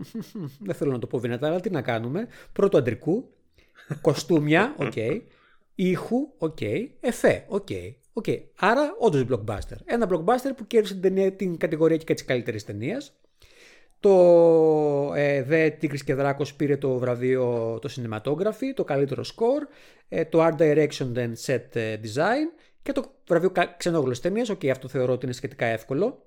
δεν 0.66 0.74
θέλω 0.74 0.92
να 0.92 0.98
το 0.98 1.06
πω 1.06 1.18
δυνατά, 1.18 1.46
αλλά 1.46 1.60
τι 1.60 1.70
να 1.70 1.82
κάνουμε. 1.82 2.28
Πρώτου 2.52 2.78
αντρικού. 2.78 3.28
Κοστούμια, 4.00 4.74
OK. 4.78 4.92
Okay, 4.94 5.20
ήχου, 5.74 6.16
OK, 6.38 6.56
okay, 6.60 6.88
εφέ, 7.00 7.44
OK. 7.48 7.66
Okay, 7.70 7.94
okay. 8.22 8.42
Άρα, 8.58 8.96
όντως 8.98 9.24
blockbuster. 9.30 9.76
Ένα 9.84 10.08
blockbuster 10.10 10.50
που 10.56 10.66
κέρδισε 10.66 10.94
την, 10.94 11.36
την 11.36 11.56
κατηγορία 11.56 11.96
και 11.96 12.14
της 12.14 12.24
καλύτερης 12.24 12.64
ταινίας. 12.64 13.12
Το 14.00 15.12
ε, 15.14 15.46
Τίγρης 15.50 16.00
και 16.04 16.14
Δράκος 16.14 16.54
πήρε 16.54 16.76
το 16.76 16.98
βραβείο 16.98 17.78
το 17.82 17.88
cinematography, 17.96 18.72
το 18.74 18.84
καλύτερο 18.84 19.22
score, 19.22 19.68
ε, 20.08 20.24
το 20.24 20.46
Art 20.46 20.56
Direction 20.58 21.14
and 21.14 21.32
Set 21.46 21.64
ε, 21.72 21.96
Design 22.02 22.60
και 22.82 22.92
το 22.92 23.12
βραβείο 23.26 23.52
ξενόγλωσσης 23.76 24.22
ταινίας. 24.22 24.48
OK, 24.48 24.60
okay, 24.62 24.68
αυτό 24.68 24.88
θεωρώ 24.88 25.12
ότι 25.12 25.24
είναι 25.24 25.34
σχετικά 25.34 25.66
εύκολο. 25.66 26.22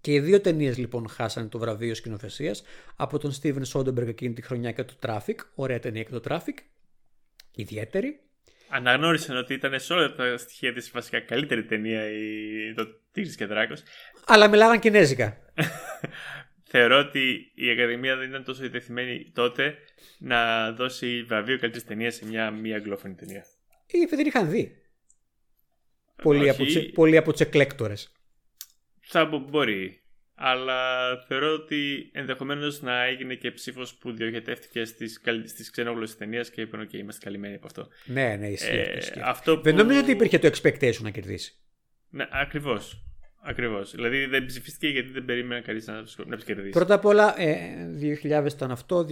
Και 0.00 0.12
οι 0.12 0.20
δύο 0.20 0.40
ταινίες 0.40 0.76
λοιπόν 0.76 1.08
χάσανε 1.08 1.48
το 1.48 1.58
βραβείο 1.58 1.94
σκηνοθεσίας 1.94 2.62
από 2.96 3.18
τον 3.18 3.32
Steven 3.42 3.62
Soderbergh 3.72 4.06
εκείνη 4.06 4.34
τη 4.34 4.42
χρονιά 4.42 4.72
και 4.72 4.84
το 4.84 4.94
Traffic. 5.02 5.34
Ωραία 5.54 5.78
ταινία 5.78 6.02
και 6.02 6.10
το 6.10 6.20
Traffic. 6.28 6.58
Ιδιαίτερη. 7.54 8.20
Αναγνώρισαν 8.68 9.36
ότι 9.36 9.54
ήταν 9.54 9.80
σε 9.80 9.92
όλα 9.92 10.14
τα 10.14 10.36
στοιχεία 10.36 10.72
της 10.72 10.90
βασικά 10.90 11.20
καλύτερη 11.20 11.64
ταινία 11.64 12.10
η... 12.10 12.74
το 12.74 12.86
Τίγρη 13.12 13.34
και 13.34 13.46
Δράκος. 13.46 13.82
Αλλά 14.26 14.48
μιλάγαν 14.48 14.78
κινέζικα. 14.78 15.36
Θεωρώ 16.68 16.98
ότι 16.98 17.52
η 17.54 17.70
Ακαδημία 17.70 18.16
δεν 18.16 18.28
ήταν 18.28 18.44
τόσο 18.44 18.60
διτεθειμένη 18.62 19.30
τότε 19.34 19.74
να 20.18 20.72
δώσει 20.72 21.22
βραβείο 21.22 21.58
καλύτερης 21.58 21.86
ταινίας 21.86 22.14
σε 22.14 22.26
μια 22.26 22.50
μη 22.50 22.74
αγγλόφωνη 22.74 23.14
ταινία. 23.14 23.44
Ή 23.86 24.04
δεν 24.04 24.26
είχαν 24.26 24.50
δει. 24.50 24.82
Πολλοί, 26.22 26.48
από, 26.48 26.64
τσε, 26.64 26.80
πολλοί 26.80 27.16
από 27.16 27.30
τους 27.32 27.40
εκλέκτορες. 27.40 28.12
Θα 29.00 29.24
μπορεί. 29.24 30.00
Αλλά 30.38 30.78
θεωρώ 31.26 31.52
ότι 31.52 32.10
ενδεχομένως 32.12 32.82
να 32.82 33.04
έγινε 33.04 33.34
και 33.34 33.50
ψήφος 33.50 33.94
που 33.94 34.12
διοχετεύτηκε 34.12 34.84
στις 34.84 35.20
στις 35.44 35.70
ξενόγλωσσες 35.70 36.16
ταινίες 36.16 36.50
και 36.50 36.60
είπαν: 36.60 36.88
OK, 36.88 36.92
είμαστε 36.92 37.24
καλυμμένοι 37.24 37.54
από 37.54 37.66
αυτό. 37.66 37.88
Ναι, 38.04 38.36
ναι, 38.36 38.48
ισχύει. 38.48 38.76
Ε, 38.76 38.98
αυτό 39.22 39.56
που... 39.56 39.62
Δεν 39.62 39.74
νομίζω 39.74 40.00
ότι 40.00 40.10
υπήρχε 40.10 40.38
το 40.38 40.48
expectation 40.48 41.00
να 41.00 41.10
κερδίσει. 41.10 41.54
Ναι, 42.10 42.28
ακριβώς. 42.30 43.06
Ακριβώς. 43.48 43.90
Δηλαδή 43.90 44.26
δεν 44.26 44.44
ψηφίστηκε 44.44 44.88
γιατί 44.88 45.08
δεν 45.08 45.24
περίμενε 45.24 45.60
κανείς 45.60 45.86
να, 45.86 46.04
να 46.26 46.36
κερδίσει. 46.36 46.70
Πρώτα 46.70 46.94
απ' 46.94 47.04
όλα, 47.04 47.40
ε, 47.40 47.58
2000 48.22 48.46
ήταν 48.52 48.70
αυτό, 48.70 49.06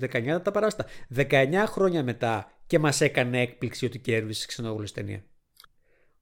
2019 0.00 0.42
τα 0.42 0.50
παράστα. 0.50 0.86
19 1.16 1.64
χρόνια 1.66 2.02
μετά 2.02 2.52
και 2.66 2.78
μας 2.78 3.00
έκανε 3.00 3.40
έκπληξη 3.40 3.84
ότι 3.84 3.98
κέρδισε 3.98 4.46
ξενόγλωση 4.46 4.94
ταινία. 4.94 5.24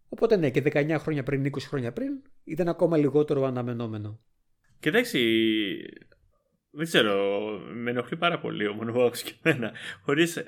Οπότε 0.09 0.37
ναι, 0.37 0.51
και 0.51 0.63
19 0.65 0.97
χρόνια 0.99 1.23
πριν, 1.23 1.45
20 1.45 1.59
χρόνια 1.61 1.93
πριν, 1.93 2.23
ήταν 2.45 2.69
ακόμα 2.69 2.97
λιγότερο 2.97 3.45
αναμενόμενο. 3.45 4.21
Και 4.81 4.89
εντάξει, 4.89 5.21
δεν 6.71 6.87
ξέρω, 6.87 7.49
με 7.59 7.91
ενοχλεί 7.91 8.17
πάρα 8.17 8.41
πολύ 8.41 8.67
ο 8.67 8.79
Moonwalks 8.81 9.19
και 9.19 9.35
εμένα. 9.43 9.73
Χωρίς. 10.03 10.43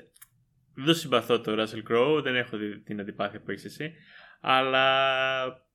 Δεν 0.75 0.95
συμπαθώ 0.95 1.41
το 1.41 1.63
Russell 1.63 1.91
Crowe, 1.91 2.21
δεν 2.23 2.35
έχω 2.35 2.57
την 2.83 2.99
αντιπάθεια 2.99 3.41
που 3.41 3.51
έχεις 3.51 3.65
εσύ. 3.65 3.93
Αλλά 4.41 5.67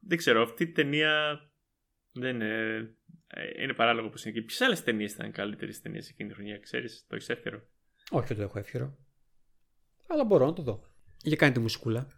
δεν 0.00 0.18
ξέρω, 0.18 0.42
αυτή 0.42 0.62
η 0.62 0.70
ταινία 0.70 1.40
δεν 2.12 2.34
είναι. 2.34 2.96
Είναι 3.58 3.74
παράλογο 3.74 4.08
που 4.08 4.14
είναι 4.24 4.36
εκεί. 4.36 4.46
Ποιες 4.46 4.60
άλλες 4.60 4.82
ταινίες 4.82 5.12
ήταν 5.12 5.32
καλύτερες 5.32 5.80
ταινίες 5.80 6.08
εκείνη 6.08 6.28
τη 6.28 6.34
χρονιά, 6.34 6.58
ξέρεις, 6.58 7.06
το 7.08 7.14
έχεις 7.14 7.28
εύκαιρο. 7.28 7.62
Όχι, 8.10 8.26
δεν 8.26 8.36
το 8.36 8.42
έχω 8.42 8.58
εύκαιρο. 8.58 8.98
Αλλά 10.08 10.24
μπορώ 10.24 10.46
να 10.46 10.52
το 10.52 10.62
δω. 10.62 10.84
Για 11.22 11.36
κάνει 11.36 11.52
τη 11.52 11.60
μουσικούλα. 11.60 12.08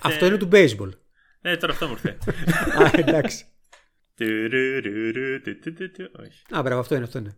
Αυτό 0.00 0.26
είναι 0.26 0.36
του 0.36 0.48
baseball. 0.52 0.90
Ναι, 1.40 1.56
τώρα 1.56 1.72
αυτό 1.72 1.86
μου 1.86 1.92
ήρθε. 1.92 2.18
Α, 2.82 2.90
εντάξει. 2.94 3.44
Α, 6.50 6.62
μπράβο, 6.62 6.80
αυτό 6.80 6.94
είναι, 6.94 7.04
αυτό 7.04 7.18
είναι. 7.18 7.36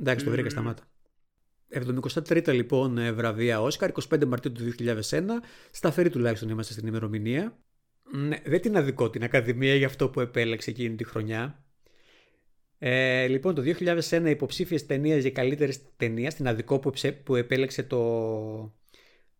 Εντάξει, 0.00 0.24
το 0.24 0.30
βρήκα 0.30 0.50
σταμάτα. 0.50 0.82
73 1.72 2.52
λοιπόν 2.54 3.14
βραβεία 3.14 3.60
Όσκαρ, 3.60 3.90
25 4.10 4.24
Μαρτίου 4.24 4.52
του 4.52 4.74
2001. 4.78 5.22
Σταθερή 5.70 6.10
τουλάχιστον 6.10 6.48
είμαστε 6.48 6.72
στην 6.72 6.86
ημερομηνία. 6.86 7.58
Ναι, 8.12 8.36
δεν 8.44 8.60
την 8.60 8.76
αδικό 8.76 9.10
την 9.10 9.22
Ακαδημία 9.22 9.74
για 9.74 9.86
αυτό 9.86 10.08
που 10.08 10.20
επέλεξε 10.20 10.70
εκείνη 10.70 10.94
τη 10.96 11.04
χρονιά. 11.04 11.63
Ε, 12.86 13.26
λοιπόν, 13.26 13.54
το 13.54 13.62
2001 13.62 14.26
υποψήφιες 14.26 14.86
ταινίες 14.86 15.22
για 15.22 15.30
καλύτερη 15.30 15.76
ταινία, 15.96 16.30
στην 16.30 16.48
αδικό 16.48 16.78
που, 16.78 16.92
που 17.24 17.34
επέλεξε 17.34 17.82
το. 17.82 18.72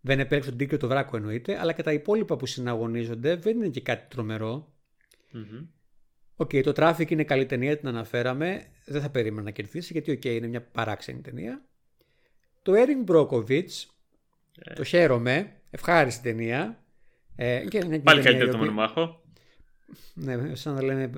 Δεν 0.01 0.21
επέλεξε 0.21 0.51
τον 0.51 0.59
Τίγρη 0.59 0.71
και 0.71 0.79
το 0.79 0.89
Δράκο 0.89 1.17
εννοείται, 1.17 1.59
αλλά 1.61 1.73
και 1.73 1.83
τα 1.83 1.93
υπόλοιπα 1.93 2.37
που 2.37 2.47
συναγωνίζονται 2.47 3.37
δεν 3.37 3.57
είναι 3.57 3.69
και 3.69 3.81
κάτι 3.81 4.07
τρομερό. 4.09 4.73
OK, 6.37 6.51
okay, 6.53 6.63
το 6.63 6.73
Traffic 6.77 7.11
είναι 7.11 7.25
καλή 7.25 7.47
ταινία, 7.47 7.79
την 7.79 7.89
αναφέραμε. 7.89 8.65
Δεν 8.85 9.01
θα 9.01 9.11
περίμενα 9.11 9.43
να 9.43 9.51
κερδίσει 9.51 9.93
γιατί, 9.93 10.11
οκ, 10.11 10.25
είναι 10.25 10.47
μια 10.47 10.63
παράξενη 10.63 11.21
ταινία. 11.21 11.65
Το 12.63 12.73
Erin 12.77 13.11
Brockovich, 13.11 13.85
ε. 14.59 14.73
το 14.75 14.85
χαίρομαι, 14.85 15.53
ευχάριστη 15.71 16.23
ταινία. 16.23 16.85
Ε, 17.37 17.65
και 17.69 18.01
Πάλι 18.03 18.23
καλύτερο 18.23 18.51
το 18.51 18.59
μονομάχο. 18.59 19.24
Ναι, 20.15 20.55
σαν 20.55 20.75
να 20.75 20.83
λένε 20.83 21.11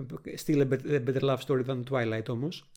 still 0.46 0.66
a 0.86 1.04
better 1.06 1.20
love 1.20 1.38
story 1.46 1.64
than 1.66 1.82
Twilight 1.90 2.28
όμως. 2.28 2.70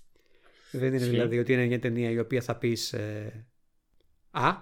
Δεν 0.71 0.93
είναι 0.93 1.05
δηλαδή 1.05 1.39
ότι 1.39 1.53
είναι 1.53 1.65
μια 1.65 1.79
ταινία 1.79 2.09
η 2.09 2.19
οποία 2.19 2.41
θα 2.41 2.55
πεις. 2.55 2.93
Ε... 2.93 3.47
Α. 4.31 4.55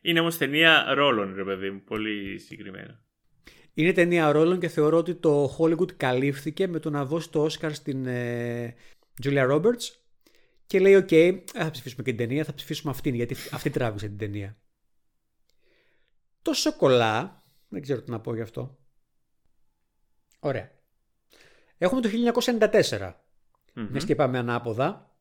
Είναι 0.00 0.20
όμως 0.20 0.36
ταινία 0.36 0.94
ρόλων, 0.94 1.34
ρε 1.34 1.44
παιδί 1.44 1.70
μου, 1.70 1.82
πολύ 1.84 2.38
συγκεκριμένα. 2.38 3.02
Είναι 3.74 3.92
ταινία 3.92 4.32
ρόλων 4.32 4.60
και 4.60 4.68
θεωρώ 4.68 4.96
ότι 4.96 5.14
το 5.14 5.56
Hollywood 5.58 5.92
καλύφθηκε 5.92 6.68
με 6.68 6.78
το 6.78 6.90
να 6.90 7.04
δώσει 7.04 7.30
το 7.30 7.46
Oscar 7.46 7.70
στην 7.72 8.06
ε, 8.06 8.74
Julia 9.22 9.50
Roberts 9.50 9.90
και 10.66 10.80
λέει: 10.80 10.94
OK, 10.94 11.08
okay, 11.10 11.42
θα 11.52 11.70
ψηφίσουμε 11.70 12.02
και 12.02 12.10
την 12.12 12.26
ταινία, 12.26 12.44
θα 12.44 12.54
ψηφίσουμε 12.54 12.92
αυτήν 12.92 13.14
γιατί 13.14 13.36
αυτή 13.52 13.70
τράβηξε 13.70 14.06
την 14.06 14.18
ταινία. 14.18 14.56
Το 16.42 16.52
Chocolat, 16.52 17.44
δεν 17.68 17.82
ξέρω 17.82 18.02
τι 18.02 18.10
να 18.10 18.20
πω 18.20 18.34
γι' 18.34 18.40
αυτό. 18.40 18.78
Ωραία. 20.44 20.70
Έχουμε 21.78 22.00
το 22.00 22.08
1994. 22.58 23.12
Mm-hmm. 23.76 24.04
και 24.06 24.14
πάμε 24.14 24.38
ανάποδα. 24.38 25.16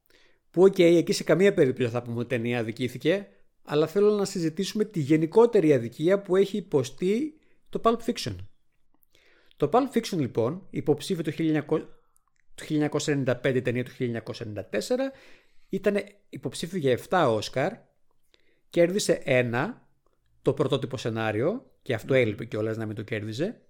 Που, 0.52 0.64
οκ, 0.64 0.80
εκεί 0.80 1.14
σε 1.14 1.24
καμία 1.24 1.54
περίπτωση 1.54 1.90
θα 1.90 2.02
πούμε 2.02 2.20
ότι 2.20 2.28
ταινία 2.28 2.60
αδικήθηκε. 2.60 3.28
Αλλά 3.64 3.88
θέλω 3.88 4.12
να 4.12 4.26
συζητήσουμε 4.26 4.84
τη 4.86 5.00
γενικότερη 5.00 5.74
αδικία 5.74 6.22
που 6.22 6.36
έχει 6.36 6.58
υποστεί 6.58 7.40
το 7.70 7.82
Pulp 7.84 7.98
Fiction. 8.06 8.36
Το 9.58 9.70
Pulp 9.74 9.98
Fiction 9.98 10.18
λοιπόν, 10.18 10.68
υποψήφιο 10.70 11.24
το 11.24 11.32
1995 12.56 13.62
ταινία 13.64 13.84
του 13.84 13.92
1994, 14.00 14.62
ήταν 15.70 16.04
υποψήφιο 16.30 16.80
για 16.80 17.00
7 17.10 17.26
Όσκαρ, 17.30 17.74
κέρδισε 18.70 19.22
ένα, 19.24 19.88
το 20.42 20.54
πρωτότυπο 20.54 20.98
σενάριο, 20.98 21.72
και 21.82 21.94
αυτό 21.94 22.14
έλειπε 22.14 22.46
κιόλας 22.46 22.78
να 22.78 22.86
μην 22.86 22.96
το 22.96 23.02
κέρδιζε, 23.02 23.62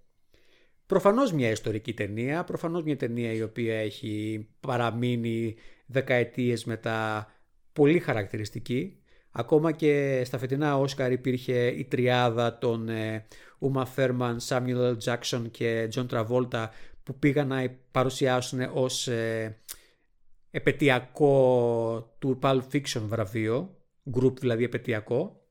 Προφανώς 0.86 1.32
μια 1.32 1.50
ιστορική 1.50 1.94
ταινία, 1.94 2.44
προφανώς 2.44 2.82
μια 2.82 2.96
ταινία 2.96 3.32
η 3.32 3.42
οποία 3.42 3.78
έχει 3.78 4.46
παραμείνει 4.60 5.54
δεκαετίες 5.86 6.64
μετά 6.64 7.28
πολύ 7.72 7.98
χαρακτηριστική. 7.98 8.98
Ακόμα 9.30 9.72
και 9.72 10.22
στα 10.24 10.38
φετινά 10.38 10.78
Όσκαρ 10.78 11.12
υπήρχε 11.12 11.66
η 11.66 11.84
τριάδα 11.84 12.58
των 12.58 12.88
Uma 13.60 13.84
Thurman, 13.96 14.36
Samuel 14.48 14.94
L. 14.94 14.96
Jackson 15.04 15.42
και 15.50 15.88
John 15.94 16.06
Travolta 16.06 16.66
που 17.02 17.18
πήγαν 17.18 17.48
να 17.48 17.76
παρουσιάσουν 17.90 18.60
ως 18.72 19.08
ε, 19.08 19.58
επαιτειακό 20.50 22.14
του 22.18 22.38
Pulp 22.42 22.62
Fiction 22.72 23.02
βραβείο, 23.06 23.76
group 24.14 24.38
δηλαδή 24.38 24.64
επαιτειακό, 24.64 25.43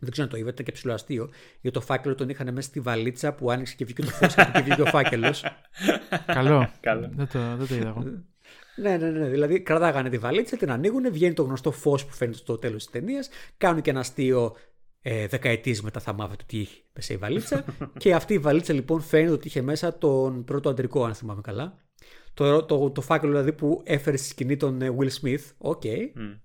δεν 0.00 0.10
ξέρω 0.10 0.26
αν 0.26 0.32
το 0.32 0.38
είδατε, 0.38 0.52
ήταν 0.52 0.64
και 0.64 0.72
ψηλό 0.72 0.92
αστείο. 0.92 1.30
Για 1.60 1.70
το 1.70 1.80
φάκελο 1.80 2.14
τον 2.14 2.28
είχαν 2.28 2.52
μέσα 2.52 2.68
στη 2.68 2.80
βαλίτσα 2.80 3.32
που 3.32 3.50
άνοιξε 3.50 3.74
και 3.76 3.84
βγήκε 3.84 4.02
το 4.02 4.10
φως 4.10 4.34
και 4.34 4.60
βγήκε 4.62 4.82
ο 4.82 4.86
φάκελος. 4.86 5.44
Καλό. 6.80 7.08
Δεν, 7.14 7.28
το, 7.32 7.56
δεν 7.56 7.66
το 7.66 7.74
είδα 7.74 7.88
εγώ. 7.88 8.02
Ναι, 8.76 8.96
ναι, 8.96 9.10
ναι. 9.10 9.28
Δηλαδή 9.28 9.60
κρατάγανε 9.60 10.08
τη 10.08 10.18
βαλίτσα, 10.18 10.56
την 10.56 10.70
ανοίγουν, 10.70 11.12
βγαίνει 11.12 11.34
το 11.34 11.42
γνωστό 11.42 11.70
φως 11.70 12.06
που 12.06 12.12
φαίνεται 12.12 12.38
στο 12.38 12.58
τέλος 12.58 12.84
της 12.84 12.92
ταινίας, 12.92 13.28
κάνουν 13.56 13.82
και 13.82 13.90
ένα 13.90 14.00
αστείο 14.00 14.56
ε, 15.02 15.26
δεκαετίες 15.26 15.80
μετά 15.80 16.00
θα 16.00 16.12
μάθετε 16.12 16.44
τι 16.46 16.58
είχε 16.58 16.82
μέσα 16.92 17.12
η 17.12 17.16
βαλίτσα. 17.16 17.64
και 18.02 18.14
αυτή 18.14 18.34
η 18.34 18.38
βαλίτσα 18.38 18.72
λοιπόν 18.72 19.00
φαίνεται 19.00 19.32
ότι 19.32 19.46
είχε 19.46 19.62
μέσα 19.62 19.98
τον 19.98 20.44
πρώτο 20.44 20.68
αντρικό, 20.68 21.04
αν 21.04 21.14
θυμάμαι 21.14 21.40
καλά. 21.40 21.78
Το, 22.34 22.64
το, 22.64 22.90
το, 22.90 23.00
φάκελο 23.00 23.30
δηλαδή 23.30 23.52
που 23.52 23.82
έφερε 23.84 24.16
στη 24.16 24.28
σκηνή 24.28 24.56
τον 24.56 24.82
ε, 24.82 24.94
Will 24.98 25.10
Smith. 25.22 25.44
Οκ. 25.58 25.82
Okay. 25.84 25.98
Mm. 25.98 26.40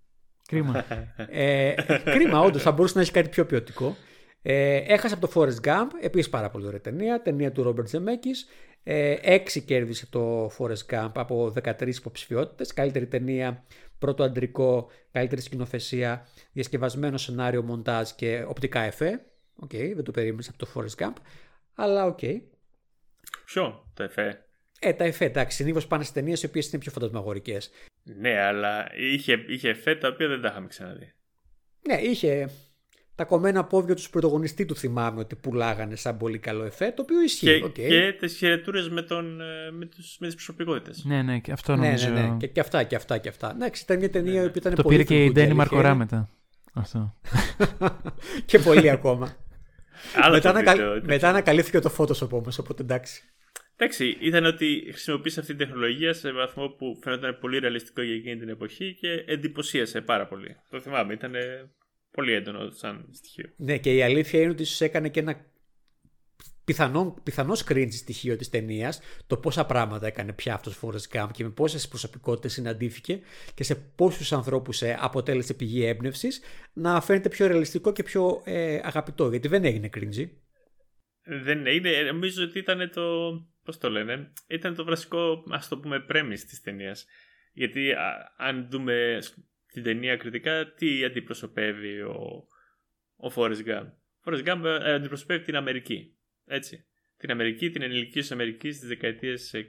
Κρίμα. 0.47 0.85
ε, 1.29 1.73
κρίμα, 2.03 2.39
όντως, 2.39 2.61
θα 2.61 2.71
μπορούσε 2.71 2.93
να 2.95 3.01
έχει 3.01 3.11
κάτι 3.11 3.29
πιο 3.29 3.45
ποιοτικό. 3.45 3.95
Ε, 4.41 4.75
έχασε 4.75 5.13
από 5.13 5.27
το 5.27 5.31
Forrest 5.35 5.67
Gump, 5.67 5.87
επίσης 6.01 6.29
πάρα 6.29 6.49
πολύ 6.49 6.65
ωραία 6.65 6.81
ταινία, 6.81 7.21
ταινία 7.21 7.51
του 7.51 7.63
Robert 7.63 7.95
Zemeckis. 7.95 8.53
Ε, 8.83 9.15
έξι 9.21 9.61
κέρδισε 9.61 10.07
το 10.09 10.51
Forrest 10.57 10.85
Gump 10.89 11.11
από 11.13 11.53
13 11.63 11.87
υποψηφιότητες. 11.87 12.73
Καλύτερη 12.73 13.07
ταινία, 13.07 13.63
πρώτο 13.99 14.23
αντρικό, 14.23 14.89
καλύτερη 15.11 15.41
σκηνοθεσία, 15.41 16.27
διασκευασμένο 16.51 17.17
σενάριο, 17.17 17.63
μοντάζ 17.63 18.09
και 18.09 18.45
οπτικά 18.47 18.79
εφέ. 18.79 19.25
Οκ, 19.55 19.69
okay, 19.73 19.91
δεν 19.95 20.03
το 20.03 20.11
περίμενες 20.11 20.49
από 20.49 20.57
το 20.57 20.67
Forrest 20.73 21.03
Gump, 21.03 21.13
αλλά 21.75 22.05
οκ. 22.05 22.19
Okay. 22.21 22.41
Ποιο, 23.45 23.85
το 23.93 24.03
εφέ; 24.03 24.45
Ε, 24.79 24.93
τα 24.93 25.03
εφέ, 25.03 25.25
εντάξει, 25.25 25.57
συνήθως 25.57 25.87
πάνε 25.87 26.03
σε 26.03 26.13
ταινίες 26.13 26.43
οι 26.43 26.45
οποίες 26.45 26.71
είναι 26.71 26.81
πιο 26.81 26.91
φαντασμαγορικές. 26.91 27.57
Ναι, 28.05 28.39
αλλά 28.39 28.87
είχε, 28.95 29.43
είχε 29.47 29.69
εφέ 29.69 29.95
τα 29.95 30.07
οποία 30.07 30.27
δεν 30.27 30.41
τα 30.41 30.47
είχαμε 30.47 30.67
ξαναδεί. 30.67 31.13
Ναι, 31.87 31.95
είχε 31.95 32.49
τα 33.15 33.23
κομμένα 33.23 33.63
πόδια 33.63 33.95
του 33.95 34.03
πρωταγωνιστή 34.11 34.65
του 34.65 34.75
θυμάμαι 34.75 35.19
ότι 35.19 35.35
πουλάγανε 35.35 35.95
σαν 35.95 36.17
πολύ 36.17 36.39
καλό 36.39 36.63
εφέ, 36.63 36.91
το 36.91 37.01
οποίο 37.01 37.21
ισχύει. 37.21 37.45
Και, 37.45 37.65
okay. 37.65 37.87
και 37.87 38.15
τις 38.19 38.37
χαιρετούρες 38.37 38.89
με, 38.89 39.01
τον, 39.01 39.41
ε, 39.41 39.71
με, 39.71 39.85
τους, 39.85 40.17
με 40.19 40.25
τις 40.25 40.35
προσωπικότητες. 40.35 41.03
Ναι, 41.03 41.21
ναι, 41.21 41.39
και 41.39 41.51
αυτό 41.51 41.75
ναι, 41.75 41.85
νομίζω. 41.85 42.09
Ναι, 42.09 42.21
ναι, 42.21 42.37
και, 42.37 42.47
και 42.47 42.59
αυτά 42.59 42.83
και 42.83 42.95
αυτά 42.95 43.17
και 43.17 43.29
αυτά. 43.29 43.53
Ναι, 43.53 43.65
ήταν 43.81 43.97
μια 43.97 44.09
ταινία 44.09 44.41
ναι, 44.41 44.49
που 44.49 44.57
ήταν 44.57 44.75
το 44.75 44.83
πολύ 44.83 44.95
πήρε 44.95 45.07
και 45.07 45.15
η 45.15 45.17
Ντένι 45.17 45.31
φλουτζέλη, 45.31 45.53
Μαρκορά 45.53 45.95
μετά. 45.95 46.29
Αυτό. 46.73 47.15
και 48.45 48.59
πολύ 48.59 48.89
ακόμα. 48.89 49.35
Άλλο 50.15 50.33
μετά, 50.33 50.51
το 50.51 50.57
ανακα... 50.57 50.71
βίντεο, 50.71 51.01
μετά 51.03 51.29
ανακαλύφθηκε 51.29 51.79
το 51.79 51.91
Photoshop 51.97 52.29
όμως, 52.29 52.57
οπότε 52.57 52.83
εντάξει. 52.83 53.23
Εντάξει, 53.77 54.17
ήταν 54.19 54.45
ότι 54.45 54.83
χρησιμοποίησε 54.87 55.39
αυτή 55.39 55.55
την 55.55 55.65
τεχνολογία 55.65 56.13
σε 56.13 56.31
βαθμό 56.31 56.67
που 56.67 56.99
φαίνονταν 57.03 57.37
πολύ 57.39 57.59
ρεαλιστικό 57.59 58.01
για 58.01 58.15
εκείνη 58.15 58.37
την 58.37 58.49
εποχή 58.49 58.95
και 58.99 59.23
εντυπωσίασε 59.27 60.01
πάρα 60.01 60.27
πολύ. 60.27 60.55
Το 60.69 60.79
θυμάμαι, 60.79 61.13
ήταν 61.13 61.33
πολύ 62.11 62.33
έντονο 62.33 62.69
σαν 62.71 63.09
στοιχείο. 63.11 63.45
Ναι, 63.57 63.77
και 63.77 63.93
η 63.95 64.03
αλήθεια 64.03 64.41
είναι 64.41 64.51
ότι 64.51 64.63
σου 64.63 64.83
έκανε 64.83 65.09
και 65.09 65.19
ένα 65.19 65.45
πιθανό, 66.65 67.15
πιθανό 67.23 67.53
cringe 67.67 67.91
στοιχείο 67.91 68.35
της 68.35 68.49
ταινίας, 68.49 68.99
το 69.27 69.37
πόσα 69.37 69.65
πράγματα 69.65 70.07
έκανε 70.07 70.33
πια 70.33 70.53
αυτός 70.53 70.83
ο 70.83 70.89
Forrest 70.89 71.17
Gump 71.17 71.29
και 71.31 71.43
με 71.43 71.49
πόσες 71.49 71.87
προσωπικότητες 71.87 72.53
συναντήθηκε 72.53 73.19
και 73.53 73.63
σε 73.63 73.75
πόσους 73.75 74.33
ανθρώπους 74.33 74.81
ε, 74.81 74.97
αποτέλεσε 74.99 75.53
πηγή 75.53 75.85
έμπνευσης 75.85 76.41
να 76.73 77.01
φαίνεται 77.01 77.29
πιο 77.29 77.47
ρεαλιστικό 77.47 77.91
και 77.91 78.03
πιο 78.03 78.41
ε, 78.45 78.79
αγαπητό, 78.83 79.29
γιατί 79.29 79.47
δεν 79.47 79.65
έγινε 79.65 79.89
cringe. 79.97 80.29
Δεν 81.43 81.65
είναι, 81.65 82.01
νομίζω 82.11 82.43
ότι 82.43 82.59
ήταν 82.59 82.91
το, 82.93 83.03
πώς 83.65 83.77
το 83.77 83.89
λένε, 83.89 84.31
ήταν 84.47 84.75
το 84.75 84.83
βασικό, 84.83 85.43
ας 85.49 85.67
το 85.67 85.77
πούμε, 85.77 85.99
πρέμις 85.99 86.45
της 86.45 86.61
ταινίας. 86.61 87.05
Γιατί 87.53 87.91
α, 87.91 88.33
αν 88.37 88.67
δούμε 88.69 89.19
την 89.67 89.83
ταινία 89.83 90.17
κριτικά, 90.17 90.73
τι 90.73 91.03
αντιπροσωπεύει 91.03 92.01
ο, 92.01 92.47
ο 93.15 93.31
Forrest 93.35 93.65
Gump; 93.65 93.87
Ο 94.19 94.31
Forrest 94.31 94.45
Gump 94.45 94.63
ε, 94.63 94.93
αντιπροσωπεύει 94.93 95.43
την 95.43 95.55
Αμερική. 95.55 96.15
Έτσι. 96.45 96.85
Την 97.17 97.31
Αμερική, 97.31 97.69
την 97.69 97.81
ενηλική 97.81 98.33
Αμερικής 98.33 98.75
στις 98.75 98.87
δεκαετίες 98.87 99.53
60-70. 99.55 99.61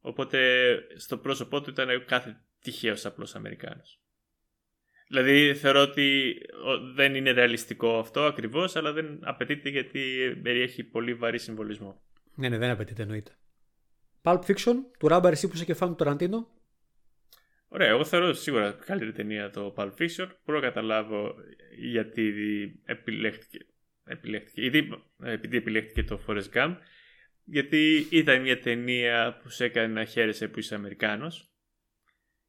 Οπότε 0.00 0.78
στο 0.96 1.18
πρόσωπό 1.18 1.60
του 1.60 1.70
ήταν 1.70 2.04
κάθε 2.04 2.44
τυχαίος 2.60 3.06
απλός 3.06 3.34
Αμερικάνος. 3.34 4.02
Δηλαδή 5.08 5.54
θεωρώ 5.54 5.80
ότι 5.80 6.36
δεν 6.94 7.14
είναι 7.14 7.30
ρεαλιστικό 7.30 7.98
αυτό 7.98 8.24
ακριβώς, 8.24 8.76
αλλά 8.76 8.92
δεν 8.92 9.18
απαιτείται 9.22 9.68
γιατί 9.68 10.00
περιέχει 10.42 10.84
πολύ 10.84 11.14
βαρύ 11.14 11.38
συμβολισμό. 11.38 12.02
Ναι, 12.34 12.48
ναι, 12.48 12.58
δεν 12.58 12.70
απαιτείται 12.70 13.02
εννοείται. 13.02 13.36
Pulp 14.22 14.40
Fiction, 14.46 14.74
του 14.98 15.08
Ράμπαρ 15.08 15.32
εσύ 15.32 15.48
που 15.48 15.54
είσαι 15.54 15.64
κεφάλι 15.64 15.90
του 15.90 15.96
Ταραντίνο. 15.96 16.50
Ωραία, 17.68 17.88
εγώ 17.88 18.04
θεωρώ 18.04 18.32
σίγουρα 18.32 18.72
καλύτερη 18.86 19.12
ταινία 19.12 19.50
το 19.50 19.74
Pulp 19.76 19.92
Fiction. 19.98 20.28
Μπορώ 20.44 20.60
να 20.60 20.66
καταλάβω 20.66 21.34
γιατί 21.76 22.32
επιλέχθηκε. 22.84 23.58
επιλέχθηκε 24.04 24.64
ήδη, 24.64 24.88
επειδή 25.22 25.56
επιλέχθηκε 25.56 26.04
το 26.04 26.20
Forrest 26.26 26.50
Gump. 26.52 26.76
Γιατί 27.44 28.06
ήταν 28.10 28.40
μια 28.40 28.58
ταινία 28.58 29.38
που 29.42 29.48
σε 29.48 29.64
έκανε 29.64 29.92
να 29.92 30.04
χαίρεσαι 30.04 30.48
που 30.48 30.58
είσαι 30.58 30.74
Αμερικάνος 30.74 31.52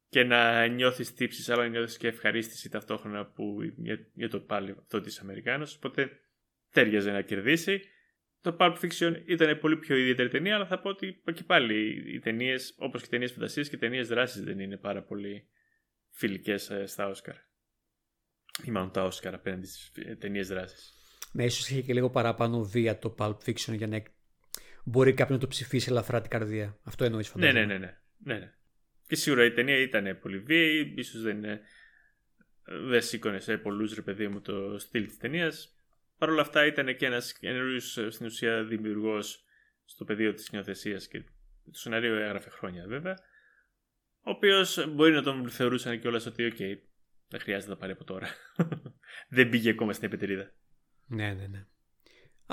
και 0.10 0.24
να 0.24 0.68
νιώθεις 0.68 1.14
τύψεις 1.14 1.50
αλλά 1.50 1.64
να 1.64 1.70
νιώθεις 1.70 1.98
και 1.98 2.08
ευχαρίστηση 2.08 2.70
ταυτόχρονα 2.70 3.26
που, 3.26 3.58
για, 3.78 4.08
για 4.14 4.30
το 4.30 4.40
πάλι 4.40 4.76
αυτό 4.80 5.02
της 5.02 5.20
Αμερικάνος 5.20 5.76
οπότε 5.76 6.20
τέριαζε 6.72 7.12
να 7.12 7.22
κερδίσει 7.22 7.82
το 8.44 8.56
Pulp 8.60 8.76
Fiction 8.82 9.22
ήταν 9.26 9.60
πολύ 9.60 9.78
πιο 9.78 9.96
ιδιαίτερη 9.96 10.30
ταινία 10.30 10.56
αλλά 10.56 10.66
θα 10.66 10.80
πω 10.80 10.89
ότι 10.89 11.22
και 11.34 11.44
πάλι 11.44 12.04
οι 12.14 12.20
ταινίες, 12.20 12.76
όπως 12.78 13.02
και 13.02 13.08
οι 13.08 13.10
ταινίες 13.10 13.32
φαντασίας 13.32 13.70
και 13.70 13.76
οι 13.76 13.80
ταινίες 13.80 14.08
δράσης 14.08 14.44
δεν 14.44 14.60
είναι 14.60 14.78
πάρα 14.78 15.04
πολύ 15.04 15.48
φιλικές 16.10 16.70
ε, 16.70 16.86
στα 16.86 17.08
Όσκαρ 17.08 17.36
ή 18.64 18.72
μάλλον 18.72 18.91
τα 18.91 19.04
Όσκαρ 19.04 19.34
απέναντι 19.34 19.68
στις 19.68 19.91
ταινίες 20.20 20.48
δράσης 20.48 20.94
Ναι, 21.32 21.46
ίσως 21.46 21.70
είχε 21.70 21.82
και 21.82 21.94
λίγο 21.94 22.10
παραπάνω 22.10 22.64
βία 22.64 23.00
το 23.00 23.16
Pulp 23.18 23.38
Fiction 23.46 23.76
για 23.76 23.88
να 23.88 24.04
μπορεί 24.84 25.14
κάποιο 25.14 25.36
να 25.36 25.41
το 25.41 25.48
ψηφίσει 25.48 25.89
ελαφρά 25.89 26.22
την 26.22 26.30
καρδία. 26.30 26.80
Αυτό 26.84 27.06
εννοείς 27.06 27.36
ναι, 27.36 27.46
φαντάζομαι. 27.46 27.66
ναι, 27.66 27.74
ναι, 27.74 27.86
ναι, 27.86 27.98
ναι, 28.18 28.39
ναι. 28.39 28.54
Και 29.08 29.16
σίγουρα 29.16 29.46
η 29.46 29.52
ταινία 29.52 29.80
ήταν 29.80 30.20
πολύ 30.22 30.39
βίαιη, 30.39 30.94
ίσως 30.98 31.22
δεν, 31.22 31.41
δεν 32.88 33.02
σήκωνε 33.02 33.44
σε 33.44 33.58
πολλούς 33.58 33.94
ρε 33.94 34.02
παιδί 34.02 34.28
μου 34.28 34.41
το 34.41 34.78
στυλ 34.80 35.06
της 35.06 35.18
ταινίας. 35.18 35.73
Παρ' 36.24 36.32
όλα 36.32 36.42
αυτά 36.42 36.66
ήταν 36.66 36.96
και 36.96 37.06
ένας 37.06 37.34
καινούριος 37.34 37.80
στην 38.10 38.26
ουσία 38.26 38.64
δημιουργός 38.64 39.44
στο 39.86 40.06
πεδίο 40.06 40.34
της 40.34 40.46
σκηνοθεσίας 40.46 41.08
και 41.08 41.20
το 41.64 41.80
σενάριο 41.80 42.16
έγραφε 42.16 42.50
χρόνια 42.50 42.86
βέβαια. 42.88 43.14
Ο 44.22 44.30
οποίος 44.30 44.94
μπορεί 44.94 45.12
να 45.14 45.22
τον 45.22 45.50
θεωρούσαν 45.50 46.00
κιόλας 46.00 46.26
ότι, 46.26 46.46
οκ, 46.46 46.56
okay, 46.60 46.74
δεν 47.28 47.40
χρειάζεται 47.40 47.72
να 47.72 47.78
πάρει 47.78 47.92
από 47.92 48.04
τώρα. 48.04 48.28
δεν 49.36 49.50
πήγε 49.50 49.70
ακόμα 49.70 49.94
στην 49.94 50.08
επετηρίδα. 50.08 50.52
Ναι, 51.06 51.34
ναι, 51.34 51.48
ναι. 51.48 51.66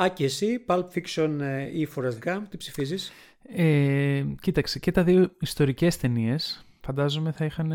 Α, 0.01 0.09
και 0.09 0.25
εσύ, 0.25 0.65
Pulp 0.69 0.87
Fiction 0.95 1.39
ή 1.73 1.89
Forrest 1.95 2.19
Gump, 2.25 2.43
τι 2.49 2.57
ψηφίζεις; 2.57 3.13
Ε, 3.43 4.25
κοίταξε, 4.41 4.79
και 4.79 4.93
τα 4.93 5.05
δύο 5.05 5.37
ιστορικές 5.41 5.97
ταινίες, 5.97 6.67
φαντάζομαι 6.81 7.33
θα 7.33 7.45
είχαν... 7.45 7.73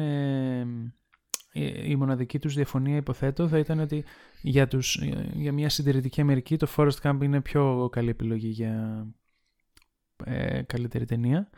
η 1.85 1.95
μοναδική 1.95 2.39
τους 2.39 2.53
διαφωνία 2.53 2.95
υποθέτω 2.95 3.47
θα 3.47 3.57
ήταν 3.57 3.79
ότι 3.79 4.03
για, 4.41 4.67
τους, 4.67 4.99
για 5.33 5.51
μια 5.51 5.69
συντηρητική 5.69 6.21
Αμερική 6.21 6.57
το 6.57 6.67
Forrest 6.75 7.01
Gump 7.01 7.17
είναι 7.21 7.41
πιο 7.41 7.89
καλή 7.91 8.09
επιλογή 8.09 8.47
για 8.47 9.05
ε, 10.25 10.61
καλύτερη 10.61 11.05
ταινία. 11.05 11.49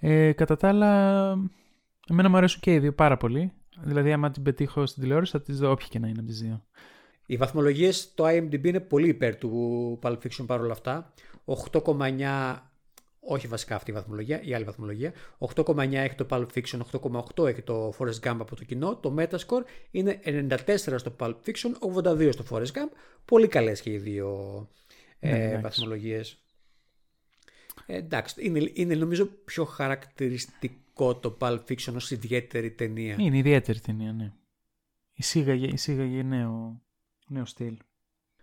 Ε, 0.00 0.32
κατά 0.32 0.56
τα 0.56 0.68
άλλα, 0.68 1.30
εμένα 2.08 2.28
μου 2.28 2.36
αρέσουν 2.36 2.60
και 2.60 2.74
οι 2.74 2.78
δύο 2.78 2.92
πάρα 2.92 3.16
πολύ. 3.16 3.52
Δηλαδή, 3.82 4.12
άμα 4.12 4.30
την 4.30 4.42
πετύχω 4.42 4.86
στην 4.86 5.02
τηλεόραση, 5.02 5.32
θα 5.32 5.40
τις 5.40 5.58
δω 5.58 5.70
όποια 5.70 5.86
και 5.90 5.98
να 5.98 6.08
είναι 6.08 6.18
από 6.18 6.28
τις 6.28 6.40
δύο. 6.40 6.64
Οι 7.26 7.36
βαθμολογίες 7.36 7.96
στο 7.96 8.24
IMDb 8.24 8.64
είναι 8.64 8.80
πολύ 8.80 9.08
υπέρ 9.08 9.36
του 9.36 9.98
Pulp 10.02 10.18
Fiction 10.18 10.46
παρόλα 10.46 10.72
αυτά. 10.72 11.12
8,9 11.72 12.56
όχι 13.20 13.46
βασικά 13.46 13.74
αυτή 13.74 13.90
η 13.90 13.94
βαθμολογία, 13.94 14.42
η 14.42 14.54
άλλη 14.54 14.64
βαθμολογία. 14.64 15.12
8,9 15.38 15.92
έχει 15.92 16.14
το 16.14 16.26
Pulp 16.30 16.46
Fiction, 16.54 16.80
8,8 17.36 17.46
έχει 17.46 17.62
το 17.62 17.94
Forrest 17.98 18.20
Gump 18.22 18.36
από 18.38 18.56
το 18.56 18.64
κοινό. 18.64 18.96
Το 18.96 19.14
Metascore 19.18 19.62
είναι 19.90 20.20
94 20.24 20.76
στο 20.76 21.16
Pulp 21.18 21.34
Fiction, 21.46 22.02
82 22.04 22.32
στο 22.32 22.44
Forrest 22.50 22.72
Gump. 22.72 22.92
Πολύ 23.24 23.48
καλές 23.48 23.80
και 23.80 23.90
οι 23.90 23.98
δύο 23.98 24.68
ε, 25.18 25.36
ναι, 25.36 25.58
βαθμολογίες. 25.58 26.44
Ε, 27.86 27.96
εντάξει, 27.96 28.46
είναι, 28.46 28.70
είναι 28.74 28.94
νομίζω 28.94 29.26
πιο 29.26 29.64
χαρακτηριστικό 29.64 31.16
το 31.16 31.36
Pulp 31.40 31.60
Fiction 31.68 31.94
ως 31.94 32.10
ιδιαίτερη 32.10 32.70
ταινία. 32.70 33.16
Είναι 33.18 33.38
ιδιαίτερη 33.38 33.80
ταινία, 33.80 34.12
ναι. 34.12 34.32
Εισήγαγε, 35.12 35.66
εισήγαγε 35.66 36.22
νέο, 36.22 36.82
νέο 37.26 37.44
στυλ. 37.44 37.76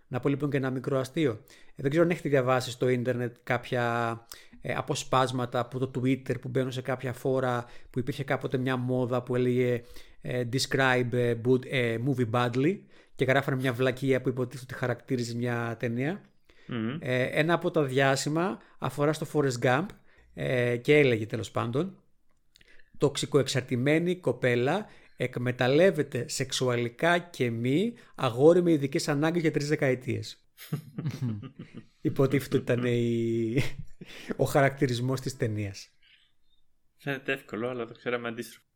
Να 0.08 0.20
πω 0.20 0.28
λοιπόν 0.28 0.50
και 0.50 0.56
ένα 0.56 0.70
μικρό 0.70 0.98
αστείο. 0.98 1.40
Ε, 1.78 1.82
δεν 1.82 1.90
ξέρω 1.90 2.04
αν 2.04 2.10
έχετε 2.10 2.28
διαβάσει 2.28 2.70
στο 2.70 2.88
ίντερνετ 2.88 3.36
κάποια 3.42 4.14
ε, 4.60 4.72
αποσπάσματα 4.74 5.58
από 5.58 5.78
το 5.78 5.90
Twitter 5.94 6.40
που 6.40 6.48
μπαίνουν 6.48 6.72
σε 6.72 6.82
κάποια 6.82 7.12
φόρα 7.12 7.64
που 7.90 7.98
υπήρχε 7.98 8.24
κάποτε 8.24 8.58
μια 8.58 8.76
μόδα 8.76 9.22
που 9.22 9.36
έλεγε 9.36 9.82
ε, 10.20 10.44
Describe 10.52 11.12
ε, 11.70 11.96
movie 12.06 12.30
badly 12.30 12.78
και 13.14 13.24
γράφανε 13.24 13.56
μια 13.56 13.72
βλακεία 13.72 14.20
που 14.20 14.28
υποτίθεται 14.28 14.66
ότι 14.70 14.80
χαρακτήριζε 14.80 15.36
μια 15.36 15.76
ταινια 15.78 16.20
ένα 17.30 17.54
από 17.54 17.70
τα 17.70 17.82
διάσημα 17.82 18.58
αφορά 18.78 19.12
στο 19.12 19.26
Forrest 19.32 19.64
Gump 19.66 19.86
και 20.80 20.96
έλεγε 20.96 21.26
τέλος 21.26 21.50
πάντων 21.50 21.96
τοξικοεξαρτημένη 22.98 24.16
κοπέλα 24.16 24.86
εκμεταλλεύεται 25.16 26.28
σεξουαλικά 26.28 27.18
και 27.18 27.50
μη 27.50 27.94
αγόρι 28.14 28.62
με 28.62 28.72
ειδικές 28.72 29.08
ανάγκες 29.08 29.42
για 29.42 29.50
τρεις 29.50 29.68
δεκαετίες. 29.68 30.47
Υποτίθεται 32.00 32.56
ότι 32.56 32.72
ήταν 32.72 32.84
η... 32.84 33.60
ο 34.36 34.44
χαρακτηρισμός 34.44 35.20
της 35.20 35.36
ταινίας. 35.36 35.88
Φαίνεται 36.96 37.32
εύκολο, 37.32 37.68
αλλά 37.68 37.86
το 37.86 37.94
ξέραμε 37.94 38.28
αντίστροφο. 38.28 38.66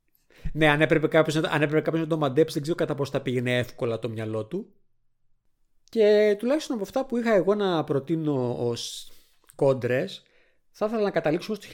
Ναι, 0.53 0.69
αν 0.69 0.81
έπρεπε 0.81 1.09
κάποιος, 1.09 1.35
να, 1.35 1.51
αν 1.51 1.63
έπρεπε 1.63 1.83
κάποιος 1.83 2.03
να 2.03 2.09
το 2.09 2.19
μαντέψει, 2.19 2.53
δεν 2.53 2.63
ξέρω 2.63 2.77
κατά 2.77 2.95
πώς 2.95 3.11
θα 3.11 3.23
πήγαινε 3.23 3.59
εύκολα 3.59 3.99
το 3.99 4.09
μυαλό 4.09 4.47
του. 4.47 4.75
Και 5.85 6.37
τουλάχιστον 6.39 6.75
από 6.75 6.85
αυτά 6.85 7.07
που 7.07 7.17
είχα 7.17 7.35
εγώ 7.35 7.55
να 7.55 7.85
προτείνω 7.85 8.69
ως 8.69 9.13
κόντρες, 9.55 10.23
θα 10.71 10.87
ήθελα 10.87 11.03
να 11.03 11.11
καταλήξουμε 11.11 11.57
στο 11.57 11.69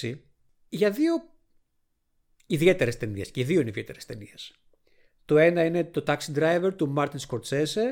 1976 0.00 0.14
για 0.68 0.90
δύο 0.90 1.14
ιδιαίτερες 2.46 2.96
ταινίες. 2.96 3.30
Και 3.30 3.40
οι 3.40 3.44
δύο 3.44 3.60
είναι 3.60 3.68
ιδιαίτερες 3.68 4.06
ταινίες. 4.06 4.54
Το 5.24 5.38
ένα 5.38 5.64
είναι 5.64 5.84
το 5.84 6.04
Taxi 6.06 6.34
Driver 6.36 6.70
του 6.76 6.94
Martin 6.96 7.18
Scorsese, 7.28 7.84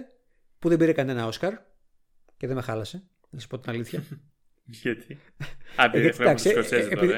που 0.60 0.68
δεν 0.68 0.78
πήρε 0.78 0.92
κανένα 0.92 1.26
Όσκαρ 1.26 1.54
και 2.36 2.46
δεν 2.46 2.56
με 2.56 2.62
χάλασε, 2.62 3.02
να 3.30 3.40
σα 3.40 3.46
πω 3.46 3.58
την 3.58 3.70
αλήθεια. 3.70 4.02
Γιατί; 4.82 5.18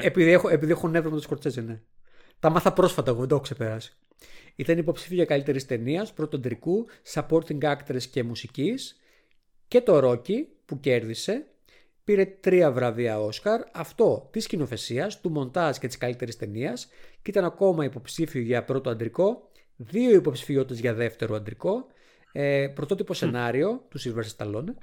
επειδή, 0.01 0.31
έχω, 0.31 0.49
επειδή 0.49 0.71
έχω 0.71 0.87
νεύρο 0.87 1.09
με 1.09 1.15
τον 1.15 1.23
Σκορτσέζε, 1.23 1.61
ναι. 1.61 1.81
Τα 2.39 2.49
μάθα 2.49 2.73
πρόσφατα, 2.73 3.09
εγώ 3.09 3.19
δεν 3.19 3.27
το 3.27 3.35
έχω 3.35 3.43
ξεπεράσει. 3.43 3.97
Ήταν 4.55 4.77
υποψήφιο 4.77 5.15
για 5.15 5.25
καλύτερης 5.25 5.65
ταινίας, 5.65 6.13
πρώτον 6.13 6.41
τρικού, 6.41 6.85
supporting 7.13 7.59
actress 7.59 8.03
και 8.11 8.23
μουσικής. 8.23 8.99
Και 9.67 9.81
το 9.81 10.09
Rocky 10.09 10.45
που 10.65 10.79
κέρδισε 10.79 11.45
πήρε 12.03 12.25
τρία 12.25 12.71
βραβεία 12.71 13.19
Όσκαρ. 13.19 13.61
Αυτό 13.73 14.29
της 14.31 14.43
σκηνοθεσίας, 14.43 15.21
του 15.21 15.31
μοντάζ 15.31 15.77
και 15.77 15.87
της 15.87 15.97
καλύτερης 15.97 16.37
ταινίας. 16.37 16.87
Και 17.21 17.29
ήταν 17.29 17.45
ακόμα 17.45 17.83
υποψήφιο 17.85 18.41
για 18.41 18.63
πρώτο 18.63 18.89
αντρικό, 18.89 19.49
δύο 19.75 20.15
υποψηφιότητες 20.15 20.79
για 20.79 20.93
δεύτερο 20.93 21.35
αντρικό, 21.35 21.87
ε, 22.35 22.67
πρωτότυπο 22.75 23.13
σενάριο 23.13 23.85
του 23.89 23.99
Silver 23.99 24.23
Stallone, 24.37 24.73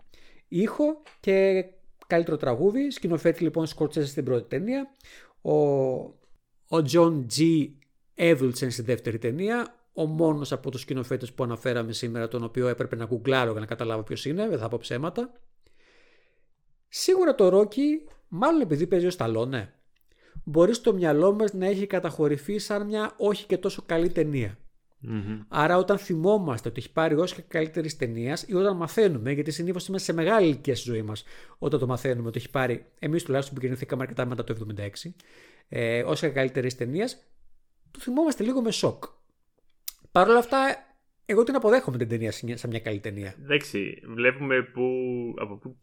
ήχο 0.48 1.02
και 1.20 1.64
καλύτερο 2.06 2.36
τραγούδι, 2.36 2.90
σκηνοθέτη 2.90 3.42
λοιπόν 3.42 3.66
Σκορτσέζε 3.66 4.06
στην 4.06 4.24
πρώτη 4.24 4.48
ταινία, 4.48 4.94
ο, 5.40 5.52
ο 6.68 6.82
John 6.92 7.26
G. 7.36 7.68
Evelyn 8.14 8.52
στη 8.52 8.82
δεύτερη 8.82 9.18
ταινία, 9.18 9.74
ο 9.92 10.06
μόνος 10.06 10.52
από 10.52 10.70
τους 10.70 10.80
σκηνοθέτες 10.80 11.32
που 11.32 11.44
αναφέραμε 11.44 11.92
σήμερα, 11.92 12.28
τον 12.28 12.44
οποίο 12.44 12.68
έπρεπε 12.68 12.96
να 12.96 13.04
γκουγκλάρω 13.04 13.50
για 13.50 13.60
να 13.60 13.66
καταλάβω 13.66 14.02
ποιος 14.02 14.24
είναι, 14.24 14.48
δεν 14.48 14.58
θα 14.58 14.68
πω 14.68 14.78
ψέματα. 14.80 15.32
Σίγουρα 16.88 17.34
το 17.34 17.48
Ρόκι, 17.48 18.04
μάλλον 18.28 18.60
επειδή 18.60 18.86
παίζει 18.86 19.06
ο 19.06 19.10
Σταλόνε, 19.10 19.74
μπορεί 20.44 20.74
στο 20.74 20.92
μυαλό 20.92 21.32
μας 21.32 21.52
να 21.52 21.66
έχει 21.66 21.86
καταχωρηθεί 21.86 22.58
σαν 22.58 22.86
μια 22.86 23.14
όχι 23.16 23.46
και 23.46 23.58
τόσο 23.58 23.82
καλή 23.86 24.08
Άρα, 25.48 25.76
όταν 25.76 25.98
θυμόμαστε 25.98 26.68
ότι 26.68 26.78
έχει 26.78 26.92
πάρει 26.92 27.14
Όσκαρ 27.14 27.44
καλύτερης 27.44 27.96
ταινίας 27.96 28.42
ή 28.42 28.54
όταν 28.54 28.76
μαθαίνουμε, 28.76 29.32
γιατί 29.32 29.50
συνήθως 29.50 29.86
είμαστε 29.86 30.12
σε 30.12 30.18
μεγάλη 30.18 30.46
ηλικία 30.46 30.76
στη 30.76 30.90
ζωή 30.90 31.02
μας, 31.02 31.24
όταν 31.58 31.80
το 31.80 31.86
μαθαίνουμε 31.86 32.28
ότι 32.28 32.38
έχει 32.38 32.50
πάρει, 32.50 32.86
εμείς 32.98 33.22
τουλάχιστον 33.22 33.54
που 33.54 33.60
γεννηθήκαμε 33.62 34.02
αρκετά 34.02 34.26
μετά 34.26 34.44
το 34.44 34.54
1976, 34.54 35.14
ε, 35.68 36.02
Όσκαρ 36.02 36.32
καλύτερης 36.32 36.76
ταινίας, 36.76 37.16
το 37.90 38.00
θυμόμαστε 38.00 38.44
λίγο 38.44 38.62
με 38.62 38.70
σοκ. 38.70 39.04
Παρ' 40.12 40.28
όλα 40.28 40.38
αυτά, 40.38 40.58
εγώ 41.24 41.42
την 41.42 41.54
αποδέχομαι 41.54 41.98
την 41.98 42.08
ταινία 42.08 42.32
σαν 42.32 42.70
μια 42.70 42.80
καλή 42.80 43.00
ταινία. 43.00 43.34
Εντάξει, 43.42 44.02
βλέπουμε 44.06 44.62
που, 44.62 44.82
από 45.36 45.56
που 45.56 45.76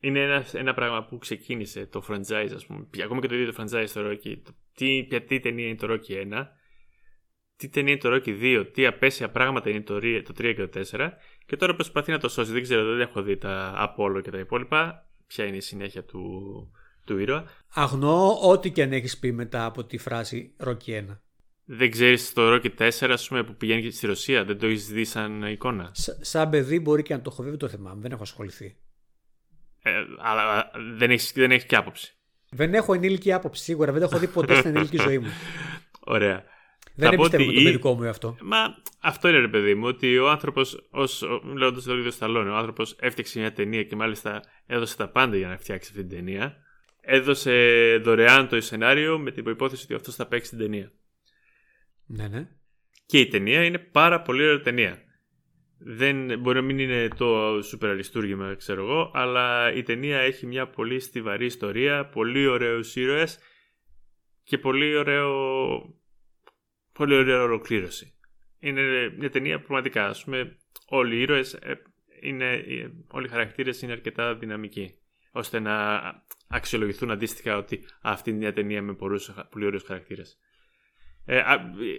είναι 0.00 0.20
ένα, 0.20 0.44
ένα 0.52 0.74
πράγμα 0.74 1.04
που 1.04 1.18
ξεκίνησε 1.18 1.86
το 1.86 2.04
franchise, 2.08 2.50
ας 2.54 2.66
πούμε. 2.66 2.86
Ακόμα 3.04 3.20
και 3.20 3.26
το 3.26 3.34
ίδιο 3.34 3.52
το 3.52 3.62
franchise 3.62 3.84
στο 3.86 4.00
Rocky. 4.10 4.36
Το, 4.44 4.52
τι, 4.74 5.06
τι 5.26 5.40
ταινία 5.40 5.66
είναι 5.66 5.76
το 5.76 5.88
Rocky 5.90 6.32
1, 6.32 6.46
τι 7.62 7.68
ταινία 7.68 7.92
είναι 7.92 8.00
το 8.00 8.14
Rocky 8.14 8.60
2, 8.60 8.66
τι 8.72 8.86
απέσια 8.86 9.30
πράγματα 9.30 9.70
είναι 9.70 9.80
το, 9.80 9.94
το 10.00 10.34
3 10.38 10.54
και 10.56 10.66
το 10.66 10.80
4. 10.90 11.10
Και 11.46 11.56
τώρα 11.56 11.74
προσπαθεί 11.74 12.10
να 12.10 12.18
το 12.18 12.28
σώσει. 12.28 12.52
Δεν 12.52 12.62
ξέρω, 12.62 12.84
δεν 12.84 13.00
έχω 13.00 13.22
δει 13.22 13.36
τα 13.36 13.74
Apollo 13.96 14.22
και 14.22 14.30
τα 14.30 14.38
υπόλοιπα. 14.38 15.06
Ποια 15.26 15.44
είναι 15.44 15.56
η 15.56 15.60
συνέχεια 15.60 16.04
του, 16.04 16.22
του 17.04 17.18
ήρωα. 17.18 17.44
Αγνώ 17.74 18.38
ό,τι 18.42 18.70
και 18.70 18.82
αν 18.82 18.92
έχεις 18.92 19.18
πει 19.18 19.32
μετά 19.32 19.64
από 19.64 19.84
τη 19.84 19.98
φράση 19.98 20.54
Rocky 20.64 20.88
1. 20.88 21.04
Δεν 21.64 21.90
ξέρεις 21.90 22.32
το 22.32 22.54
Rocky 22.54 22.70
4, 22.78 22.90
ας 23.10 23.28
πούμε, 23.28 23.42
που 23.44 23.54
πηγαίνει 23.54 23.90
στη 23.90 24.06
Ρωσία. 24.06 24.44
Δεν 24.44 24.58
το 24.58 24.66
έχεις 24.66 24.86
δει 24.86 25.04
σαν 25.04 25.42
εικόνα. 25.42 25.90
σαν 26.20 26.50
παιδί 26.50 26.80
μπορεί 26.80 27.02
και 27.02 27.14
να 27.14 27.20
το 27.20 27.30
έχω 27.32 27.42
δει, 27.42 27.48
δεν 27.48 27.58
το 27.58 27.68
θυμάμαι. 27.68 28.00
Δεν 28.00 28.12
έχω 28.12 28.22
ασχοληθεί. 28.22 28.76
Ε, 29.82 29.92
αλλά 30.18 30.70
δεν 30.96 31.10
έχεις 31.10 31.32
δεν 31.34 31.50
έχεις 31.50 31.64
και 31.64 31.76
άποψη. 31.76 32.16
Δεν 32.50 32.74
έχω 32.74 32.94
ενήλικη 32.94 33.32
άποψη 33.32 33.62
σίγουρα. 33.62 33.92
Δεν 33.92 34.00
το 34.00 34.08
έχω 34.10 34.18
δει 34.18 34.26
ποτέ 34.26 34.54
στην 34.54 34.70
ενήλικη 34.70 34.96
ζωή 34.96 35.18
μου. 35.18 35.30
Ωραία. 36.14 36.44
Δεν 36.94 37.12
εμπιστεύομαι 37.12 37.52
το 37.52 37.62
παιδικό 37.62 37.94
μου 37.94 38.08
αυτό. 38.08 38.36
Μα 38.42 38.56
αυτό 39.00 39.28
είναι 39.28 39.38
ρε 39.38 39.48
παιδί 39.48 39.74
μου, 39.74 39.86
ότι 39.86 40.18
ο 40.18 40.30
άνθρωπος, 40.30 40.88
λέγοντας 41.56 41.84
το 41.84 41.96
ίδιο 41.96 42.10
Σταλόνι, 42.10 42.48
ο 42.48 42.56
άνθρωπος 42.56 42.96
έφτιαξε 43.00 43.38
μια 43.38 43.52
ταινία 43.52 43.82
και 43.82 43.96
μάλιστα 43.96 44.42
έδωσε 44.66 44.96
τα 44.96 45.08
πάντα 45.08 45.36
για 45.36 45.48
να 45.48 45.56
φτιάξει 45.56 45.90
αυτή 45.94 46.06
την 46.06 46.16
ταινία. 46.16 46.56
Έδωσε 47.00 47.96
δωρεάν 48.02 48.48
το 48.48 48.60
σενάριο 48.60 49.18
με 49.18 49.30
την 49.30 49.44
προπόθεση 49.44 49.84
ότι 49.84 49.94
αυτός 49.94 50.14
θα 50.14 50.26
παίξει 50.26 50.50
την 50.50 50.58
ταινία. 50.58 50.92
Ναι, 52.06 52.28
ναι. 52.28 52.48
Και 53.06 53.18
η 53.18 53.28
ταινία 53.28 53.64
είναι 53.64 53.78
πάρα 53.78 54.22
πολύ 54.22 54.44
ωραία 54.44 54.60
ταινία. 54.60 54.98
Δεν, 55.78 56.38
μπορεί 56.38 56.56
να 56.56 56.62
μην 56.62 56.78
είναι 56.78 57.08
το 57.16 57.62
σούπερ 57.62 57.90
αριστούργημα, 57.90 58.54
ξέρω 58.54 58.82
εγώ, 58.82 59.10
αλλά 59.14 59.72
η 59.72 59.82
ταινία 59.82 60.18
έχει 60.18 60.46
μια 60.46 60.68
πολύ 60.68 61.00
στιβαρή 61.00 61.44
ιστορία, 61.44 62.06
πολύ 62.06 62.46
ωραίους 62.46 62.96
ήρωες 62.96 63.38
και 64.44 64.58
πολύ 64.58 64.96
ωραίο 64.96 65.30
πολύ 66.92 67.14
ωραία 67.14 67.42
ολοκλήρωση. 67.42 68.14
Είναι 68.58 69.10
μια 69.18 69.30
ταινία 69.30 69.58
που 69.58 69.66
πραγματικά, 69.66 70.06
ας 70.06 70.24
πούμε, 70.24 70.56
όλοι 70.86 71.16
οι 71.16 71.20
ήρωες, 71.20 71.54
ε, 71.54 71.82
είναι, 72.20 72.52
ε, 72.52 72.90
όλοι 73.08 73.26
οι 73.26 73.28
χαρακτήρες 73.28 73.82
είναι 73.82 73.92
αρκετά 73.92 74.34
δυναμικοί, 74.34 74.94
ώστε 75.32 75.58
να 75.58 76.00
αξιολογηθούν 76.48 77.10
αντίστοιχα 77.10 77.56
ότι 77.56 77.84
αυτή 78.02 78.30
είναι 78.30 78.38
μια 78.38 78.52
ταινία 78.52 78.82
με 78.82 78.94
πολλούς, 78.94 79.30
πολύ 79.50 79.66
ωραίους 79.66 79.82
χαρακτήρες. 79.82 80.38
Ε, 81.24 81.42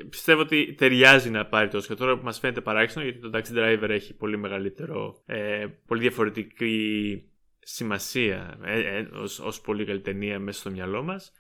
πιστεύω 0.10 0.42
ότι 0.42 0.74
ταιριάζει 0.74 1.30
να 1.30 1.46
πάρει 1.46 1.68
το 1.68 1.80
και 1.80 1.94
τώρα 1.94 2.18
που 2.18 2.24
μας 2.24 2.40
φαίνεται 2.40 2.62
παράξενο 2.62 3.06
γιατί 3.06 3.20
το 3.20 3.30
Taxi 3.34 3.58
Driver 3.58 3.90
έχει 3.90 4.16
πολύ 4.16 4.38
μεγαλύτερο, 4.38 5.24
ε, 5.26 5.66
πολύ 5.88 6.02
διαφορετική 6.02 7.24
σημασία 7.60 8.60
ε, 8.64 8.98
ε, 8.98 9.08
ως, 9.14 9.40
ως 9.40 9.62
πολύ 9.62 9.86
καλή 9.86 10.02
ταινία 10.02 10.40
μέσα 10.40 10.60
στο 10.60 10.70
μυαλό 10.70 11.04
μας 11.04 11.32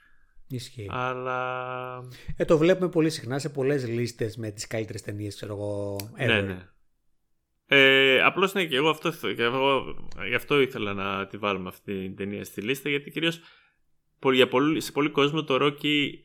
Ισχύει. 0.55 0.87
Αλλά. 0.89 1.99
Ε, 2.37 2.45
το 2.45 2.57
βλέπουμε 2.57 2.89
πολύ 2.89 3.09
συχνά 3.09 3.39
σε 3.39 3.49
πολλές 3.49 3.87
λίστες 3.87 4.37
με 4.37 4.51
τις 4.51 4.67
καλύτερες 4.67 5.01
ταινίες, 5.01 5.35
ξέρω 5.35 5.53
εγώ. 5.53 5.97
Ναι, 6.17 6.41
ναι. 6.41 6.67
Ε, 7.65 8.21
Απλώς 8.21 8.53
ναι, 8.53 8.65
και 8.65 8.75
εγώ, 8.75 8.89
αυτό, 8.89 9.11
και 9.11 9.43
εγώ 9.43 9.83
γι' 10.27 10.35
αυτό 10.35 10.61
ήθελα 10.61 10.93
να 10.93 11.27
τη 11.27 11.37
βάλουμε 11.37 11.67
αυτή 11.69 12.01
την 12.01 12.15
ταινία 12.15 12.43
στη 12.43 12.61
λίστα, 12.61 12.89
γιατί 12.89 13.11
κυρίως 13.11 13.41
σε 14.77 14.91
πολύ 14.91 15.09
κόσμο 15.11 15.43
το 15.43 15.57
Ρόκι, 15.57 16.21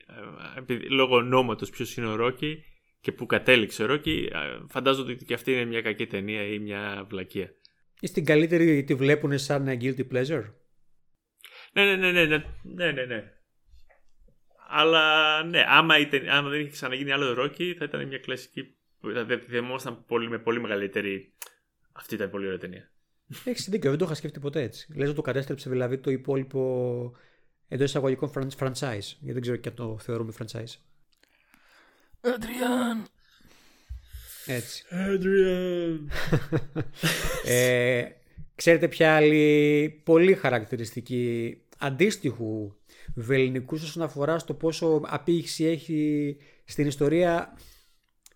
λόγω 0.89 1.17
ονόματος 1.17 1.71
ποιος 1.71 1.97
είναι 1.97 2.07
ο 2.07 2.15
Ρόκι 2.15 2.65
και 3.01 3.13
που 3.13 3.27
κατέληξε 3.27 3.83
ο 3.83 3.87
Ρόκι, 3.87 4.29
ε, 4.33 4.39
φαντάζονται 4.69 5.13
ότι 5.13 5.25
και 5.25 5.35
αυτή 5.35 5.53
είναι 5.53 5.65
μια 5.65 5.83
κακή 5.83 6.07
ταινία 6.07 6.43
ή 6.43 6.59
μια 6.59 7.07
βλακεία. 7.09 7.55
Ή 8.01 8.07
στην 8.07 8.25
καλύτερη 8.25 8.85
τη 8.85 8.95
βλέπουν 8.95 9.39
σαν 9.39 9.79
guilty 9.81 10.13
pleasure; 10.13 10.45
Ναι, 11.73 11.85
ναι, 11.85 11.97
ναι, 11.97 12.25
ναι, 12.25 12.45
ναι, 12.63 12.93
ναι, 12.93 13.05
ναι. 13.05 13.33
Ναι. 14.69 14.81
Αλλά 14.81 15.45
ναι, 15.45 15.65
άμα, 15.69 15.99
ήταν, 15.99 16.29
άμα 16.29 16.49
δεν 16.49 16.61
είχε 16.61 16.71
ξαναγίνει 16.71 17.13
άλλο 17.13 17.33
Ρόκι, 17.33 17.75
θα 17.79 17.85
ήταν 17.85 18.07
μια 18.07 18.19
κλασική. 18.19 18.77
Θα 19.15 19.39
θυμόμασταν 19.49 20.05
πολύ, 20.07 20.29
με 20.29 20.39
πολύ 20.39 20.61
μεγαλύτερη. 20.61 21.33
Αυτή 21.93 22.15
ήταν 22.15 22.31
πολύ 22.31 22.47
ωραία 22.47 22.59
ταινία. 22.59 22.91
Έχεις 23.45 23.69
δίκιο, 23.69 23.91
δεν 23.91 23.99
το 23.99 24.05
είχα 24.05 24.15
σκεφτεί 24.15 24.41
ποτέ 24.41 24.63
έτσι. 24.63 24.93
Λες 24.97 25.15
το 25.15 25.23
κατέστρεψε 25.23 25.71
δηλαδή 25.71 25.99
το 25.99 26.11
υπόλοιπο 26.11 27.13
εντός 27.69 27.89
εισαγωγικών 27.89 28.31
franchise. 28.59 28.99
Γιατί 29.19 29.33
δεν 29.33 29.41
ξέρω 29.41 29.57
και 29.57 29.69
αν 29.69 29.75
το 29.75 29.99
θεωρούμε 29.99 30.33
franchise. 30.39 30.77
Adrian! 32.21 33.07
Έτσι. 34.47 34.85
Adrian! 34.91 35.99
ε, 37.55 38.05
ξέρετε 38.55 38.89
ποια 38.89 39.17
άλλη 39.17 40.03
πολύ 40.05 40.35
χαρακτηριστική 40.35 41.57
αντίστοιχου 41.79 42.77
βεληνικούς 43.15 43.83
όσον 43.83 44.03
αφορά 44.03 44.39
στο 44.39 44.55
πόσο 44.55 45.01
απήχηση 45.05 45.65
έχει 45.65 46.37
στην 46.65 46.87
ιστορία 46.87 47.59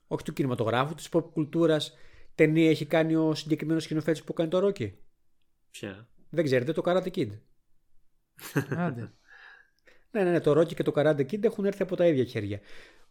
όχι 0.06 0.24
του 0.24 0.32
κινηματογράφου, 0.32 0.94
της 0.94 1.08
pop 1.12 1.24
κουλτούρας 1.32 1.94
ταινία 2.34 2.70
έχει 2.70 2.86
κάνει 2.86 3.14
ο 3.14 3.34
συγκεκριμένος 3.34 3.82
σκηνοθέτης 3.82 4.22
που 4.22 4.32
κάνει 4.32 4.48
το 4.50 4.58
Ρόκι. 4.58 4.98
Ποια; 5.70 6.08
Δεν 6.30 6.44
ξέρετε, 6.44 6.72
το 6.72 6.82
Karate 6.84 7.08
Kid. 7.14 7.28
Άντε. 8.76 9.12
ναι, 10.10 10.22
ναι, 10.22 10.30
ναι, 10.30 10.40
το 10.40 10.60
Rocky 10.60 10.74
και 10.74 10.82
το 10.82 10.92
Karate 10.94 11.20
Kid 11.20 11.44
έχουν 11.44 11.64
έρθει 11.64 11.82
από 11.82 11.96
τα 11.96 12.06
ίδια 12.06 12.24
χέρια. 12.24 12.60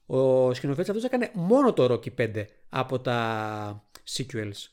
Ο 0.05 0.53
σκηνοθέτης 0.53 0.89
αυτός 0.89 1.03
έκανε 1.03 1.31
μόνο 1.33 1.73
το 1.73 1.93
Rocky 1.93 2.15
5 2.17 2.45
από 2.69 2.99
τα 2.99 3.87
sequels. 4.09 4.67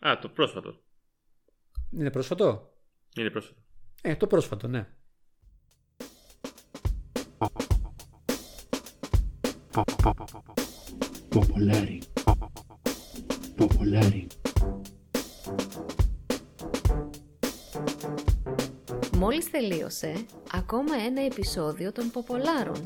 Α, 0.00 0.18
το 0.18 0.28
πρόσφατο. 0.28 0.80
Είναι 1.90 2.10
πρόσφατο; 2.10 2.74
Είναι 3.16 3.30
πρόσφατο. 3.30 3.60
Ε, 4.02 4.16
το 4.16 4.26
πρόσφατο, 4.26 4.68
ναι. 4.68 4.97
Popolari. 11.28 11.98
Popolari. 13.58 14.26
Μόλις 19.18 19.50
τελείωσε 19.50 20.26
ακόμα 20.52 20.94
ένα 21.06 21.24
επεισόδιο 21.24 21.92
των 21.92 22.10
Ποπολάρων. 22.10 22.80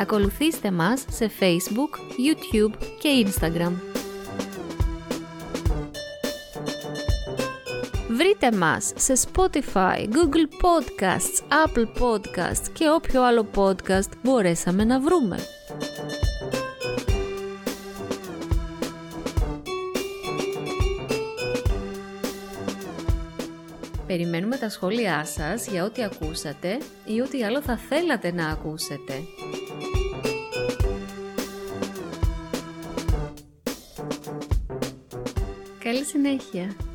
Ακολουθήστε 0.00 0.70
μας 0.70 1.04
σε 1.10 1.30
Facebook, 1.40 2.20
YouTube 2.28 2.74
και 3.00 3.26
Instagram. 3.26 3.89
Βρείτε 8.40 8.56
μας 8.56 8.92
σε 8.96 9.12
Spotify, 9.32 10.08
Google 10.08 10.46
Podcasts, 10.62 11.66
Apple 11.66 12.02
Podcasts 12.02 12.68
και 12.72 12.90
όποιο 12.90 13.24
άλλο 13.24 13.46
podcast 13.54 14.08
μπορέσαμε 14.22 14.84
να 14.84 15.00
βρούμε. 15.00 15.36
Περιμένουμε 24.06 24.56
τα 24.56 24.68
σχόλιά 24.68 25.24
σας 25.24 25.66
για 25.66 25.84
ό,τι 25.84 26.04
ακούσατε 26.04 26.78
ή 27.04 27.20
ό,τι 27.20 27.44
άλλο 27.44 27.62
θα 27.62 27.76
θέλατε 27.76 28.32
να 28.32 28.48
ακούσετε. 28.48 29.14
Καλή 35.78 36.04
συνέχεια! 36.04 36.89